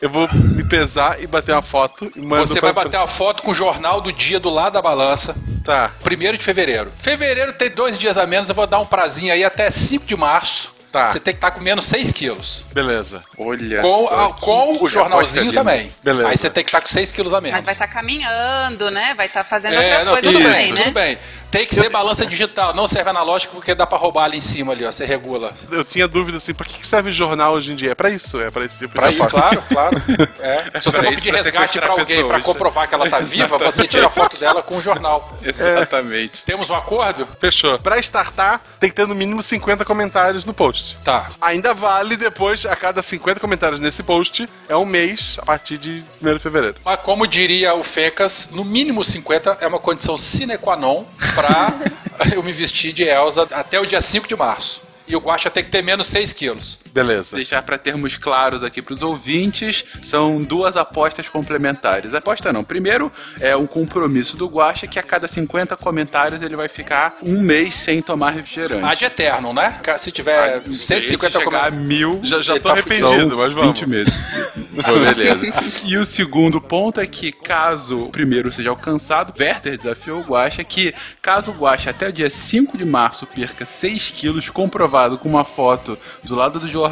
[0.00, 3.42] eu vou me pesar e bater uma foto e mando Você vai bater uma foto
[3.42, 5.34] com o jornal do dia do lado da balança.
[5.64, 5.90] Tá.
[6.04, 6.92] 1 de fevereiro.
[6.98, 10.16] Fevereiro tem dois dias a menos, eu vou dar um prazinho aí até 5 de
[10.16, 10.72] março.
[10.90, 11.08] Tá.
[11.08, 12.64] Você tem que estar comendo 6 quilos.
[12.72, 13.22] Beleza.
[13.36, 15.92] Olha Com, só a- com o jornalzinho aposta também.
[16.02, 16.28] Beleza.
[16.30, 17.56] Aí você tem que estar com 6 quilos a menos.
[17.56, 19.14] Mas vai estar caminhando, né?
[19.14, 20.82] Vai estar fazendo É, outras não, coisas tudo também, bem, né?
[20.84, 21.18] tudo bem.
[21.50, 24.72] Tem que ser balança digital, não serve analógico porque dá pra roubar ali em cima
[24.72, 24.90] ali, ó.
[24.90, 25.52] Você regula.
[25.70, 27.92] Eu tinha dúvida assim, pra que serve jornal hoje em dia?
[27.92, 29.30] É pra isso, é pra esse tipo Pra de foto.
[29.30, 30.02] claro, claro.
[30.40, 30.78] É.
[30.78, 33.86] Se você for isso, pedir resgate pra alguém pra comprovar que ela tá viva, você
[33.86, 35.36] tira a foto dela com o jornal.
[35.42, 36.42] Exatamente.
[36.44, 37.26] Temos um acordo?
[37.40, 37.78] Fechou.
[37.78, 40.96] Pra startar, tem que ter no mínimo 50 comentários no post.
[41.04, 41.28] Tá.
[41.40, 46.04] Ainda vale depois, a cada 50 comentários nesse post, é um mês a partir de
[46.22, 46.76] 1 de fevereiro.
[46.84, 51.04] Mas como diria o Fecas, no mínimo 50 é uma condição sine qua non
[51.38, 51.74] pra
[52.34, 54.82] eu me vestir de Elsa até o dia 5 de março.
[55.06, 56.78] E o Guaxa tem que ter menos 6 quilos.
[57.02, 57.36] Beleza.
[57.36, 62.14] Deixar para termos claros aqui para os ouvintes, são duas apostas complementares.
[62.14, 62.64] Aposta não.
[62.64, 67.40] Primeiro é um compromisso do Guaxa que a cada 50 comentários ele vai ficar um
[67.40, 68.84] mês sem tomar refrigerante.
[68.84, 69.80] Ad eterno, né?
[69.96, 71.80] Se tiver 150 chegar a comentários.
[71.80, 73.78] mil, Já, já tô tá arrependido, mas vamos.
[73.78, 74.14] 20 meses.
[74.84, 75.46] Pô, beleza.
[75.84, 80.62] E o segundo ponto é que, caso o primeiro seja alcançado, Werther desafiou o Guaxa
[80.62, 85.28] que, caso o Guaxa até o dia 5 de março perca 6 quilos, comprovado com
[85.28, 86.87] uma foto do lado do jornal,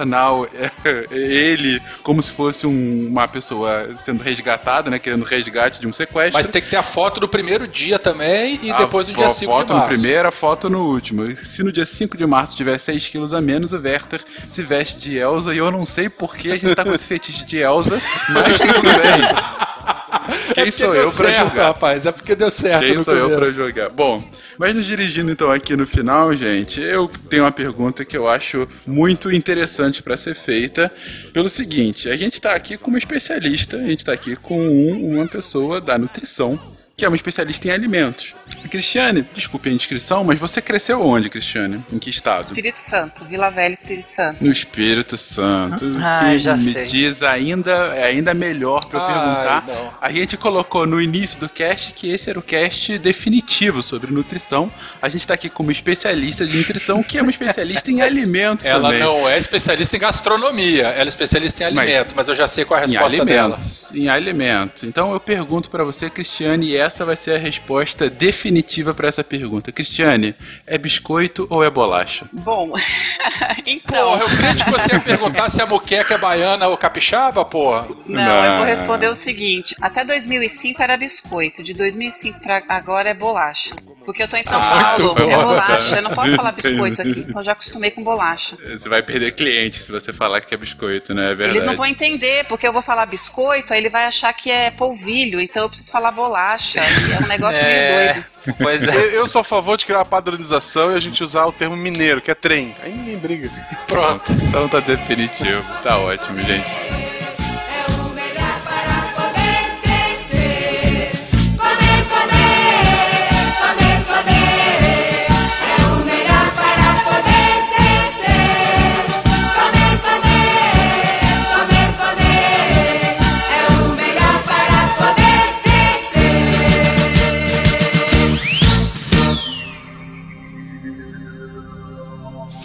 [0.85, 5.93] é, ele como se fosse um- uma pessoa sendo resgatada, né, querendo resgate de um
[5.93, 6.35] sequestro.
[6.35, 9.29] Mas tem que ter a foto do primeiro dia também e A depois do dia
[9.29, 9.89] fo- 5 de foto no março.
[10.01, 11.37] primeiro, a foto no último.
[11.45, 14.99] Se no dia 5 de março tiver 6 quilos a menos, o Werther se veste
[14.99, 17.59] de Elsa e eu não sei por que a gente tá com esse fetiche de
[17.59, 18.01] Elsa,
[18.33, 19.66] mas tudo bem.
[20.55, 21.67] Quem É sou eu pra certo, julgar?
[21.67, 22.07] rapaz.
[22.07, 23.39] É porque deu certo Quem sou eu começo.
[23.41, 23.91] pra jogar?
[23.91, 24.23] Bom,
[24.59, 28.67] mas nos dirigindo então aqui no final, gente, eu tenho uma pergunta que eu acho
[28.87, 30.91] muito interessante pra ser feita.
[31.33, 35.15] Pelo seguinte, a gente tá aqui com uma especialista, a gente tá aqui com um-
[35.17, 36.59] uma pessoa da nutrição.
[36.99, 38.35] Que é uma especialista em alimentos.
[38.71, 41.85] Cristiane, desculpe a indiscrição, mas você cresceu onde, Cristiane?
[41.93, 42.45] Em que estado?
[42.47, 44.43] Espírito Santo, Vila Velha, Espírito Santo.
[44.43, 45.85] No Espírito Santo.
[46.03, 46.87] Ah, que já me sei.
[46.87, 49.65] diz ainda, é ainda melhor pra eu Ai, perguntar.
[49.67, 49.95] não.
[50.01, 54.73] A gente colocou no início do cast que esse era o cast definitivo sobre nutrição.
[55.03, 58.89] A gente tá aqui como especialista de nutrição, que é uma especialista em alimentos Ela
[58.89, 59.01] também.
[59.01, 62.81] não é especialista em gastronomia, ela é especialista em alimento, mas, eu já sei qual
[62.81, 63.57] é a em resposta dela.
[63.57, 64.83] alimentos, em alimentos.
[64.83, 69.23] Então eu pergunto pra você, Cristiane, e essa vai ser a resposta definitiva pra essa
[69.25, 69.71] pergunta.
[69.73, 70.35] Cristiane,
[70.67, 72.27] é biscoito ou é bolacha?
[72.33, 72.73] Bom,
[73.67, 74.19] então.
[74.19, 77.87] Porra, eu creio que você ia perguntar se a muqueca é baiana ou capixaba, porra.
[78.07, 83.15] Não, eu vou responder o seguinte: até 2005 era biscoito, de 2005 pra agora é
[83.15, 83.75] bolacha.
[84.05, 85.45] Porque eu tô em São Ah, Paulo, muito é bom.
[85.47, 85.97] bolacha.
[85.97, 88.57] Eu não posso falar biscoito aqui, então já acostumei com bolacha.
[88.57, 91.33] Você vai perder cliente se você falar que é biscoito, né?
[91.33, 91.59] É verdade.
[91.59, 94.71] Eles não vão entender, porque eu vou falar biscoito, aí ele vai achar que é
[94.71, 96.76] polvilho, então eu preciso falar bolacha.
[96.81, 98.25] É um negócio meio doido.
[98.59, 101.53] Pois Eu, eu sou a favor de criar uma padronização e a gente usar o
[101.53, 102.75] termo mineiro, que é trem.
[102.83, 103.51] Aí ninguém briga.
[103.89, 104.33] Pronto.
[104.33, 105.65] Então tá definitivo.
[105.83, 106.67] Tá ótimo, gente.